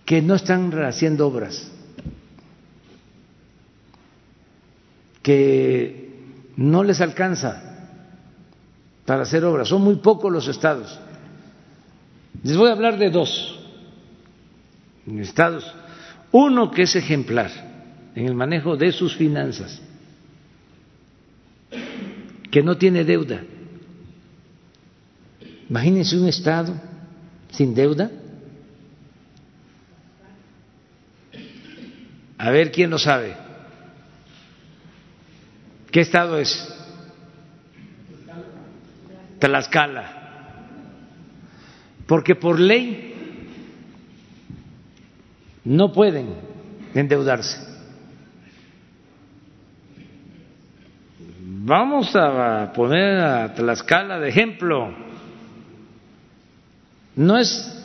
que 0.04 0.22
no 0.22 0.36
están 0.36 0.72
haciendo 0.84 1.26
obras, 1.26 1.68
que 5.20 6.09
no 6.60 6.84
les 6.84 7.00
alcanza 7.00 7.62
para 9.06 9.22
hacer 9.22 9.42
obras. 9.46 9.66
Son 9.66 9.80
muy 9.80 9.96
pocos 9.96 10.30
los 10.30 10.46
estados. 10.46 11.00
Les 12.42 12.54
voy 12.54 12.68
a 12.68 12.74
hablar 12.74 12.98
de 12.98 13.08
dos 13.08 13.58
estados. 15.06 15.74
Uno 16.32 16.70
que 16.70 16.82
es 16.82 16.94
ejemplar 16.94 17.50
en 18.14 18.26
el 18.26 18.34
manejo 18.34 18.76
de 18.76 18.92
sus 18.92 19.16
finanzas, 19.16 19.80
que 22.50 22.62
no 22.62 22.76
tiene 22.76 23.04
deuda. 23.04 23.40
Imagínense 25.70 26.18
un 26.18 26.28
estado 26.28 26.74
sin 27.52 27.74
deuda. 27.74 28.10
A 32.36 32.50
ver 32.50 32.70
quién 32.70 32.90
lo 32.90 32.98
sabe. 32.98 33.49
¿Qué 35.90 36.00
estado 36.00 36.38
es? 36.38 36.68
Tlaxcala. 39.40 40.18
Porque 42.06 42.34
por 42.34 42.60
ley 42.60 43.14
no 45.64 45.92
pueden 45.92 46.34
endeudarse. 46.94 47.68
Vamos 51.62 52.14
a 52.14 52.72
poner 52.72 53.18
a 53.20 53.54
Tlaxcala 53.54 54.18
de 54.18 54.28
ejemplo. 54.28 54.94
No 57.16 57.38
es 57.38 57.76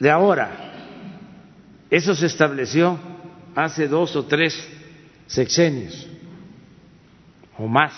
de 0.00 0.10
ahora. 0.10 0.72
Eso 1.90 2.14
se 2.14 2.26
estableció 2.26 2.98
hace 3.54 3.86
dos 3.86 4.16
o 4.16 4.24
tres 4.24 4.56
sexenios 5.26 6.11
o 7.62 7.68
más. 7.68 7.92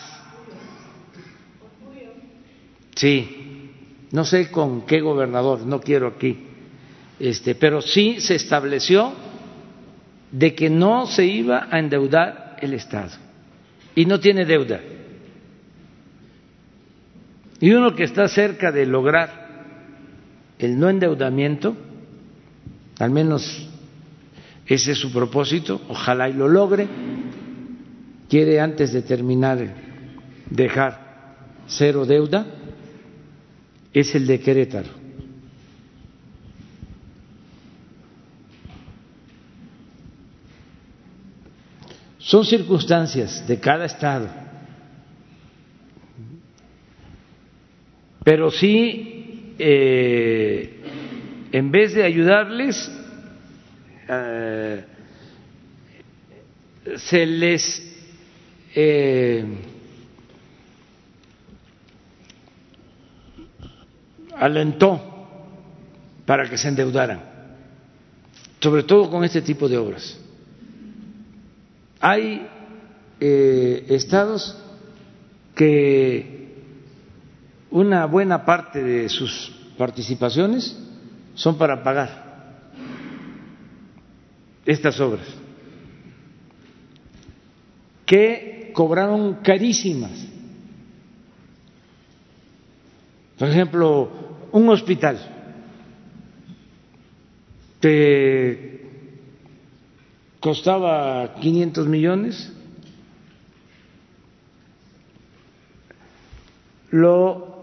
Sí, 2.94 3.70
no 4.12 4.24
sé 4.24 4.50
con 4.50 4.82
qué 4.82 5.00
gobernador, 5.00 5.60
no 5.66 5.80
quiero 5.80 6.06
aquí, 6.06 6.38
este, 7.18 7.54
pero 7.54 7.80
sí 7.80 8.20
se 8.20 8.34
estableció 8.34 9.12
de 10.30 10.54
que 10.54 10.68
no 10.68 11.06
se 11.06 11.24
iba 11.24 11.68
a 11.70 11.78
endeudar 11.78 12.56
el 12.60 12.74
Estado 12.74 13.12
y 13.94 14.04
no 14.04 14.20
tiene 14.20 14.44
deuda. 14.44 14.80
Y 17.60 17.72
uno 17.72 17.94
que 17.94 18.04
está 18.04 18.28
cerca 18.28 18.70
de 18.70 18.84
lograr 18.84 19.44
el 20.58 20.78
no 20.78 20.90
endeudamiento, 20.90 21.74
al 22.98 23.10
menos 23.10 23.66
ese 24.66 24.92
es 24.92 24.98
su 24.98 25.10
propósito, 25.10 25.80
ojalá 25.88 26.28
y 26.28 26.34
lo 26.34 26.48
logre, 26.48 26.86
quiere 28.34 28.58
antes 28.58 28.92
de 28.92 29.02
terminar 29.02 29.64
dejar 30.50 31.36
cero 31.68 32.04
deuda, 32.04 32.44
es 33.92 34.12
el 34.16 34.26
de 34.26 34.40
Querétaro. 34.40 34.90
Son 42.18 42.44
circunstancias 42.44 43.46
de 43.46 43.60
cada 43.60 43.84
estado, 43.84 44.28
pero 48.24 48.50
sí, 48.50 49.54
eh, 49.60 50.80
en 51.52 51.70
vez 51.70 51.94
de 51.94 52.02
ayudarles, 52.02 52.90
eh, 54.08 54.84
se 56.96 57.26
les 57.26 57.93
eh, 58.74 59.44
alentó 64.36 65.00
para 66.26 66.48
que 66.48 66.58
se 66.58 66.68
endeudaran, 66.68 67.20
sobre 68.60 68.82
todo 68.82 69.10
con 69.10 69.24
este 69.24 69.42
tipo 69.42 69.68
de 69.68 69.78
obras. 69.78 70.18
Hay 72.00 72.46
eh, 73.20 73.86
estados 73.88 74.56
que 75.54 76.54
una 77.70 78.06
buena 78.06 78.44
parte 78.44 78.82
de 78.82 79.08
sus 79.08 79.52
participaciones 79.78 80.76
son 81.34 81.56
para 81.58 81.82
pagar 81.82 82.24
estas 84.66 84.98
obras, 85.00 85.26
que 88.06 88.53
cobraron 88.74 89.36
carísimas. 89.36 90.10
Por 93.38 93.48
ejemplo, 93.48 94.10
un 94.52 94.68
hospital 94.68 95.18
te 97.80 98.80
costaba 100.40 101.34
500 101.34 101.86
millones, 101.86 102.52
lo 106.90 107.54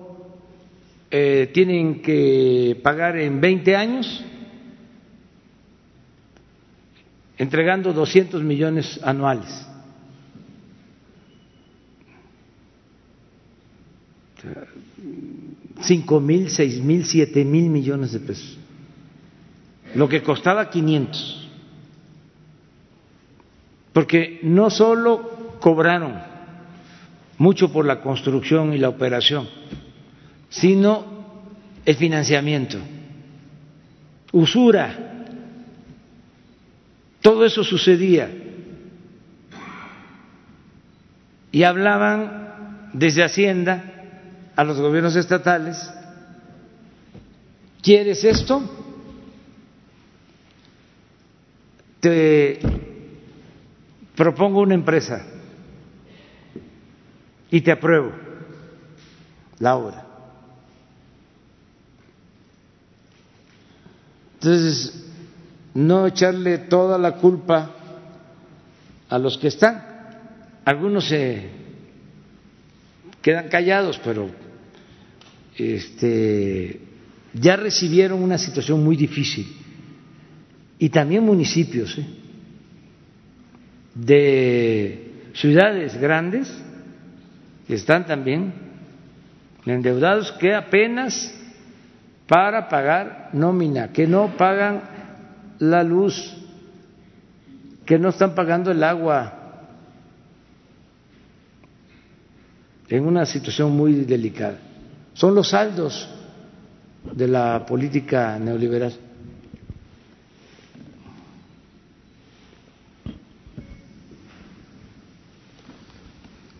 eh, 1.10 1.50
tienen 1.54 2.02
que 2.02 2.80
pagar 2.84 3.18
en 3.18 3.40
20 3.40 3.76
años, 3.76 4.24
entregando 7.38 7.94
200 7.94 8.44
millones 8.44 9.00
anuales. 9.04 9.71
Cinco 15.82 16.20
mil, 16.20 16.50
seis 16.50 16.82
mil, 16.82 17.06
siete 17.06 17.44
mil 17.44 17.70
millones 17.70 18.12
de 18.12 18.20
pesos, 18.20 18.58
lo 19.96 20.08
que 20.08 20.22
costaba 20.22 20.70
500, 20.70 21.50
porque 23.94 24.40
no 24.44 24.70
solo 24.70 25.58
cobraron 25.60 26.22
mucho 27.38 27.72
por 27.72 27.86
la 27.86 28.02
construcción 28.02 28.74
y 28.74 28.78
la 28.78 28.90
operación, 28.90 29.48
sino 30.50 31.06
el 31.86 31.96
financiamiento, 31.96 32.78
usura, 34.32 35.26
todo 37.22 37.46
eso 37.46 37.64
sucedía. 37.64 38.30
Y 41.54 41.64
hablaban 41.64 42.90
desde 42.94 43.24
Hacienda 43.24 43.91
a 44.56 44.64
los 44.64 44.80
gobiernos 44.80 45.16
estatales, 45.16 45.92
¿quieres 47.82 48.24
esto? 48.24 48.62
Te 52.00 52.60
propongo 54.16 54.62
una 54.62 54.74
empresa 54.74 55.26
y 57.50 57.62
te 57.62 57.72
apruebo 57.72 58.12
la 59.60 59.76
obra. 59.76 60.06
Entonces, 64.34 65.06
no 65.76 66.08
echarle 66.08 66.58
toda 66.58 66.98
la 66.98 67.18
culpa 67.18 67.70
a 69.08 69.20
los 69.20 69.38
que 69.38 69.50
están. 69.50 69.84
Algunos 70.66 71.08
se 71.08 71.61
quedan 73.22 73.50
callados, 73.50 74.00
pero 74.04 74.30
este, 75.58 76.82
ya 77.34 77.56
recibieron 77.56 78.22
una 78.22 78.38
situación 78.38 78.84
muy 78.84 78.96
difícil. 78.96 79.58
Y 80.80 80.90
también 80.90 81.24
municipios 81.24 81.98
¿eh? 81.98 82.06
de 83.94 85.12
ciudades 85.34 85.96
grandes 86.00 86.52
que 87.68 87.76
están 87.76 88.06
también 88.06 88.54
endeudados 89.66 90.32
que 90.34 90.56
apenas 90.56 91.34
para 92.28 92.68
pagar 92.68 93.30
nómina, 93.34 93.92
que 93.92 94.08
no 94.08 94.36
pagan 94.38 94.82
la 95.60 95.84
luz, 95.84 96.36
que 97.86 98.00
no 98.00 98.10
están 98.10 98.34
pagando 98.34 98.72
el 98.72 98.84
agua, 98.84 99.41
en 102.92 103.06
una 103.06 103.26
situación 103.26 103.72
muy 103.72 104.04
delicada. 104.04 104.60
Son 105.14 105.34
los 105.34 105.50
saldos 105.50 106.10
de 107.16 107.28
la 107.28 107.66
política 107.66 108.38
neoliberal. 108.38 108.94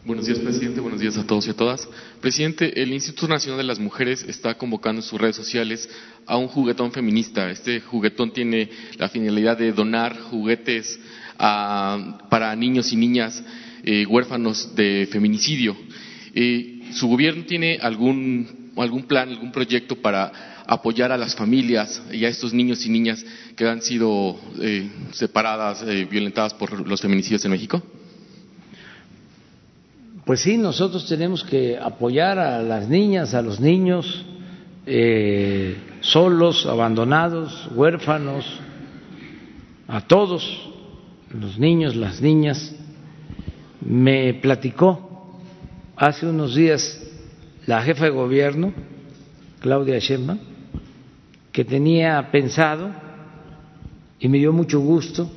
Buenos 0.06 0.26
días, 0.26 0.40
presidente. 0.40 0.80
Buenos 0.80 1.02
días 1.02 1.18
a 1.18 1.28
todos 1.28 1.48
y 1.48 1.50
a 1.50 1.54
todas. 1.54 1.88
Presidente, 2.22 2.82
el 2.82 2.94
Instituto 2.94 3.28
Nacional 3.28 3.58
de 3.58 3.66
las 3.66 3.80
Mujeres 3.80 4.24
está 4.24 4.58
convocando 4.58 5.02
en 5.02 5.08
sus 5.08 5.20
redes 5.20 5.36
sociales 5.36 5.90
a 6.26 6.38
un 6.38 6.48
juguetón 6.48 6.94
feminista. 6.94 7.52
Este 7.52 7.82
juguetón 7.82 8.32
tiene 8.32 8.70
la 8.98 9.10
finalidad 9.10 9.58
de 9.58 9.74
donar 9.74 10.18
juguetes 10.18 10.98
para 11.38 12.56
niños 12.56 12.94
y 12.94 12.96
niñas 12.96 13.44
eh, 13.84 14.06
huérfanos 14.06 14.74
de 14.76 15.10
feminicidio. 15.12 15.76
Eh, 16.34 16.90
¿Su 16.94 17.08
gobierno 17.08 17.46
tiene 17.46 17.78
algún, 17.82 18.72
algún 18.78 19.04
plan, 19.04 19.30
algún 19.30 19.52
proyecto 19.52 19.96
para 19.96 20.64
apoyar 20.68 21.12
a 21.12 21.18
las 21.18 21.36
familias 21.36 22.02
y 22.12 22.24
a 22.26 22.30
estos 22.30 22.54
niños 22.54 22.86
y 22.86 22.90
niñas 22.90 23.26
que 23.56 23.68
han 23.68 23.82
sido 23.82 24.38
eh, 24.60 24.90
separadas, 25.12 25.84
violentadas 26.10 26.54
por 26.54 26.88
los 26.88 27.02
feminicidios 27.02 27.44
en 27.46 27.52
México? 27.52 27.82
Pues 30.26 30.42
sí, 30.42 30.58
nosotros 30.58 31.08
tenemos 31.08 31.44
que 31.44 31.78
apoyar 31.78 32.40
a 32.40 32.62
las 32.62 32.88
niñas, 32.88 33.34
a 33.34 33.42
los 33.42 33.60
niños 33.60 34.26
solos, 36.02 36.66
abandonados, 36.66 37.70
huérfanos, 37.76 38.46
a 39.88 40.02
todos 40.02 40.70
los 41.32 41.58
niños, 41.58 41.96
las 41.96 42.22
niñas. 42.22 42.76
Me 43.82 44.34
platicó 44.36 45.11
hace 46.02 46.26
unos 46.26 46.56
días 46.56 47.00
la 47.68 47.84
jefa 47.84 48.06
de 48.06 48.10
gobierno, 48.10 48.74
Claudia 49.60 50.00
Sheinbaum, 50.00 50.40
que 51.52 51.64
tenía 51.64 52.32
pensado, 52.32 52.92
y 54.20 54.28
me 54.28 54.40
dio 54.40 54.52
mucho 54.52 54.80
gusto, 54.80 55.32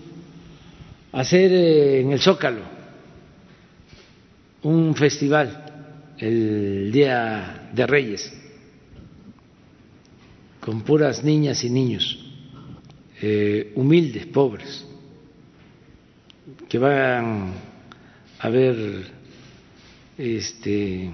hacer 1.13 1.53
eh, 1.53 2.01
en 2.01 2.13
el 2.13 2.19
Zócalo 2.19 2.63
un 4.63 4.95
festival 4.95 6.15
el 6.17 6.91
Día 6.91 7.69
de 7.75 7.87
Reyes 7.87 8.33
con 10.61 10.81
puras 10.81 11.23
niñas 11.23 11.63
y 11.63 11.69
niños 11.69 12.25
eh, 13.21 13.71
humildes, 13.75 14.25
pobres, 14.25 14.87
que 16.71 16.79
van 16.79 17.53
a 18.39 18.49
ver 18.49 19.24
este, 20.17 21.11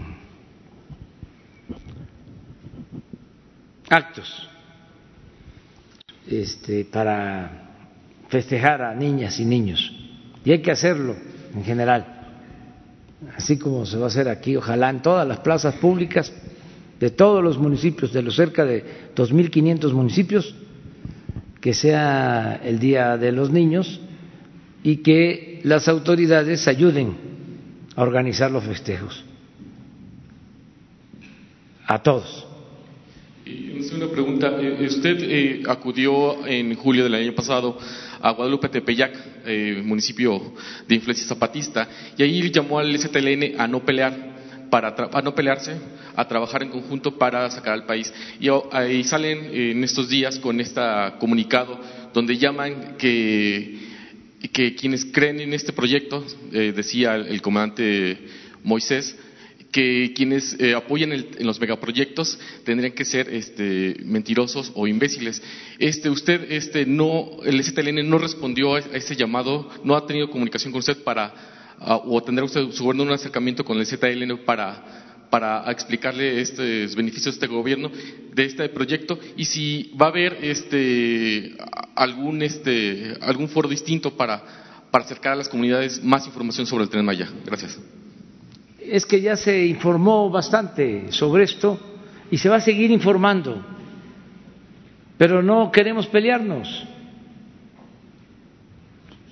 actos 3.88 4.48
este, 6.28 6.84
para 6.84 7.68
festejar 8.28 8.82
a 8.82 8.94
niñas 8.94 9.40
y 9.40 9.44
niños. 9.44 9.92
Y 10.44 10.52
hay 10.52 10.60
que 10.60 10.70
hacerlo 10.70 11.16
en 11.54 11.64
general, 11.64 12.06
así 13.36 13.58
como 13.58 13.84
se 13.84 13.96
va 13.98 14.04
a 14.04 14.08
hacer 14.08 14.28
aquí, 14.28 14.56
ojalá 14.56 14.90
en 14.90 15.02
todas 15.02 15.26
las 15.26 15.40
plazas 15.40 15.74
públicas 15.76 16.32
de 16.98 17.10
todos 17.10 17.42
los 17.42 17.58
municipios, 17.58 18.12
de 18.12 18.22
los 18.22 18.36
cerca 18.36 18.64
de 18.64 18.84
2.500 19.16 19.92
municipios, 19.92 20.54
que 21.60 21.74
sea 21.74 22.60
el 22.62 22.78
Día 22.78 23.16
de 23.16 23.32
los 23.32 23.50
Niños 23.50 24.00
y 24.82 24.98
que 24.98 25.60
las 25.64 25.88
autoridades 25.88 26.66
ayuden 26.68 27.29
a 27.96 28.02
organizar 28.02 28.50
los 28.50 28.64
festejos. 28.64 29.24
A 31.86 32.02
todos. 32.02 32.46
Y 33.44 33.80
una 33.94 34.06
pregunta. 34.06 34.56
Eh, 34.60 34.86
usted 34.86 35.18
eh, 35.22 35.62
acudió 35.66 36.46
en 36.46 36.74
julio 36.76 37.04
del 37.04 37.14
año 37.14 37.34
pasado 37.34 37.76
a 38.20 38.30
Guadalupe 38.32 38.68
Tepeyac, 38.68 39.12
eh, 39.44 39.82
municipio 39.84 40.54
de 40.86 40.94
influencia 40.94 41.26
zapatista, 41.26 41.88
y 42.16 42.22
ahí 42.22 42.50
llamó 42.50 42.78
al 42.78 42.96
STLN 42.96 43.58
a 43.58 43.66
no 43.66 43.84
pelear 43.84 44.30
para 44.70 44.94
a 45.12 45.22
no 45.22 45.34
pelearse, 45.34 45.76
a 46.14 46.28
trabajar 46.28 46.62
en 46.62 46.68
conjunto 46.68 47.18
para 47.18 47.50
sacar 47.50 47.72
al 47.72 47.86
país. 47.86 48.12
Y 48.38 48.48
ahí 48.70 49.02
salen 49.02 49.50
en 49.52 49.82
estos 49.82 50.08
días 50.08 50.38
con 50.38 50.60
este 50.60 50.80
comunicado 51.18 51.80
donde 52.12 52.36
llaman 52.36 52.96
que, 52.96 53.79
que 54.48 54.74
quienes 54.74 55.04
creen 55.04 55.40
en 55.40 55.52
este 55.52 55.72
proyecto, 55.72 56.24
eh, 56.52 56.72
decía 56.74 57.16
el, 57.16 57.42
comandante 57.42 58.18
Moisés, 58.62 59.16
que 59.70 60.12
quienes 60.16 60.56
eh, 60.58 60.74
apoyan 60.74 61.12
en 61.12 61.46
los 61.46 61.60
megaproyectos 61.60 62.38
tendrían 62.64 62.92
que 62.92 63.04
ser 63.04 63.32
este, 63.32 63.96
mentirosos 64.04 64.72
o 64.74 64.86
imbéciles. 64.86 65.42
Este, 65.78 66.10
usted, 66.10 66.50
este, 66.50 66.86
no, 66.86 67.36
el 67.44 67.62
STLN 67.62 68.08
no 68.08 68.18
respondió 68.18 68.74
a 68.74 68.80
ese 68.80 69.14
llamado, 69.14 69.70
no 69.84 69.94
ha 69.94 70.06
tenido 70.06 70.30
comunicación 70.30 70.72
con 70.72 70.80
usted 70.80 71.02
para 71.04 71.58
o 71.82 72.22
tendrá 72.22 72.44
usted 72.44 72.70
su 72.72 72.84
gobierno 72.84 73.04
un 73.04 73.12
acercamiento 73.12 73.64
con 73.64 73.78
el 73.78 73.86
ZLN 73.86 74.44
para, 74.44 75.09
para 75.30 75.70
explicarle 75.70 76.40
estos 76.40 76.94
beneficios 76.96 77.36
de 77.36 77.46
este 77.46 77.46
gobierno, 77.46 77.90
de 78.34 78.44
este 78.44 78.68
proyecto, 78.68 79.18
y 79.36 79.44
si 79.44 79.92
va 80.00 80.06
a 80.06 80.08
haber 80.08 80.38
este, 80.42 81.56
algún, 81.94 82.42
este, 82.42 83.14
algún 83.20 83.48
foro 83.48 83.68
distinto 83.68 84.16
para, 84.16 84.42
para 84.90 85.04
acercar 85.04 85.34
a 85.34 85.36
las 85.36 85.48
comunidades 85.48 86.02
más 86.02 86.26
información 86.26 86.66
sobre 86.66 86.84
el 86.84 86.90
Tren 86.90 87.04
Maya. 87.04 87.30
Gracias. 87.46 87.78
Es 88.80 89.06
que 89.06 89.20
ya 89.20 89.36
se 89.36 89.66
informó 89.66 90.28
bastante 90.30 91.12
sobre 91.12 91.44
esto 91.44 91.78
y 92.30 92.38
se 92.38 92.48
va 92.48 92.56
a 92.56 92.60
seguir 92.60 92.90
informando, 92.90 93.64
pero 95.16 95.42
no 95.42 95.70
queremos 95.70 96.06
pelearnos. 96.08 96.86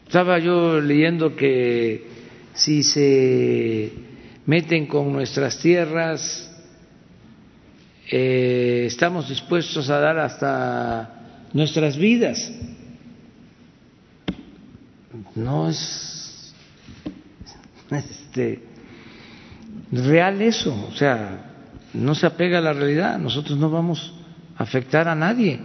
Estaba 0.06 0.38
yo 0.38 0.80
leyendo 0.80 1.34
que 1.34 2.06
si 2.54 2.82
se 2.82 4.07
meten 4.48 4.86
con 4.86 5.12
nuestras 5.12 5.58
tierras, 5.58 6.50
eh, 8.10 8.84
estamos 8.86 9.28
dispuestos 9.28 9.90
a 9.90 9.98
dar 10.00 10.18
hasta 10.18 11.50
nuestras 11.52 11.98
vidas. 11.98 12.50
No 15.34 15.68
es 15.68 16.54
este, 17.90 18.62
real 19.92 20.40
eso, 20.40 20.88
o 20.90 20.96
sea, 20.96 21.52
no 21.92 22.14
se 22.14 22.26
apega 22.26 22.56
a 22.56 22.62
la 22.62 22.72
realidad, 22.72 23.18
nosotros 23.18 23.58
no 23.58 23.68
vamos 23.68 24.14
a 24.56 24.62
afectar 24.62 25.08
a 25.08 25.14
nadie, 25.14 25.60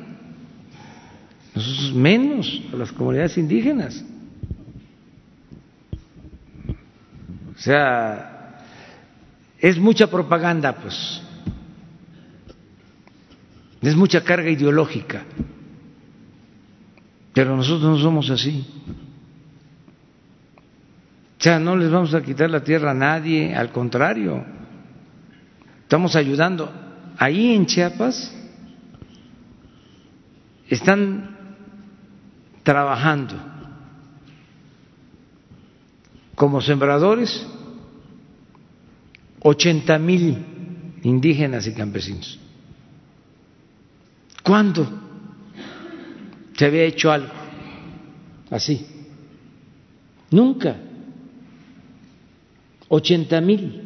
nosotros 1.56 1.94
menos 1.94 2.62
a 2.74 2.76
las 2.76 2.92
comunidades 2.92 3.38
indígenas. 3.38 4.04
O 7.56 7.60
sea, 7.64 8.33
es 9.64 9.80
mucha 9.80 10.08
propaganda, 10.08 10.76
pues. 10.76 11.22
Es 13.82 13.96
mucha 13.96 14.22
carga 14.22 14.50
ideológica. 14.50 15.24
Pero 17.34 17.56
nosotros 17.56 17.84
no 17.84 17.98
somos 17.98 18.30
así. 18.30 18.68
O 21.40 21.42
sea, 21.42 21.60
no 21.60 21.78
les 21.78 21.90
vamos 21.90 22.14
a 22.14 22.22
quitar 22.22 22.50
la 22.50 22.62
tierra 22.62 22.92
a 22.92 22.94
nadie, 22.94 23.56
al 23.56 23.72
contrario. 23.72 24.44
Estamos 25.84 26.18
ayudando. 26.18 26.70
Ahí 27.18 27.56
en 27.56 27.66
Chiapas 27.66 28.36
están 30.68 31.38
trabajando 32.64 33.36
como 36.36 36.60
sembradores 36.60 37.48
80 39.44 40.00
mil 40.00 40.38
indígenas 41.04 41.68
y 41.68 41.74
campesinos. 41.74 42.40
¿Cuándo 44.42 44.88
se 46.58 46.66
había 46.66 46.84
hecho 46.84 47.12
algo 47.12 47.34
así? 48.50 48.86
Nunca. 50.32 50.78
80 52.90 53.42
mil 53.42 53.82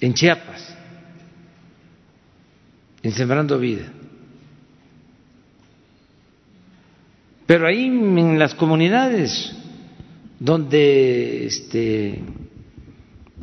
en 0.00 0.14
Chiapas, 0.14 0.76
en 3.02 3.12
Sembrando 3.12 3.58
Vida. 3.58 3.90
Pero 7.46 7.66
ahí 7.66 7.86
en 7.86 8.38
las 8.38 8.54
comunidades 8.54 9.54
donde 10.38 11.46
este, 11.46 12.22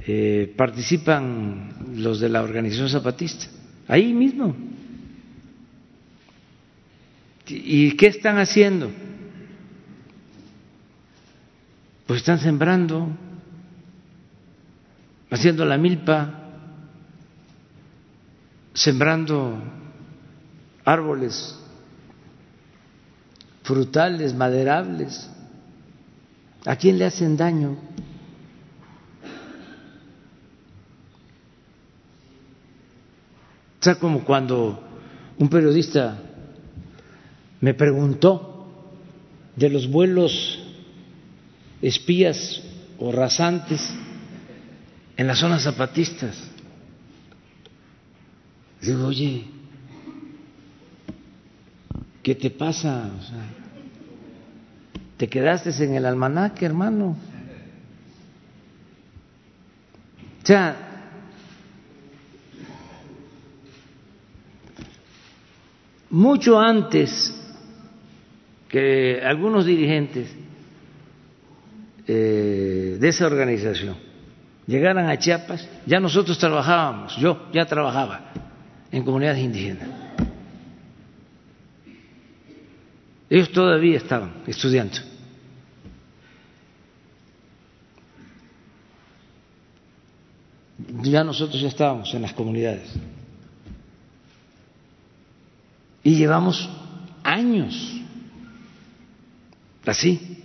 eh, 0.07 0.53
participan 0.57 1.94
los 1.95 2.19
de 2.19 2.30
la 2.30 2.41
organización 2.41 2.90
zapatista, 2.90 3.48
ahí 3.88 4.14
mismo. 4.14 4.56
¿Y 7.48 7.95
qué 7.98 8.07
están 8.07 8.38
haciendo? 8.38 8.90
Pues 12.07 12.22
están 12.22 12.40
sembrando, 12.40 13.10
haciendo 15.30 15.65
la 15.65 15.78
milpa, 15.78 16.41
sembrando 18.73 19.61
árboles 20.84 21.57
frutales, 23.64 24.34
maderables. 24.34 25.30
¿A 26.65 26.76
quién 26.76 26.98
le 26.98 27.06
hacen 27.06 27.38
daño? 27.38 27.78
O 33.82 33.84
sea, 33.84 33.95
como 33.95 34.24
cuando 34.24 34.80
un 35.40 35.49
periodista 35.49 36.20
me 37.62 37.74
preguntó 37.74 38.80
de 39.56 39.70
los 39.70 39.90
vuelos 39.90 40.60
espías 41.82 42.62
o 42.99 43.12
rasantes 43.12 43.82
en 45.18 45.26
las 45.26 45.40
zonas 45.40 45.64
zapatistas. 45.64 46.38
Digo, 48.84 49.08
oye, 49.08 49.45
¿qué 52.22 52.36
te 52.36 52.52
pasa? 52.52 53.10
Te 55.18 55.28
quedaste 55.28 55.72
en 55.84 55.95
el 55.95 56.06
almanaque, 56.06 56.68
hermano. 56.68 57.18
O 60.44 60.45
sea, 60.45 60.90
mucho 66.12 66.60
antes 66.60 67.34
que 68.68 69.22
algunos 69.24 69.66
dirigentes 69.66 70.34
eh, 72.08 72.98
de 73.00 73.08
esa 73.10 73.26
organización 73.26 73.96
llegaran 74.68 75.10
a 75.10 75.18
Chiapas, 75.18 75.68
ya 75.86 76.00
nosotros 76.00 76.38
trabajábamos, 76.38 77.18
yo 77.18 77.50
ya 77.52 77.66
trabajaba 77.66 78.32
en 78.92 79.04
comunidades 79.04 79.40
indígenas. 79.40 79.88
Ellos 83.30 83.52
todavía 83.52 83.98
estaban 83.98 84.44
estudiando. 84.46 84.98
Ya 91.04 91.24
nosotros 91.24 91.62
ya 91.62 91.70
estábamos 91.70 92.14
en 92.14 92.24
las 92.24 92.34
comunidades. 92.34 92.92
Y 96.03 96.15
llevamos 96.15 96.69
años 97.23 98.02
así. 99.86 100.38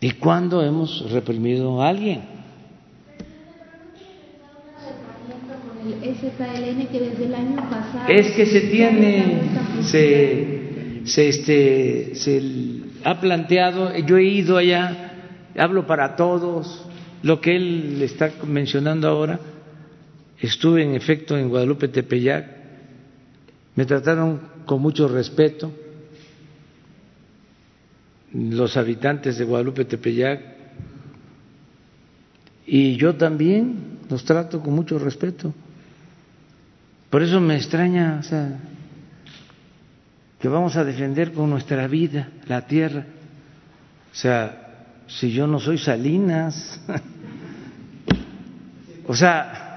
¿Y 0.00 0.10
cuándo 0.12 0.62
hemos 0.62 1.10
reprimido 1.12 1.80
a 1.80 1.88
alguien? 1.88 2.22
Es 8.08 8.32
que 8.32 8.46
se 8.46 8.60
tiene, 8.62 9.42
se, 9.82 11.02
se, 11.04 11.28
este, 11.28 12.14
se 12.14 12.42
ha 13.04 13.20
planteado, 13.20 13.96
yo 13.98 14.16
he 14.16 14.24
ido 14.24 14.56
allá, 14.56 15.12
hablo 15.56 15.86
para 15.86 16.16
todos, 16.16 16.84
lo 17.22 17.40
que 17.40 17.56
él 17.56 18.02
está 18.02 18.30
mencionando 18.44 19.08
ahora, 19.08 19.38
estuve 20.46 20.82
en 20.82 20.94
efecto 20.94 21.36
en 21.36 21.48
Guadalupe 21.48 21.88
Tepeyac, 21.88 22.46
me 23.74 23.86
trataron 23.86 24.40
con 24.66 24.82
mucho 24.82 25.08
respeto 25.08 25.72
los 28.32 28.76
habitantes 28.76 29.38
de 29.38 29.44
Guadalupe 29.44 29.84
Tepeyac 29.84 30.40
y 32.66 32.96
yo 32.96 33.16
también 33.16 33.98
los 34.08 34.24
trato 34.24 34.60
con 34.60 34.74
mucho 34.74 34.98
respeto. 34.98 35.52
Por 37.10 37.22
eso 37.22 37.40
me 37.40 37.56
extraña, 37.56 38.18
o 38.20 38.22
sea, 38.22 38.58
que 40.40 40.48
vamos 40.48 40.76
a 40.76 40.84
defender 40.84 41.32
con 41.32 41.50
nuestra 41.50 41.86
vida 41.86 42.28
la 42.46 42.66
tierra. 42.66 43.04
O 44.10 44.14
sea, 44.14 44.86
si 45.06 45.30
yo 45.30 45.46
no 45.46 45.60
soy 45.60 45.78
Salinas, 45.78 46.80
o 49.06 49.14
sea, 49.14 49.71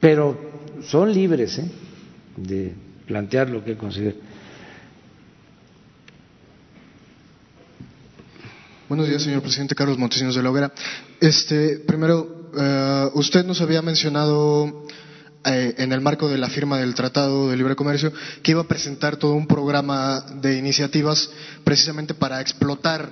pero 0.00 0.38
son 0.86 1.12
libres 1.12 1.58
¿eh? 1.58 1.70
de 2.36 2.74
plantear 3.06 3.50
lo 3.50 3.64
que 3.64 3.76
consideren. 3.76 4.16
Buenos 8.88 9.08
días, 9.08 9.22
señor 9.22 9.42
presidente 9.42 9.74
Carlos 9.74 9.98
Montesinos 9.98 10.34
de 10.34 10.42
la 10.42 10.50
Hoguera. 10.50 10.72
Este, 11.20 11.78
primero, 11.80 12.50
eh, 12.56 13.10
usted 13.14 13.44
nos 13.44 13.60
había 13.60 13.82
mencionado 13.82 14.86
eh, 15.44 15.74
en 15.78 15.92
el 15.92 16.00
marco 16.00 16.28
de 16.28 16.38
la 16.38 16.48
firma 16.48 16.78
del 16.78 16.94
Tratado 16.94 17.50
de 17.50 17.56
Libre 17.56 17.76
Comercio 17.76 18.12
que 18.42 18.52
iba 18.52 18.62
a 18.62 18.68
presentar 18.68 19.16
todo 19.16 19.34
un 19.34 19.46
programa 19.46 20.24
de 20.40 20.56
iniciativas 20.56 21.30
precisamente 21.64 22.14
para 22.14 22.40
explotar 22.40 23.10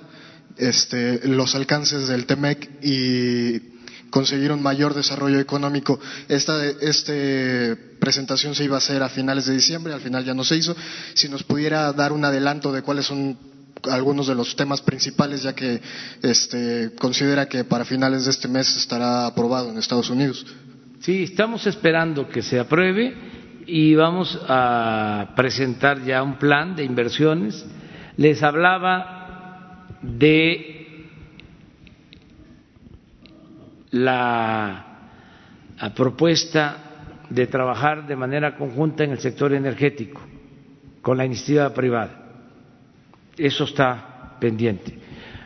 este, 0.57 1.29
los 1.29 1.55
alcances 1.55 2.09
del 2.09 2.25
TEMEC 2.25 2.83
y 2.83 3.76
conseguir 4.11 4.53
un 4.53 4.63
mayor 4.63 4.95
desarrollo 4.95 5.39
económico. 5.41 5.99
Esta 6.29 6.65
este 6.65 7.77
presentación 7.99 8.55
se 8.55 8.65
iba 8.65 8.77
a 8.77 8.79
hacer 8.79 9.03
a 9.03 9.09
finales 9.09 9.47
de 9.47 9.55
diciembre, 9.55 9.93
al 9.93 10.01
final 10.01 10.25
ya 10.25 10.35
no 10.35 10.45
se 10.45 10.57
hizo. 10.57 10.77
Si 11.15 11.29
nos 11.29 11.43
pudiera 11.43 11.93
dar 11.93 12.13
un 12.13 12.25
adelanto 12.25 12.73
de 12.73 12.83
cuáles 12.83 13.07
son 13.07 13.39
algunos 13.91 14.27
de 14.27 14.35
los 14.35 14.57
temas 14.57 14.81
principales, 14.81 15.43
ya 15.43 15.55
que 15.55 15.81
este, 16.23 16.93
considera 16.99 17.47
que 17.47 17.65
para 17.65 17.85
finales 17.85 18.25
de 18.25 18.31
este 18.31 18.49
mes 18.49 18.75
estará 18.77 19.27
aprobado 19.27 19.71
en 19.71 19.79
Estados 19.79 20.11
Unidos. 20.11 20.47
Sí, 21.01 21.25
estamos 21.25 21.67
esperando 21.67 22.29
que 22.29 22.43
se 22.43 22.59
apruebe 22.59 23.15
y 23.67 23.95
vamos 23.95 24.39
a 24.49 25.33
presentar 25.37 26.05
ya 26.05 26.23
un 26.23 26.39
plan 26.39 26.75
de 26.75 26.85
inversiones. 26.85 27.65
Les 28.17 28.43
hablaba 28.43 29.89
de 30.03 30.76
la 33.97 34.87
propuesta 35.95 36.87
de 37.31 37.47
trabajar 37.47 38.07
de 38.07 38.17
manera 38.17 38.57
conjunta 38.57 39.05
en 39.05 39.13
el 39.13 39.19
sector 39.19 39.53
energético 39.53 40.21
con 41.03 41.17
la 41.17 41.25
iniciativa 41.25 41.73
privada. 41.73 42.23
Eso 43.37 43.65
está 43.65 44.37
pendiente. 44.41 44.99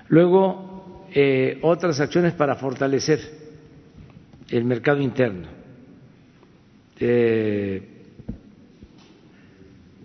Luego, 0.08 1.06
eh, 1.12 1.58
otras 1.62 2.00
acciones 2.00 2.34
para 2.34 2.54
fortalecer 2.54 3.20
el 4.48 4.64
mercado 4.64 5.00
interno. 5.00 5.48
Eh, 6.98 7.88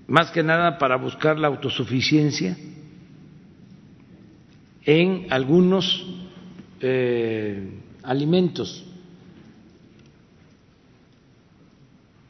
más 0.07 0.31
que 0.31 0.43
nada 0.43 0.77
para 0.77 0.97
buscar 0.97 1.38
la 1.38 1.47
autosuficiencia 1.47 2.55
en 4.84 5.27
algunos 5.31 6.05
eh, 6.80 7.69
alimentos. 8.06 8.86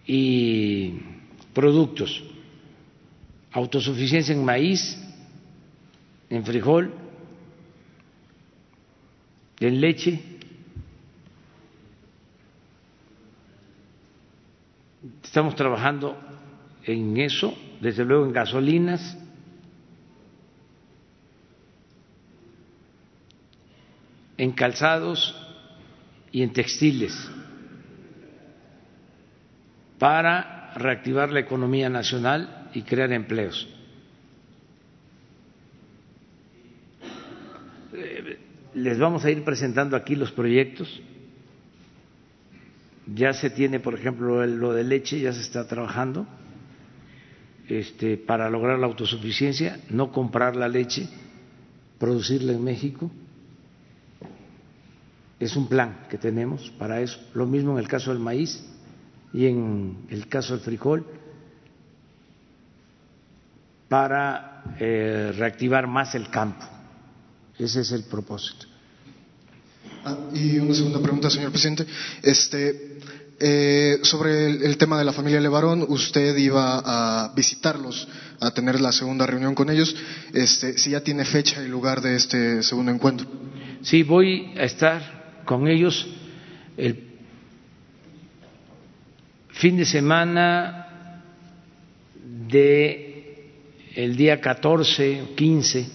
Y 0.08 1.00
productos, 1.54 2.24
autosuficiencia 3.52 4.36
en 4.36 4.46
maíz, 4.46 4.98
en 6.30 6.46
frijol, 6.46 6.94
en 9.60 9.82
leche, 9.82 10.22
estamos 15.24 15.56
trabajando 15.56 16.18
en 16.84 17.18
eso, 17.18 17.54
desde 17.82 18.06
luego 18.06 18.26
en 18.26 18.34
gasolinas, 18.34 19.18
en 24.38 24.52
calzados, 24.52 25.45
y 26.36 26.42
en 26.42 26.52
textiles 26.52 27.14
para 29.98 30.74
reactivar 30.76 31.32
la 31.32 31.40
economía 31.40 31.90
nacional 31.90 32.72
y 32.74 32.82
crear 32.82 33.14
empleos. 33.14 33.70
Les 38.74 39.00
vamos 39.00 39.24
a 39.24 39.32
ir 39.32 39.46
presentando 39.46 39.96
aquí 39.96 40.18
los 40.18 40.34
proyectos. 40.34 41.02
Ya 43.16 43.32
se 43.32 43.50
tiene, 43.50 43.80
por 43.80 43.94
ejemplo, 43.94 44.46
lo 44.46 44.74
de 44.74 44.84
leche, 44.84 45.22
ya 45.22 45.32
se 45.32 45.40
está 45.40 45.66
trabajando 45.66 46.28
este, 47.70 48.18
para 48.18 48.50
lograr 48.50 48.78
la 48.78 48.88
autosuficiencia, 48.88 49.80
no 49.90 50.12
comprar 50.12 50.58
la 50.58 50.68
leche, 50.68 51.08
producirla 51.98 52.52
en 52.52 52.62
México 52.62 53.10
es 55.40 55.56
un 55.56 55.68
plan 55.68 56.08
que 56.10 56.18
tenemos 56.18 56.72
para 56.78 57.02
eso. 57.02 57.20
Lo 57.34 57.46
mismo 57.46 57.74
en 57.74 57.80
el 57.80 57.88
caso 57.88 58.12
del 58.12 58.20
maíz 58.20 58.64
y 59.34 59.48
en 59.48 60.06
el 60.10 60.28
caso 60.28 60.54
del 60.54 60.64
frijol, 60.64 61.06
para 63.90 64.64
eh, 64.80 65.34
reactivar 65.38 65.88
más 65.88 66.16
el 66.16 66.30
campo. 66.30 66.66
Ese 67.58 67.82
es 67.82 67.92
el 67.92 68.04
propósito. 68.04 68.66
Ah, 70.04 70.18
y 70.34 70.58
una 70.60 70.74
segunda 70.74 71.00
pregunta, 71.00 71.30
señor 71.30 71.52
presidente. 71.52 71.86
Este, 72.22 73.00
eh, 73.40 74.00
sobre 74.04 74.48
el, 74.50 74.78
tema 74.78 74.98
de 74.98 75.06
la 75.06 75.14
familia 75.14 75.42
Levarón, 75.42 75.86
usted 75.88 76.36
iba 76.38 76.82
a 76.86 77.34
visitarlos, 77.34 78.08
a 78.40 78.52
tener 78.52 78.80
la 78.80 78.92
segunda 78.92 79.26
reunión 79.26 79.56
con 79.56 79.70
ellos. 79.70 79.96
Este, 80.34 80.78
si 80.78 80.92
ya 80.92 81.02
tiene 81.02 81.26
fecha 81.26 81.62
y 81.64 81.68
lugar 81.68 82.02
de 82.02 82.16
este 82.16 82.64
segundo 82.64 82.92
encuentro. 82.92 83.28
Sí, 83.82 84.04
voy 84.04 84.54
a 84.58 84.64
estar 84.64 85.25
con 85.46 85.68
ellos 85.68 86.08
el 86.78 87.04
fin 89.50 89.78
de 89.78 89.86
semana 89.86 91.22
de 92.50 93.52
el 93.96 94.18
día 94.18 94.42
14, 94.42 95.30
15, 95.36 95.88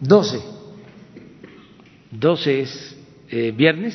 12. 0.00 0.40
12 2.10 2.60
es 2.60 2.96
eh, 3.30 3.52
viernes. 3.56 3.94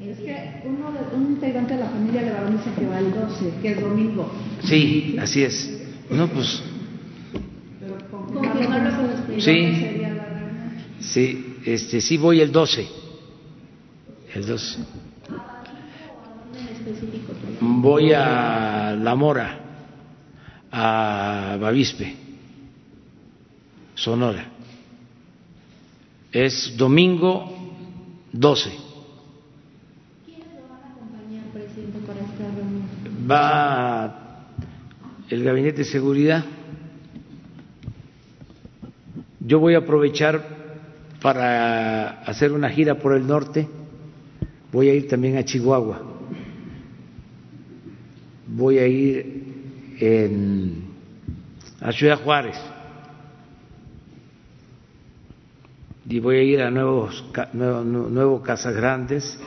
Es 0.00 0.18
que 0.18 0.62
uno 0.64 0.92
de, 0.92 1.16
un 1.16 1.32
integrante 1.32 1.74
de 1.74 1.80
la 1.80 1.90
familia 1.90 2.22
de 2.22 2.30
varón 2.30 2.56
dice 2.56 2.70
que 2.78 2.86
va 2.86 2.98
el 3.00 3.12
12, 3.12 3.52
que 3.60 3.72
es 3.72 3.80
domingo. 3.80 4.32
Sí, 4.62 5.16
así 5.18 5.42
es. 5.42 5.82
No, 6.10 6.28
pues. 6.28 6.62
Sí, 9.38 10.00
sí, 11.00 11.56
este, 11.64 12.00
sí 12.00 12.16
voy 12.16 12.40
el 12.40 12.52
12. 12.52 12.88
El 14.34 14.46
12. 14.46 14.78
Voy 17.60 18.12
a 18.12 18.96
La 19.00 19.14
Mora, 19.14 19.60
a 20.70 21.56
Bavispe, 21.60 22.14
Sonora. 23.94 24.46
Es 26.32 26.76
domingo 26.76 27.74
12. 28.32 28.70
Va 33.30 34.46
el 35.28 35.44
Gabinete 35.44 35.78
de 35.78 35.84
Seguridad. 35.84 36.44
Yo 39.40 39.58
voy 39.58 39.74
a 39.74 39.78
aprovechar 39.78 40.49
para 41.20 42.22
hacer 42.22 42.52
una 42.52 42.70
gira 42.70 42.94
por 42.96 43.14
el 43.14 43.26
norte. 43.26 43.68
Voy 44.72 44.88
a 44.88 44.94
ir 44.94 45.08
también 45.08 45.36
a 45.36 45.44
Chihuahua. 45.44 46.02
Voy 48.46 48.78
a 48.78 48.86
ir 48.86 49.96
en, 50.00 50.84
a 51.80 51.92
Ciudad 51.92 52.22
Juárez. 52.22 52.56
Y 56.08 56.18
voy 56.18 56.36
a 56.36 56.42
ir 56.42 56.62
a 56.62 56.70
nuevos, 56.70 57.24
nuevos 57.52 58.42
Casas 58.42 58.74
Grandes. 58.74 59.38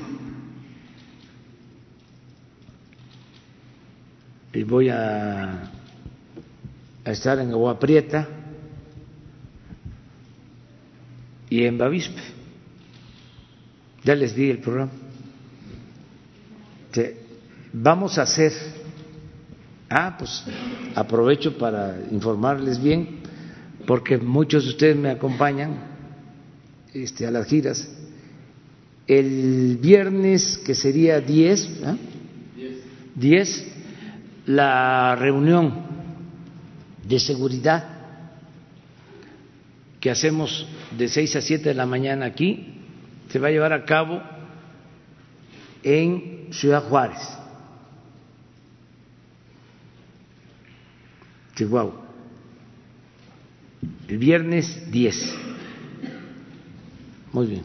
Y 4.53 4.63
voy 4.63 4.89
a, 4.89 5.71
a 7.03 7.11
estar 7.11 7.39
en 7.39 7.51
Agua 7.51 7.79
Prieta 7.79 8.42
y 11.53 11.65
en 11.65 11.77
Bavispe. 11.77 12.19
Ya 14.03 14.15
les 14.15 14.35
di 14.35 14.49
el 14.49 14.57
programa. 14.57 14.91
Vamos 17.71 18.17
a 18.17 18.23
hacer, 18.23 18.51
ah, 19.87 20.15
pues 20.17 20.43
aprovecho 20.95 21.55
para 21.55 21.95
informarles 22.09 22.81
bien, 22.81 23.19
porque 23.85 24.17
muchos 24.17 24.63
de 24.63 24.69
ustedes 24.71 24.97
me 24.97 25.11
acompañan 25.11 25.77
este, 26.91 27.27
a 27.27 27.29
las 27.29 27.45
giras. 27.45 27.87
El 29.05 29.77
viernes, 29.79 30.57
que 30.65 30.73
sería 30.73 31.19
10, 31.19 31.69
¿ah? 31.85 31.97
10, 33.13 33.67
la 34.47 35.15
reunión 35.15 35.71
de 37.07 37.19
seguridad 37.19 37.92
que 40.03 40.11
hacemos 40.11 40.67
de 40.97 41.07
6 41.07 41.37
a 41.37 41.41
7 41.41 41.69
de 41.69 41.75
la 41.75 41.85
mañana 41.85 42.25
aquí 42.25 42.73
se 43.29 43.39
va 43.39 43.47
a 43.47 43.51
llevar 43.51 43.71
a 43.71 43.85
cabo 43.85 44.21
en 45.81 46.49
Ciudad 46.51 46.83
Juárez, 46.83 47.21
Chihuahua, 51.55 52.01
el 54.09 54.17
viernes 54.17 54.91
10. 54.91 55.35
Muy 57.31 57.47
bien. 57.47 57.63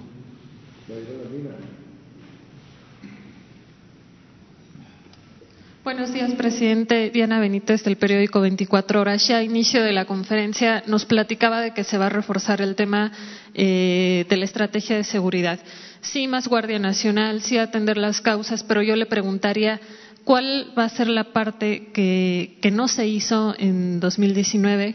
Buenos 5.89 6.12
días, 6.12 6.35
presidente. 6.35 7.09
Diana 7.09 7.40
Benítez, 7.40 7.82
del 7.82 7.97
periódico 7.97 8.43
24 8.43 9.01
Horas. 9.01 9.27
Ya 9.27 9.39
a 9.39 9.43
inicio 9.43 9.82
de 9.82 9.94
la 9.94 10.05
conferencia 10.05 10.82
nos 10.86 11.06
platicaba 11.06 11.62
de 11.62 11.73
que 11.73 11.82
se 11.82 11.97
va 11.97 12.06
a 12.06 12.10
reforzar 12.10 12.60
el 12.60 12.74
tema 12.74 13.10
eh, 13.55 14.27
de 14.28 14.36
la 14.36 14.44
estrategia 14.44 14.97
de 14.98 15.05
seguridad. 15.05 15.59
Sí, 16.02 16.28
más 16.28 16.47
Guardia 16.47 16.78
Nacional, 16.78 17.40
sí 17.40 17.56
atender 17.56 17.97
las 17.97 18.20
causas, 18.20 18.65
pero 18.65 18.82
yo 18.82 18.97
le 18.97 19.06
preguntaría 19.06 19.81
cuál 20.24 20.74
va 20.78 20.85
a 20.85 20.90
ser 20.90 21.09
la 21.09 21.32
parte 21.32 21.89
que, 21.94 22.59
que 22.60 22.70
no 22.70 22.86
se 22.86 23.06
hizo 23.06 23.55
en 23.59 23.98
2019 23.98 24.94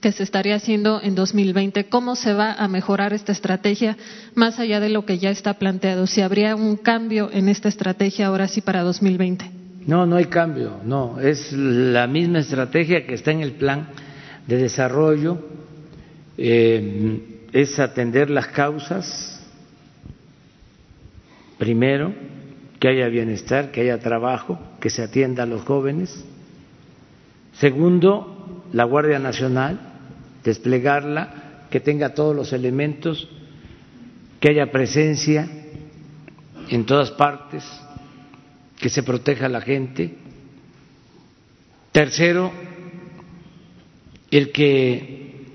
que 0.00 0.10
se 0.10 0.24
estaría 0.24 0.56
haciendo 0.56 1.00
en 1.00 1.14
2020, 1.14 1.88
cómo 1.88 2.16
se 2.16 2.34
va 2.34 2.52
a 2.52 2.66
mejorar 2.66 3.12
esta 3.12 3.30
estrategia 3.30 3.96
más 4.34 4.58
allá 4.58 4.80
de 4.80 4.88
lo 4.88 5.06
que 5.06 5.18
ya 5.18 5.30
está 5.30 5.54
planteado, 5.54 6.08
si 6.08 6.20
habría 6.20 6.56
un 6.56 6.76
cambio 6.76 7.30
en 7.32 7.48
esta 7.48 7.68
estrategia 7.68 8.26
ahora 8.26 8.48
sí 8.48 8.60
para 8.60 8.82
2020. 8.82 9.55
No, 9.86 10.04
no 10.04 10.16
hay 10.16 10.24
cambio, 10.24 10.80
no, 10.84 11.20
es 11.20 11.52
la 11.52 12.08
misma 12.08 12.40
estrategia 12.40 13.06
que 13.06 13.14
está 13.14 13.30
en 13.30 13.40
el 13.40 13.52
plan 13.52 13.88
de 14.48 14.56
desarrollo, 14.56 15.38
eh, 16.36 17.44
es 17.52 17.78
atender 17.78 18.28
las 18.28 18.48
causas, 18.48 19.46
primero, 21.56 22.12
que 22.80 22.88
haya 22.88 23.06
bienestar, 23.06 23.70
que 23.70 23.82
haya 23.82 24.00
trabajo, 24.00 24.58
que 24.80 24.90
se 24.90 25.04
atienda 25.04 25.44
a 25.44 25.46
los 25.46 25.62
jóvenes. 25.62 26.24
Segundo, 27.52 28.64
la 28.72 28.84
Guardia 28.84 29.20
Nacional, 29.20 29.78
desplegarla, 30.42 31.66
que 31.70 31.78
tenga 31.78 32.12
todos 32.12 32.34
los 32.34 32.52
elementos, 32.52 33.28
que 34.40 34.50
haya 34.50 34.72
presencia 34.72 35.48
en 36.70 36.84
todas 36.84 37.12
partes 37.12 37.64
que 38.76 38.88
se 38.88 39.02
proteja 39.02 39.46
a 39.46 39.50
la 39.50 39.60
gente. 39.60 40.14
Tercero, 41.92 42.52
el 44.30 44.52
que 44.52 45.46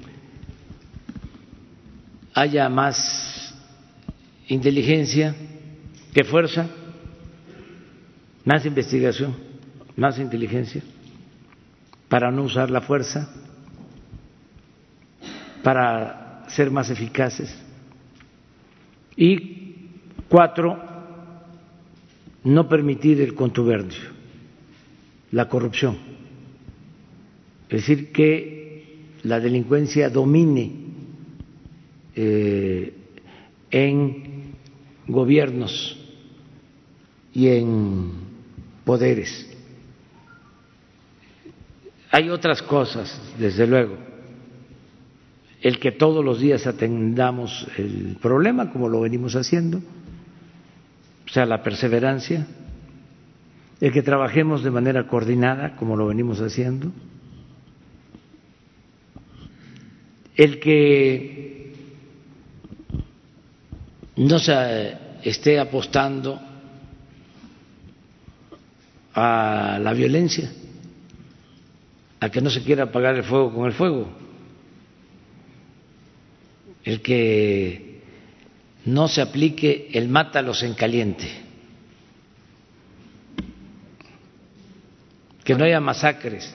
haya 2.34 2.69
más 2.69 3.56
inteligencia 4.48 5.35
que 6.14 6.23
fuerza, 6.23 6.68
más 8.43 8.65
investigación, 8.65 9.35
más 9.95 10.18
inteligencia, 10.19 10.81
para 12.10 12.31
no 12.31 12.43
usar 12.43 12.69
la 12.72 12.81
fuerza, 12.81 13.30
para 15.64 16.43
ser 16.48 16.72
más 16.72 16.89
eficaces. 16.89 17.56
Y 19.15 19.89
cuatro, 20.27 20.90
no 22.43 22.68
permitir 22.68 23.22
el 23.22 23.35
contubernio, 23.35 23.99
la 25.31 25.47
corrupción, 25.47 25.97
es 27.69 27.81
decir, 27.88 28.11
que 28.11 29.07
la 29.23 29.39
delincuencia 29.39 30.09
domine 30.09 30.72
eh, 32.15 32.93
en 33.69 34.53
gobiernos 35.07 35.97
y 37.34 37.47
en 37.47 38.11
poderes. 38.84 39.47
Hay 42.11 42.30
otras 42.30 42.61
cosas, 42.61 43.22
desde 43.39 43.65
luego, 43.65 43.97
el 45.61 45.80
que 45.80 45.93
todos 45.93 46.26
los 46.26 46.41
días 46.41 46.68
atendamos 46.68 47.68
el 47.77 48.18
problema, 48.22 48.72
como 48.72 48.89
lo 48.89 48.99
venimos 49.01 49.35
haciendo, 49.35 49.81
o 51.31 51.33
sea, 51.33 51.45
la 51.45 51.63
perseverancia, 51.63 52.45
el 53.79 53.93
que 53.93 54.01
trabajemos 54.01 54.63
de 54.63 54.69
manera 54.69 55.07
coordinada, 55.07 55.77
como 55.77 55.95
lo 55.95 56.07
venimos 56.07 56.41
haciendo, 56.41 56.91
el 60.35 60.59
que 60.59 61.73
no 64.17 64.39
se 64.39 64.97
esté 65.23 65.57
apostando 65.57 66.37
a 69.13 69.79
la 69.81 69.93
violencia, 69.93 70.51
a 72.19 72.29
que 72.29 72.41
no 72.41 72.49
se 72.49 72.61
quiera 72.61 72.83
apagar 72.83 73.15
el 73.15 73.23
fuego 73.23 73.53
con 73.53 73.67
el 73.67 73.71
fuego, 73.71 74.09
el 76.83 77.01
que 77.01 77.90
no 78.85 79.07
se 79.07 79.21
aplique 79.21 79.89
el 79.93 80.07
mátalos 80.09 80.63
en 80.63 80.73
caliente, 80.73 81.27
que 85.43 85.55
no 85.55 85.63
haya 85.63 85.79
masacres. 85.79 86.53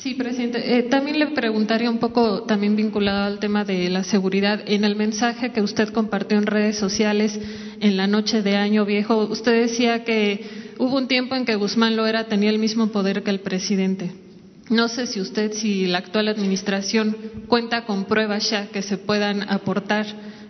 Sí, 0.00 0.14
presidente. 0.14 0.78
Eh, 0.78 0.84
también 0.84 1.18
le 1.18 1.26
preguntaría 1.26 1.90
un 1.90 1.98
poco, 1.98 2.44
también 2.44 2.74
vinculado 2.74 3.24
al 3.24 3.38
tema 3.38 3.66
de 3.66 3.90
la 3.90 4.02
seguridad. 4.02 4.62
En 4.66 4.84
el 4.84 4.96
mensaje 4.96 5.52
que 5.52 5.60
usted 5.60 5.90
compartió 5.90 6.38
en 6.38 6.46
redes 6.46 6.78
sociales 6.78 7.38
en 7.80 7.98
la 7.98 8.06
noche 8.06 8.40
de 8.40 8.56
Año 8.56 8.86
Viejo, 8.86 9.26
usted 9.26 9.52
decía 9.60 10.02
que 10.02 10.72
hubo 10.78 10.96
un 10.96 11.06
tiempo 11.06 11.34
en 11.34 11.44
que 11.44 11.54
Guzmán 11.54 11.96
Loera 11.96 12.28
tenía 12.28 12.48
el 12.48 12.58
mismo 12.58 12.86
poder 12.86 13.22
que 13.22 13.28
el 13.28 13.40
presidente. 13.40 14.10
No 14.70 14.86
sé 14.86 15.08
si 15.08 15.20
usted, 15.20 15.52
si 15.52 15.88
la 15.88 15.98
actual 15.98 16.28
administración 16.28 17.16
cuenta 17.48 17.84
con 17.86 18.04
pruebas 18.04 18.48
ya 18.50 18.68
que 18.68 18.82
se 18.82 18.98
puedan 18.98 19.42
aportar 19.50 20.06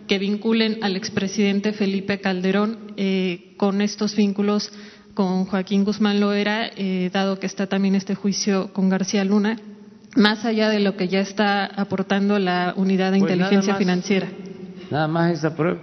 que 0.07 0.19
vinculen 0.19 0.77
al 0.83 0.95
expresidente 0.95 1.73
Felipe 1.73 2.21
Calderón 2.21 2.93
eh, 2.97 3.55
con 3.57 3.81
estos 3.81 4.15
vínculos 4.15 4.71
con 5.15 5.45
Joaquín 5.45 5.83
Guzmán 5.83 6.19
Loera, 6.19 6.69
eh, 6.75 7.09
dado 7.11 7.39
que 7.39 7.47
está 7.47 7.65
también 7.65 7.95
este 7.95 8.13
juicio 8.13 8.71
con 8.73 8.89
García 8.89 9.25
Luna, 9.25 9.57
más 10.15 10.45
allá 10.45 10.69
de 10.69 10.79
lo 10.81 10.95
que 10.95 11.07
ya 11.07 11.19
está 11.21 11.65
aportando 11.65 12.37
la 12.37 12.73
unidad 12.77 13.11
de 13.11 13.19
Pues 13.19 13.31
inteligencia 13.31 13.73
nada 13.73 13.73
más. 13.73 13.79
financiera. 13.79 14.27
Nada 14.91 15.07
más 15.07 15.31
esa 15.33 15.55
prueba. 15.55 15.79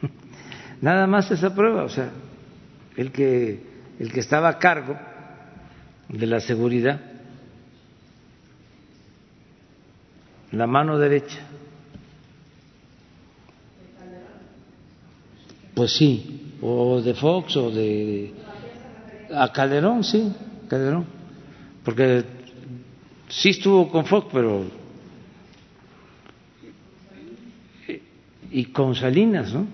Nada 0.80 1.06
más 1.06 1.30
esa 1.30 1.54
prueba, 1.54 1.84
o 1.84 1.88
sea, 1.90 2.10
el 2.96 3.12
que 3.12 3.68
el 3.98 4.12
que 4.12 4.20
estaba 4.20 4.48
a 4.48 4.58
cargo 4.58 4.96
de 6.08 6.26
la 6.26 6.40
seguridad, 6.40 7.00
la 10.52 10.66
mano 10.66 10.98
derecha. 10.98 11.38
Pues 15.74 15.92
sí, 15.92 16.54
o 16.60 17.00
de 17.00 17.14
Fox 17.14 17.56
o 17.56 17.70
de 17.70 18.32
a 19.32 19.52
Calderón, 19.52 20.02
sí, 20.02 20.32
Calderón, 20.68 21.04
porque 21.84 22.24
sí 23.28 23.50
estuvo 23.50 23.88
con 23.88 24.04
Fox, 24.06 24.28
pero 24.32 24.64
y 28.50 28.64
con 28.66 28.94
Salinas, 28.94 29.52
¿no? 29.52 29.66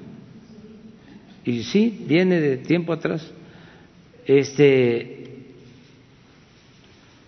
Y 1.44 1.62
sí, 1.62 2.04
viene 2.06 2.40
de 2.40 2.56
tiempo 2.58 2.92
atrás. 2.92 3.30
Este, 4.26 5.23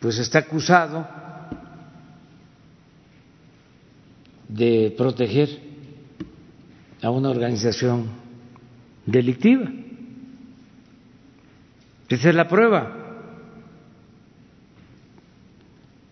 pues 0.00 0.18
está 0.18 0.40
acusado 0.40 1.06
de 4.48 4.94
proteger 4.96 5.60
a 7.02 7.10
una 7.10 7.30
organización 7.30 8.08
delictiva. 9.04 9.70
Esa 12.08 12.28
es 12.28 12.34
la 12.34 12.46
prueba. 12.46 13.02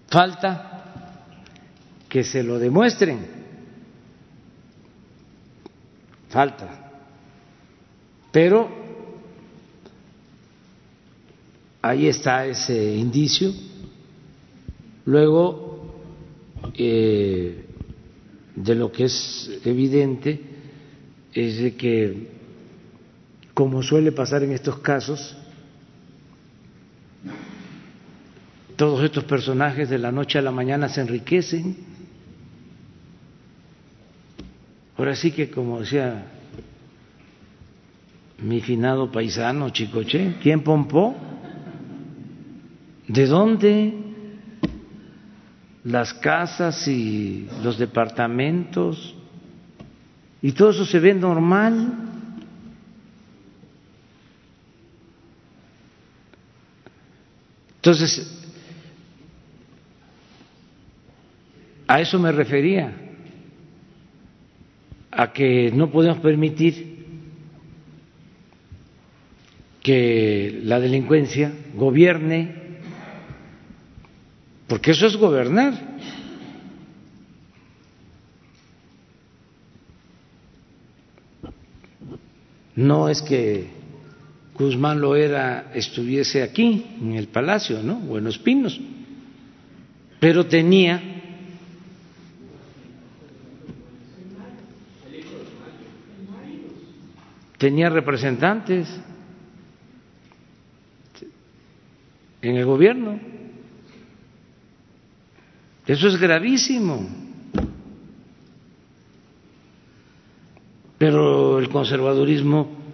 Falta 0.08 0.70
que 2.08 2.22
se 2.22 2.42
lo 2.42 2.58
demuestren. 2.58 3.26
Falta. 6.28 6.90
Pero 8.30 8.68
ahí 11.82 12.08
está 12.08 12.46
ese 12.46 12.96
indicio. 12.96 13.52
Luego, 15.06 15.94
eh, 16.74 17.64
de 18.56 18.74
lo 18.74 18.90
que 18.90 19.04
es 19.04 19.60
evidente, 19.64 20.40
es 21.32 21.58
de 21.58 21.74
que, 21.74 22.28
como 23.52 23.82
suele 23.82 24.12
pasar 24.12 24.42
en 24.42 24.52
estos 24.52 24.78
casos, 24.78 25.36
todos 28.76 29.04
estos 29.04 29.24
personajes 29.24 29.88
de 29.88 29.98
la 29.98 30.10
noche 30.10 30.38
a 30.38 30.42
la 30.42 30.50
mañana 30.50 30.88
se 30.88 31.00
enriquecen. 31.00 31.76
Ahora 34.96 35.14
sí 35.14 35.32
que, 35.32 35.50
como 35.50 35.80
decía 35.80 36.26
mi 38.38 38.60
finado 38.60 39.10
paisano 39.10 39.70
Chicoche, 39.70 40.34
¿quién 40.42 40.62
pompó? 40.62 41.14
¿De 43.08 43.26
dónde? 43.26 44.03
Las 45.84 46.14
casas 46.14 46.88
y 46.88 47.46
los 47.62 47.78
departamentos, 47.78 49.14
y 50.40 50.52
todo 50.52 50.70
eso 50.70 50.84
se 50.84 50.98
ve 50.98 51.14
normal. 51.14 51.92
Entonces, 57.76 58.42
a 61.86 62.00
eso 62.00 62.18
me 62.18 62.32
refería, 62.32 62.92
a 65.10 65.32
que 65.32 65.70
no 65.72 65.90
podemos 65.90 66.18
permitir 66.18 66.94
que 69.82 70.60
la 70.64 70.80
delincuencia 70.80 71.52
gobierne, 71.74 72.63
porque 74.74 74.90
eso 74.90 75.06
es 75.06 75.16
gobernar. 75.16 75.72
No 82.74 83.08
es 83.08 83.22
que 83.22 83.68
Guzmán 84.54 85.00
Loera 85.00 85.70
estuviese 85.74 86.42
aquí, 86.42 86.86
en 87.00 87.12
el 87.12 87.28
palacio, 87.28 87.84
¿no? 87.84 87.98
O 88.10 88.18
en 88.18 88.24
los 88.24 88.36
pinos, 88.36 88.80
pero 90.18 90.44
tenía 90.44 91.00
tenía 97.58 97.90
representantes 97.90 98.88
en 102.42 102.56
el 102.56 102.64
gobierno. 102.64 103.43
Eso 105.86 106.08
es 106.08 106.16
gravísimo. 106.18 107.08
Pero 110.96 111.58
el 111.58 111.68
conservadurismo 111.68 112.84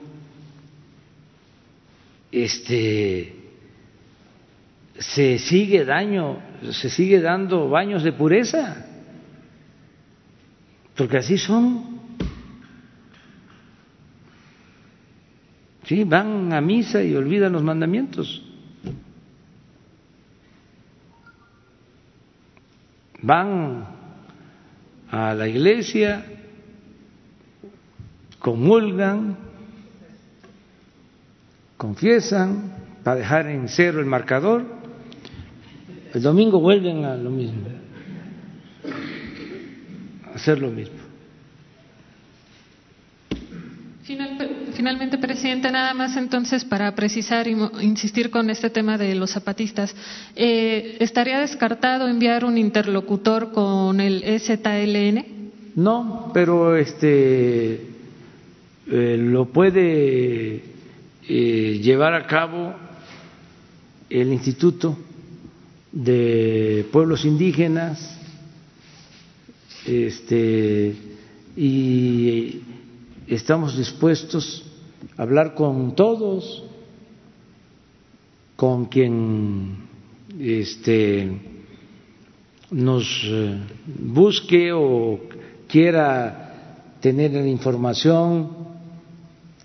este 2.32 3.36
se 4.98 5.38
sigue 5.38 5.84
daño, 5.84 6.38
se 6.72 6.90
sigue 6.90 7.20
dando 7.20 7.68
baños 7.68 8.02
de 8.02 8.12
pureza. 8.12 8.86
Porque 10.96 11.18
así 11.18 11.38
son. 11.38 12.00
Sí, 15.84 16.04
van 16.04 16.52
a 16.52 16.60
misa 16.60 17.02
y 17.02 17.14
olvidan 17.14 17.52
los 17.52 17.62
mandamientos. 17.62 18.49
Van 23.30 23.86
a 25.08 25.34
la 25.34 25.46
iglesia, 25.46 26.24
comulgan, 28.40 29.36
confiesan 31.76 32.72
para 33.04 33.18
dejar 33.20 33.46
en 33.46 33.68
cero 33.68 34.00
el 34.00 34.06
marcador. 34.06 34.64
El 36.12 36.22
domingo 36.22 36.58
vuelven 36.58 37.04
a 37.04 37.14
lo 37.16 37.30
mismo, 37.30 37.68
a 40.26 40.34
hacer 40.34 40.58
lo 40.60 40.70
mismo. 40.72 40.98
Final- 44.02 44.49
Finalmente, 44.80 45.18
presidente, 45.18 45.70
nada 45.70 45.92
más 45.92 46.16
entonces 46.16 46.64
para 46.64 46.94
precisar 46.94 47.46
mo- 47.54 47.70
insistir 47.82 48.30
con 48.30 48.48
este 48.48 48.70
tema 48.70 48.96
de 48.96 49.14
los 49.14 49.30
zapatistas, 49.32 49.94
eh, 50.34 50.96
¿estaría 51.00 51.38
descartado 51.38 52.08
enviar 52.08 52.46
un 52.46 52.56
interlocutor 52.56 53.52
con 53.52 54.00
el 54.00 54.22
E 54.24 54.36
EZLN? 54.36 55.26
No, 55.76 56.30
pero 56.32 56.76
este 56.76 57.74
eh, 58.90 59.16
lo 59.18 59.52
puede 59.52 60.62
eh, 61.28 61.78
llevar 61.82 62.14
a 62.14 62.26
cabo 62.26 62.72
el 64.08 64.32
Instituto 64.32 64.96
de 65.92 66.86
Pueblos 66.90 67.26
Indígenas, 67.26 68.18
este 69.86 70.94
y 71.54 72.62
estamos 73.28 73.76
dispuestos 73.76 74.64
hablar 75.20 75.54
con 75.54 75.94
todos, 75.94 76.64
con 78.56 78.86
quien 78.86 79.76
este 80.38 81.30
nos 82.70 83.04
eh, 83.24 83.58
busque 83.86 84.72
o 84.72 85.20
quiera 85.68 86.94
tener 87.02 87.32
la 87.32 87.46
información 87.46 88.48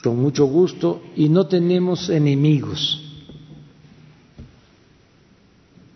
con 0.03 0.18
mucho 0.18 0.45
gusto 0.45 1.02
y 1.15 1.30
no 1.30 1.48
tenemos 1.48 2.10
enemigos, 2.10 3.02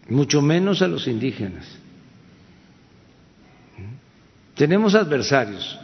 mucho 0.08 0.42
menos 0.42 0.82
a 0.82 0.88
los 0.88 1.06
indígenas. 1.06 1.68
Tenemos 4.56 4.96
adversarios. 4.96 5.78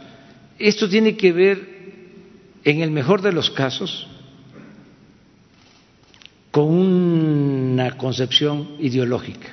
Esto 0.58 0.88
tiene 0.88 1.14
que 1.14 1.32
ver, 1.32 1.75
en 2.66 2.80
el 2.80 2.90
mejor 2.90 3.22
de 3.22 3.30
los 3.30 3.48
casos, 3.48 4.08
con 6.50 6.64
una 6.64 7.96
concepción 7.96 8.74
ideológica 8.80 9.46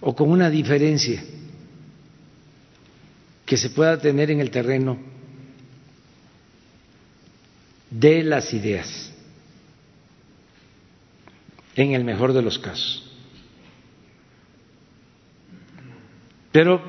o 0.00 0.16
con 0.16 0.30
una 0.30 0.50
diferencia 0.50 1.22
que 3.44 3.56
se 3.56 3.70
pueda 3.70 4.00
tener 4.00 4.32
en 4.32 4.40
el 4.40 4.50
terreno 4.50 4.98
de 7.88 8.24
las 8.24 8.52
ideas, 8.52 9.14
en 11.76 11.92
el 11.92 12.02
mejor 12.02 12.32
de 12.32 12.42
los 12.42 12.58
casos. 12.58 13.08
Pero 16.50 16.82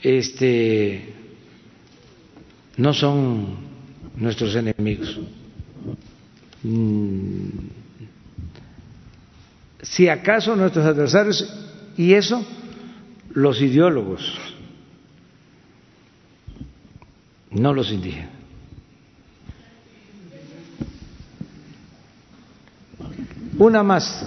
este 0.00 1.12
no 2.76 2.92
son 2.92 3.63
nuestros 4.16 4.54
enemigos. 4.54 5.18
Mm, 6.62 7.48
si 9.82 10.08
acaso 10.08 10.56
nuestros 10.56 10.86
adversarios, 10.86 11.46
y 11.96 12.14
eso 12.14 12.44
los 13.32 13.60
ideólogos, 13.60 14.22
no 17.50 17.72
los 17.72 17.92
indígenas. 17.92 18.30
Una 23.58 23.84
más. 23.84 24.26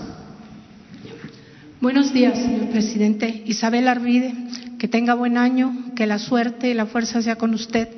Buenos 1.82 2.14
días, 2.14 2.40
señor 2.40 2.70
presidente. 2.70 3.44
Isabel 3.46 3.90
Arvide, 3.90 4.34
que 4.80 4.88
tenga 4.88 5.16
buen 5.16 5.38
año, 5.38 5.92
que 5.96 6.08
la 6.08 6.18
suerte 6.18 6.70
y 6.70 6.74
la 6.74 6.86
fuerza 6.86 7.22
sea 7.22 7.36
con 7.36 7.54
usted 7.54 7.90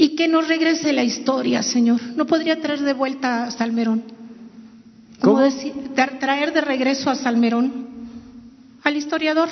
y 0.00 0.16
que 0.16 0.28
nos 0.28 0.48
regrese 0.48 0.94
la 0.94 1.04
historia, 1.04 1.62
Señor. 1.62 2.00
¿No 2.16 2.26
podría 2.26 2.58
traer 2.58 2.80
de 2.80 2.94
vuelta 2.94 3.44
a 3.44 3.50
Salmerón? 3.50 4.02
¿Cómo? 5.20 5.40
Decir, 5.40 5.74
traer 6.18 6.54
de 6.54 6.62
regreso 6.62 7.10
a 7.10 7.14
Salmerón 7.14 7.86
al 8.82 8.96
historiador. 8.96 9.50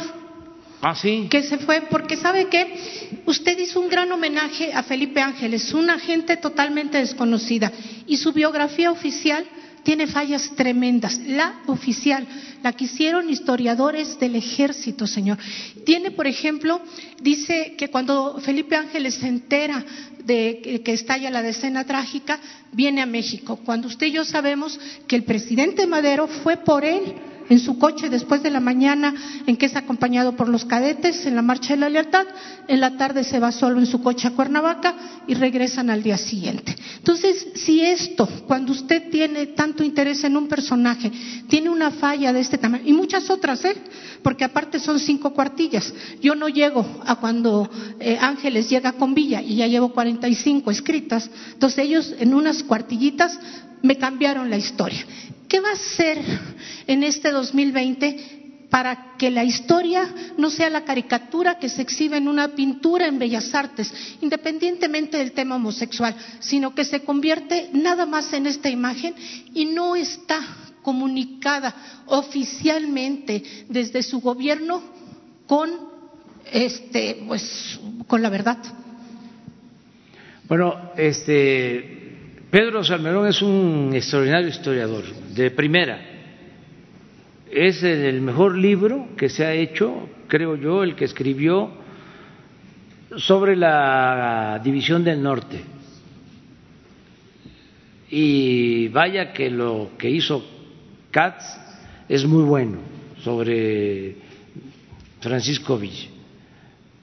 Ah, 0.80 0.94
sí. 0.94 1.26
Que 1.28 1.42
se 1.42 1.58
fue, 1.58 1.82
porque 1.90 2.16
sabe 2.16 2.46
que 2.46 3.20
usted 3.26 3.58
hizo 3.58 3.78
un 3.78 3.90
gran 3.90 4.10
homenaje 4.10 4.72
a 4.72 4.82
Felipe 4.82 5.20
Ángeles, 5.20 5.74
una 5.74 5.98
gente 5.98 6.38
totalmente 6.38 6.96
desconocida, 6.96 7.70
y 8.06 8.16
su 8.16 8.32
biografía 8.32 8.90
oficial 8.90 9.44
tiene 9.82 10.06
fallas 10.06 10.50
tremendas. 10.56 11.18
La 11.26 11.62
oficial, 11.66 12.26
la 12.62 12.72
que 12.72 12.84
hicieron 12.84 13.30
historiadores 13.30 14.18
del 14.18 14.36
ejército, 14.36 15.06
señor. 15.06 15.38
Tiene, 15.84 16.10
por 16.10 16.26
ejemplo, 16.26 16.80
dice 17.20 17.74
que 17.76 17.88
cuando 17.88 18.38
Felipe 18.40 18.76
Ángeles 18.76 19.14
se 19.14 19.28
entera 19.28 19.84
de 20.24 20.82
que 20.84 20.92
estalla 20.92 21.30
la 21.30 21.42
decena 21.42 21.84
trágica, 21.84 22.38
viene 22.72 23.00
a 23.00 23.06
México. 23.06 23.60
Cuando 23.64 23.88
usted 23.88 24.08
y 24.08 24.12
yo 24.12 24.24
sabemos 24.24 24.78
que 25.06 25.16
el 25.16 25.24
presidente 25.24 25.86
Madero 25.86 26.26
fue 26.26 26.58
por 26.58 26.84
él 26.84 27.14
en 27.48 27.58
su 27.58 27.78
coche 27.78 28.08
después 28.08 28.42
de 28.42 28.50
la 28.50 28.60
mañana 28.60 29.14
en 29.46 29.56
que 29.56 29.66
es 29.66 29.76
acompañado 29.76 30.36
por 30.36 30.48
los 30.48 30.64
cadetes 30.64 31.26
en 31.26 31.34
la 31.34 31.42
Marcha 31.42 31.74
de 31.74 31.80
la 31.80 31.88
Lealtad, 31.88 32.26
en 32.66 32.80
la 32.80 32.96
tarde 32.96 33.24
se 33.24 33.40
va 33.40 33.52
solo 33.52 33.78
en 33.78 33.86
su 33.86 34.02
coche 34.02 34.28
a 34.28 34.32
Cuernavaca 34.32 34.94
y 35.26 35.34
regresan 35.34 35.90
al 35.90 36.02
día 36.02 36.16
siguiente. 36.16 36.76
Entonces, 36.96 37.48
si 37.54 37.80
esto, 37.80 38.28
cuando 38.46 38.72
usted 38.72 39.10
tiene 39.10 39.46
tanto 39.48 39.84
interés 39.84 40.24
en 40.24 40.36
un 40.36 40.48
personaje, 40.48 41.10
tiene 41.48 41.70
una 41.70 41.90
falla 41.90 42.32
de 42.32 42.40
este 42.40 42.58
tamaño, 42.58 42.84
y 42.86 42.92
muchas 42.92 43.30
otras, 43.30 43.64
¿eh? 43.64 43.76
porque 44.22 44.44
aparte 44.44 44.78
son 44.78 44.98
cinco 44.98 45.32
cuartillas, 45.32 45.92
yo 46.20 46.34
no 46.34 46.48
llego 46.48 46.84
a 47.06 47.16
cuando 47.16 47.70
eh, 48.00 48.18
Ángeles 48.20 48.68
llega 48.68 48.92
con 48.92 49.14
Villa 49.14 49.40
y 49.42 49.56
ya 49.56 49.66
llevo 49.66 49.92
45 49.92 50.70
escritas, 50.70 51.30
entonces 51.52 51.78
ellos 51.78 52.14
en 52.18 52.34
unas 52.34 52.62
cuartillitas 52.62 53.38
me 53.82 53.96
cambiaron 53.96 54.50
la 54.50 54.56
historia. 54.56 55.06
¿Qué 55.48 55.60
va 55.60 55.70
a 55.70 55.72
hacer 55.72 56.18
en 56.86 57.02
este 57.02 57.30
2020 57.30 58.38
para 58.70 59.16
que 59.16 59.30
la 59.30 59.44
historia 59.44 60.06
no 60.36 60.50
sea 60.50 60.68
la 60.68 60.84
caricatura 60.84 61.58
que 61.58 61.70
se 61.70 61.80
exhibe 61.80 62.18
en 62.18 62.28
una 62.28 62.48
pintura 62.48 63.06
en 63.06 63.18
Bellas 63.18 63.54
Artes, 63.54 63.92
independientemente 64.20 65.16
del 65.16 65.32
tema 65.32 65.56
homosexual, 65.56 66.14
sino 66.40 66.74
que 66.74 66.84
se 66.84 67.00
convierte 67.00 67.70
nada 67.72 68.04
más 68.04 68.32
en 68.34 68.46
esta 68.46 68.68
imagen 68.68 69.14
y 69.54 69.64
no 69.64 69.96
está 69.96 70.40
comunicada 70.82 71.74
oficialmente 72.06 73.42
desde 73.68 74.02
su 74.02 74.20
gobierno 74.20 74.82
con 75.46 75.70
este 76.52 77.24
pues 77.26 77.80
con 78.06 78.20
la 78.20 78.28
verdad. 78.28 78.58
Bueno, 80.46 80.92
este 80.96 82.07
Pedro 82.50 82.82
Salmerón 82.82 83.26
es 83.26 83.42
un 83.42 83.90
extraordinario 83.92 84.48
historiador, 84.48 85.04
de 85.34 85.50
primera. 85.50 86.00
Es 87.50 87.82
el 87.82 88.22
mejor 88.22 88.56
libro 88.56 89.08
que 89.18 89.28
se 89.28 89.44
ha 89.44 89.52
hecho, 89.52 90.08
creo 90.28 90.56
yo, 90.56 90.82
el 90.82 90.94
que 90.94 91.04
escribió 91.04 91.70
sobre 93.16 93.54
la 93.54 94.60
división 94.64 95.04
del 95.04 95.22
norte. 95.22 95.60
Y 98.10 98.88
vaya 98.88 99.34
que 99.34 99.50
lo 99.50 99.90
que 99.98 100.08
hizo 100.08 100.42
Katz 101.10 101.44
es 102.08 102.24
muy 102.24 102.44
bueno 102.44 102.78
sobre 103.22 104.16
Francisco 105.20 105.76
Villa. 105.76 106.08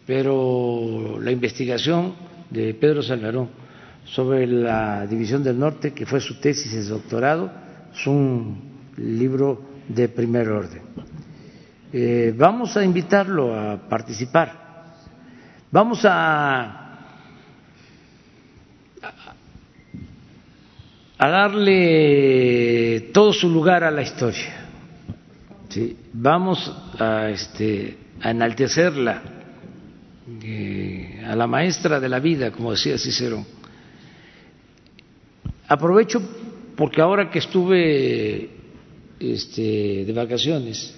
Pero 0.08 1.20
la 1.22 1.32
investigación 1.32 2.16
de 2.50 2.74
Pedro 2.74 3.04
Salmerón 3.04 3.65
sobre 4.06 4.46
la 4.46 5.06
División 5.08 5.44
del 5.44 5.58
Norte, 5.58 5.94
que 5.94 6.06
fue 6.06 6.20
su 6.20 6.40
tesis 6.40 6.72
de 6.72 6.84
doctorado. 6.84 7.52
Es 7.94 8.06
un 8.08 8.92
libro 8.98 9.62
de 9.88 10.08
primer 10.10 10.50
orden. 10.50 10.82
Eh, 11.92 12.34
vamos 12.36 12.76
a 12.78 12.84
invitarlo 12.84 13.58
a 13.58 13.78
participar. 13.90 14.66
Vamos 15.72 16.02
a, 16.04 16.82
darle 21.18 23.10
todo 23.12 23.34
su 23.34 23.50
lugar 23.50 23.84
a 23.84 23.92
la 23.92 24.04
historia. 24.04 24.68
Vamos 26.14 26.72
a, 27.00 27.30
este, 27.30 27.98
a 28.22 28.32
enaltecerla, 28.32 29.22
eh, 30.44 31.24
a 31.28 31.36
la 31.36 31.48
maestra 31.48 32.00
de 32.00 32.08
la 32.08 32.20
vida, 32.20 32.52
como 32.52 32.72
decía 32.72 32.98
Cicero 32.98 33.44
Aprovecho 35.68 36.22
porque 36.76 37.02
ahora 37.02 37.30
que 37.30 37.40
estuve 37.40 38.50
este, 39.20 40.06
de 40.06 40.14
vacaciones, 40.14 40.94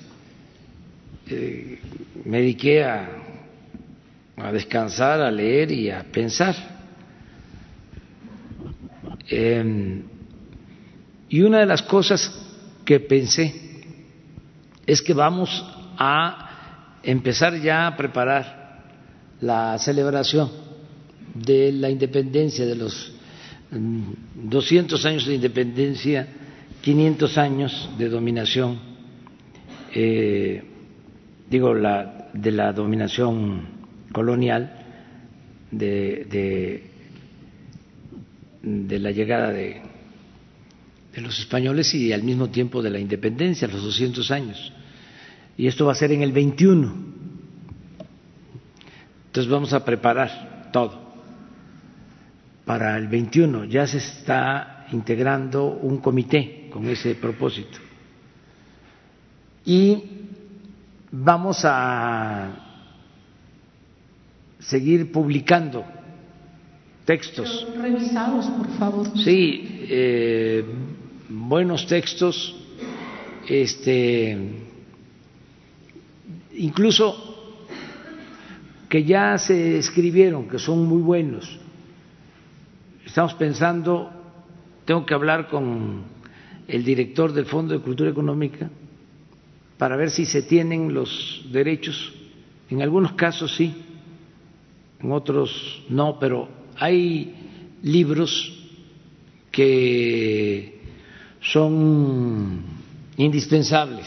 eh, 1.27 1.80
me 2.26 2.39
dediqué 2.39 2.84
a, 2.84 3.10
a, 4.38 4.52
descansar, 4.52 5.22
a 5.22 5.31
leer 5.31 5.72
y 5.72 5.89
a 5.89 6.03
pensar. 6.03 6.56
Eh, 9.30 10.02
y 11.30 11.41
una 11.41 11.60
de 11.60 11.65
las 11.65 11.81
cosas 11.84 12.31
que 12.84 12.99
pensé 12.99 13.53
es 14.85 15.02
que 15.02 15.14
vamos 15.14 15.65
a 15.98 16.99
empezar 17.03 17.60
ya 17.61 17.88
a 17.88 17.98
preparar 17.98 18.84
la 19.41 19.77
celebración 19.77 20.49
de 21.35 21.72
la 21.72 21.89
independencia 21.89 22.65
de 22.65 22.76
los 22.76 23.16
200 23.72 25.06
años 25.06 25.26
de 25.26 25.35
independencia, 25.35 26.27
500 26.81 27.38
años 27.38 27.89
de 27.98 28.10
dominación, 28.10 28.80
eh, 29.94 30.64
digo, 31.49 31.73
la, 31.73 32.30
de 32.34 32.52
la 32.52 32.72
dominación 32.72 33.68
colonial, 34.11 34.85
de, 35.72 36.84
la 38.64 39.11
llegada 39.11 39.52
de, 39.52 39.81
de 41.14 41.22
los 41.22 41.38
españoles 41.39 41.94
y 41.94 42.14
al 42.14 42.23
mismo 42.23 42.49
tiempo 42.49 42.81
de 42.81 42.89
la 42.89 42.99
independencia, 42.99 43.68
los 43.68 43.84
200 43.84 44.31
años. 44.31 44.72
Y 45.57 45.68
esto 45.68 45.85
va 45.85 45.91
a 45.91 45.95
ser 45.95 46.11
en 46.14 46.22
el 46.22 46.31
21. 46.31 46.95
Entonces 49.26 49.52
vamos 49.52 49.73
a 49.73 49.84
preparar 49.84 50.69
todo 50.72 51.07
para 52.68 52.98
el 52.98 53.07
21. 53.07 53.64
Ya 53.65 53.88
se 53.88 53.98
está 53.98 54.85
integrando 54.91 55.65
un 55.65 55.98
comité 55.99 56.68
con 56.69 56.88
ese 56.88 57.15
propósito. 57.15 57.80
Y 59.65 60.03
vamos 61.11 61.61
a 61.64 62.84
seguir 64.60 65.11
publicando 65.11 65.85
textos. 67.06 67.65
revisados, 67.77 68.48
por 68.48 68.69
favor. 68.77 69.18
Sí, 69.18 69.85
eh, 69.89 70.65
buenos 71.30 71.88
textos, 71.88 72.53
este, 73.48 74.38
incluso 76.57 77.64
que 78.89 79.06
ya 79.06 79.38
se 79.38 79.77
escribieron, 79.77 80.49
que 80.49 80.60
son 80.60 80.85
muy 80.85 81.02
buenos 81.02 81.66
Estamos 83.18 83.34
pensando, 83.34 84.11
tengo 84.85 85.03
que 85.03 85.15
hablar 85.15 85.48
con 85.48 86.03
el 86.68 86.84
director 86.84 87.34
del 87.34 87.48
Fondo 87.48 87.73
de 87.73 87.80
Cultura 87.80 88.11
Económica 88.11 88.69
para 89.80 89.95
ver 89.95 90.11
si 90.11 90.27
se 90.27 90.44
tienen 90.44 90.94
los 90.94 91.44
derechos. 91.52 92.14
En 92.69 92.84
algunos 92.84 93.14
casos 93.14 93.56
sí, 93.56 93.73
en 95.02 95.11
otros 95.11 95.84
no, 95.89 96.19
pero 96.19 96.48
hay 96.76 97.34
libros 97.81 98.56
que 99.49 100.80
son 101.41 102.61
indispensables, 103.18 104.06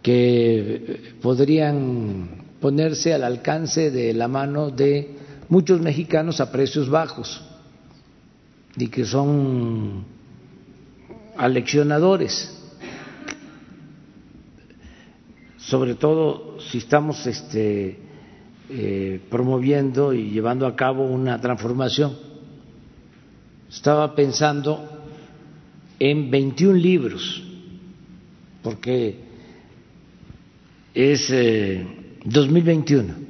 que 0.00 1.12
podrían 1.20 2.46
ponerse 2.58 3.12
al 3.12 3.24
alcance 3.24 3.90
de 3.90 4.14
la 4.14 4.28
mano 4.28 4.70
de 4.70 5.17
muchos 5.48 5.80
mexicanos 5.80 6.40
a 6.40 6.50
precios 6.52 6.88
bajos 6.88 7.42
y 8.76 8.88
que 8.88 9.04
son 9.04 10.04
aleccionadores, 11.36 12.54
sobre 15.56 15.94
todo 15.94 16.60
si 16.60 16.78
estamos 16.78 17.26
este, 17.26 17.98
eh, 18.70 19.20
promoviendo 19.30 20.12
y 20.12 20.30
llevando 20.30 20.66
a 20.66 20.76
cabo 20.76 21.04
una 21.04 21.40
transformación. 21.40 22.16
Estaba 23.70 24.14
pensando 24.14 25.06
en 25.98 26.30
21 26.30 26.74
libros, 26.78 27.42
porque 28.62 29.16
es 30.94 31.28
2021 32.24 33.12
eh, 33.12 33.27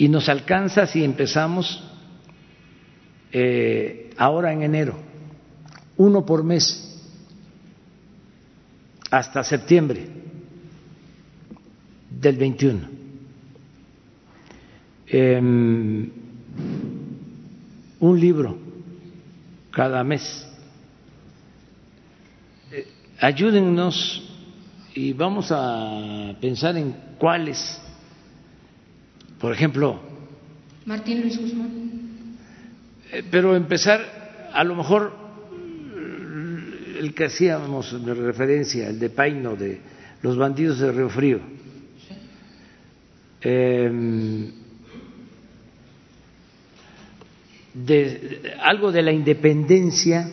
y 0.00 0.08
nos 0.08 0.30
alcanza 0.30 0.86
si 0.86 1.04
empezamos 1.04 1.78
eh, 3.32 4.14
ahora 4.16 4.50
en 4.50 4.62
enero, 4.62 4.98
uno 5.98 6.24
por 6.24 6.42
mes, 6.42 7.06
hasta 9.10 9.44
septiembre 9.44 10.08
del 12.18 12.36
21. 12.38 12.88
Em, 15.06 16.10
un 18.00 18.20
libro 18.20 18.56
cada 19.70 20.02
mes. 20.02 20.48
Eh, 22.72 22.86
ayúdennos 23.20 24.22
y 24.94 25.12
vamos 25.12 25.52
a 25.52 26.34
pensar 26.40 26.78
en 26.78 26.96
cuáles, 27.18 27.78
por 29.40 29.52
ejemplo. 29.52 30.00
Martín 30.84 31.22
Luis 31.22 31.38
Guzmán. 31.38 32.36
Eh, 33.10 33.24
pero 33.30 33.56
empezar, 33.56 34.50
a 34.52 34.62
lo 34.62 34.76
mejor 34.76 35.12
el 36.98 37.14
que 37.14 37.24
hacíamos 37.24 38.04
de 38.04 38.14
referencia, 38.14 38.88
el 38.88 38.98
de 38.98 39.08
Paino, 39.08 39.56
de 39.56 39.80
los 40.22 40.36
bandidos 40.36 40.78
de 40.78 40.92
Río 40.92 41.08
Frío. 41.08 41.40
Em, 43.40 44.52
de, 47.72 48.54
algo 48.60 48.92
de 48.92 49.02
la 49.02 49.12
independencia. 49.12 50.30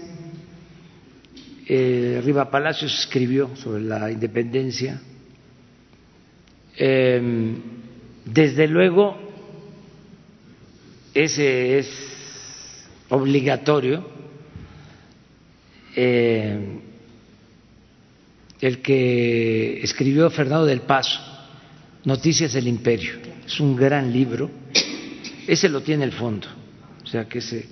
Eh, 1.69 2.21
Riva 2.23 2.49
Palacios 2.49 2.97
escribió 2.99 3.55
sobre 3.55 3.83
la 3.83 4.11
independencia. 4.11 5.01
Em, 6.75 7.76
desde 8.27 8.67
luego, 8.67 9.17
ese 11.13 11.79
es 11.79 11.89
obligatorio. 13.09 14.05
Eh, 15.95 16.79
el 18.59 18.81
que 18.81 19.81
escribió 19.81 20.29
Fernando 20.29 20.65
del 20.65 20.81
Paso, 20.81 21.19
Noticias 22.03 22.53
del 22.53 22.67
Imperio. 22.67 23.13
Es 23.45 23.59
un 23.59 23.75
gran 23.75 24.11
libro. 24.11 24.49
Ese 25.47 25.69
lo 25.69 25.81
tiene 25.81 26.03
el 26.03 26.11
fondo. 26.11 26.47
O 27.03 27.07
sea 27.07 27.29
que 27.29 27.39
ese 27.39 27.65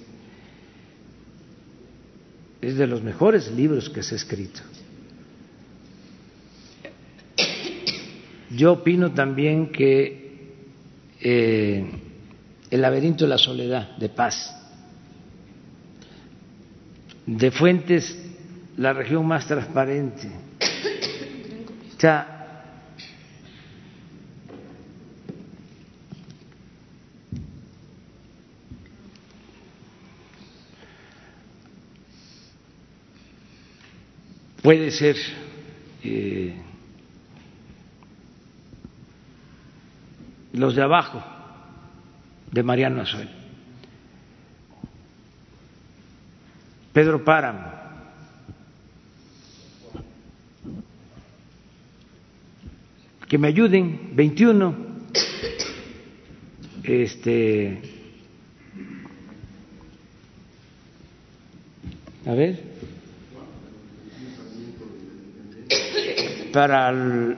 es 2.61 2.77
de 2.77 2.87
los 2.87 3.03
mejores 3.03 3.51
libros 3.51 3.89
que 3.89 4.01
se 4.01 4.15
ha 4.15 4.17
escrito. 4.17 4.61
Yo 8.51 8.73
opino 8.73 9.11
también 9.11 9.71
que 9.71 10.24
eh, 11.27 11.83
El 12.69 12.81
laberinto 12.81 13.23
de 13.23 13.29
la 13.31 13.39
soledad, 13.39 13.97
de 13.97 14.09
paz, 14.09 14.55
de 17.25 17.49
Fuentes, 17.49 18.15
la 18.77 18.93
región 18.93 19.25
más 19.25 19.47
transparente. 19.47 20.29
O 21.97 21.99
sea, 21.99 22.31
puede 34.61 34.91
ser 34.91 35.15
eh, 36.03 36.53
los 40.55 40.75
de 40.75 40.81
abajo 40.81 41.23
de 42.51 42.63
Mariano 42.63 43.01
Azuel, 43.01 43.29
Pedro 46.93 47.23
Páramo, 47.23 47.71
que 53.27 53.37
me 53.37 53.47
ayuden, 53.47 54.11
21, 54.13 54.75
este, 56.83 57.81
a 62.25 62.33
ver. 62.33 62.75
Para 66.55 66.89
la 66.89 67.35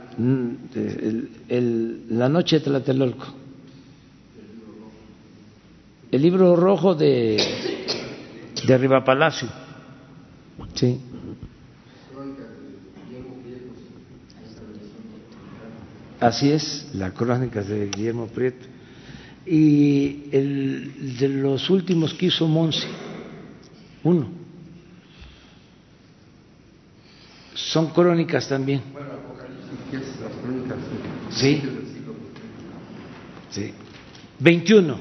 noche 2.29 2.59
de 2.59 2.65
Tlatelolco. 2.65 3.25
El 6.11 6.21
libro 6.21 6.55
rojo 6.55 6.93
de, 6.93 7.35
de 8.63 8.77
Riva 8.77 9.03
Palacio. 9.03 9.47
Sí. 10.75 11.01
Así 16.19 16.51
es, 16.51 16.91
la 16.93 17.11
crónica 17.11 17.63
de 17.63 17.87
Guillermo 17.87 18.27
Prieto. 18.27 18.67
Y 19.47 20.25
el 20.31 21.17
de 21.17 21.29
los 21.29 21.71
últimos 21.71 22.13
que 22.13 22.27
hizo 22.27 22.47
Monsi, 22.47 22.85
uno. 24.03 24.36
Son 27.67 27.87
crónicas 27.87 28.47
también. 28.47 28.81
Sí. 31.31 31.61
Sí. 33.51 33.73
21. 34.39 34.97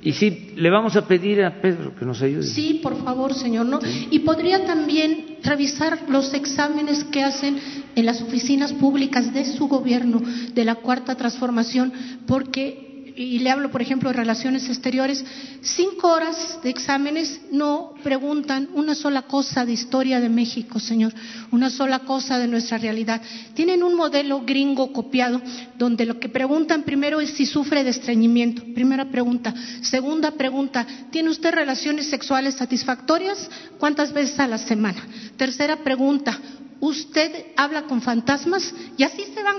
Y 0.00 0.12
sí, 0.12 0.52
le 0.56 0.70
vamos 0.70 0.96
a 0.96 1.06
pedir 1.06 1.42
a 1.42 1.60
Pedro 1.60 1.94
que 1.94 2.06
nos 2.06 2.22
ayude. 2.22 2.44
Sí, 2.44 2.80
por 2.82 2.96
favor, 3.02 3.34
señor. 3.34 3.66
¿no? 3.66 3.80
Y 4.10 4.20
podría 4.20 4.64
también 4.64 5.38
revisar 5.42 6.08
los 6.08 6.32
exámenes 6.32 7.04
que 7.04 7.22
hacen 7.22 7.58
en 7.94 8.06
las 8.06 8.22
oficinas 8.22 8.72
públicas 8.72 9.34
de 9.34 9.44
su 9.44 9.68
gobierno, 9.68 10.22
de 10.54 10.64
la 10.64 10.76
cuarta 10.76 11.14
transformación, 11.14 11.92
porque 12.26 12.87
y 13.18 13.40
le 13.40 13.50
hablo, 13.50 13.70
por 13.72 13.82
ejemplo, 13.82 14.10
de 14.10 14.16
relaciones 14.16 14.68
exteriores, 14.68 15.24
cinco 15.60 16.06
horas 16.12 16.60
de 16.62 16.70
exámenes 16.70 17.40
no 17.50 17.92
preguntan 18.04 18.68
una 18.74 18.94
sola 18.94 19.22
cosa 19.22 19.64
de 19.64 19.72
historia 19.72 20.20
de 20.20 20.28
México, 20.28 20.78
señor, 20.78 21.12
una 21.50 21.68
sola 21.68 22.00
cosa 22.00 22.38
de 22.38 22.46
nuestra 22.46 22.78
realidad. 22.78 23.20
Tienen 23.54 23.82
un 23.82 23.96
modelo 23.96 24.42
gringo 24.46 24.92
copiado 24.92 25.42
donde 25.76 26.06
lo 26.06 26.20
que 26.20 26.28
preguntan 26.28 26.84
primero 26.84 27.20
es 27.20 27.30
si 27.30 27.44
sufre 27.44 27.82
de 27.82 27.90
estreñimiento. 27.90 28.62
Primera 28.72 29.06
pregunta. 29.06 29.52
Segunda 29.82 30.30
pregunta, 30.30 30.86
¿tiene 31.10 31.30
usted 31.30 31.52
relaciones 31.52 32.06
sexuales 32.06 32.54
satisfactorias? 32.54 33.50
¿Cuántas 33.78 34.12
veces 34.12 34.38
a 34.38 34.46
la 34.46 34.58
semana? 34.58 35.04
Tercera 35.36 35.78
pregunta, 35.78 36.38
¿usted 36.78 37.46
habla 37.56 37.82
con 37.82 38.00
fantasmas? 38.00 38.72
Y 38.96 39.02
así 39.02 39.24
se 39.34 39.42
van 39.42 39.56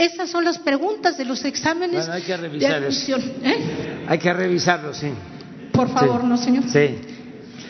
esas 0.00 0.30
son 0.30 0.44
las 0.44 0.58
preguntas 0.58 1.18
de 1.18 1.26
los 1.26 1.44
exámenes 1.44 2.08
hay 2.08 2.22
que 2.22 2.36
de. 2.36 3.20
¿eh? 3.44 4.04
Hay 4.08 4.18
que 4.18 4.32
revisarlo, 4.32 4.94
sí. 4.94 5.12
Por 5.72 5.90
favor, 5.90 6.24
¿no, 6.24 6.38
señor? 6.38 6.64
Sí. 6.64 6.98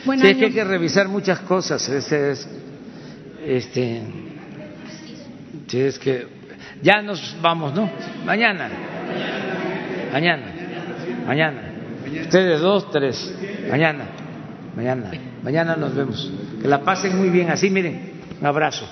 sí, 0.04 0.28
es 0.28 0.36
que 0.36 0.44
hay 0.46 0.52
que 0.52 0.64
revisar 0.64 1.08
muchas 1.08 1.40
cosas. 1.40 1.88
Este, 1.88 2.30
es, 2.30 2.48
este, 3.44 4.02
sí, 5.66 5.80
es 5.80 5.98
que 5.98 6.26
ya 6.82 7.02
nos 7.02 7.36
vamos, 7.42 7.74
¿no? 7.74 7.90
Mañana. 8.24 8.70
Mañana. 10.12 10.46
Mañana. 11.26 11.62
Ustedes 12.22 12.60
dos, 12.60 12.90
tres. 12.92 13.34
Mañana. 13.68 14.06
mañana, 14.76 15.10
mañana 15.42 15.76
nos 15.76 15.94
vemos. 15.96 16.30
Que 16.62 16.68
la 16.68 16.80
pasen 16.82 17.18
muy 17.18 17.28
bien, 17.28 17.50
así 17.50 17.70
miren, 17.70 18.12
un 18.40 18.46
abrazo. 18.46 18.86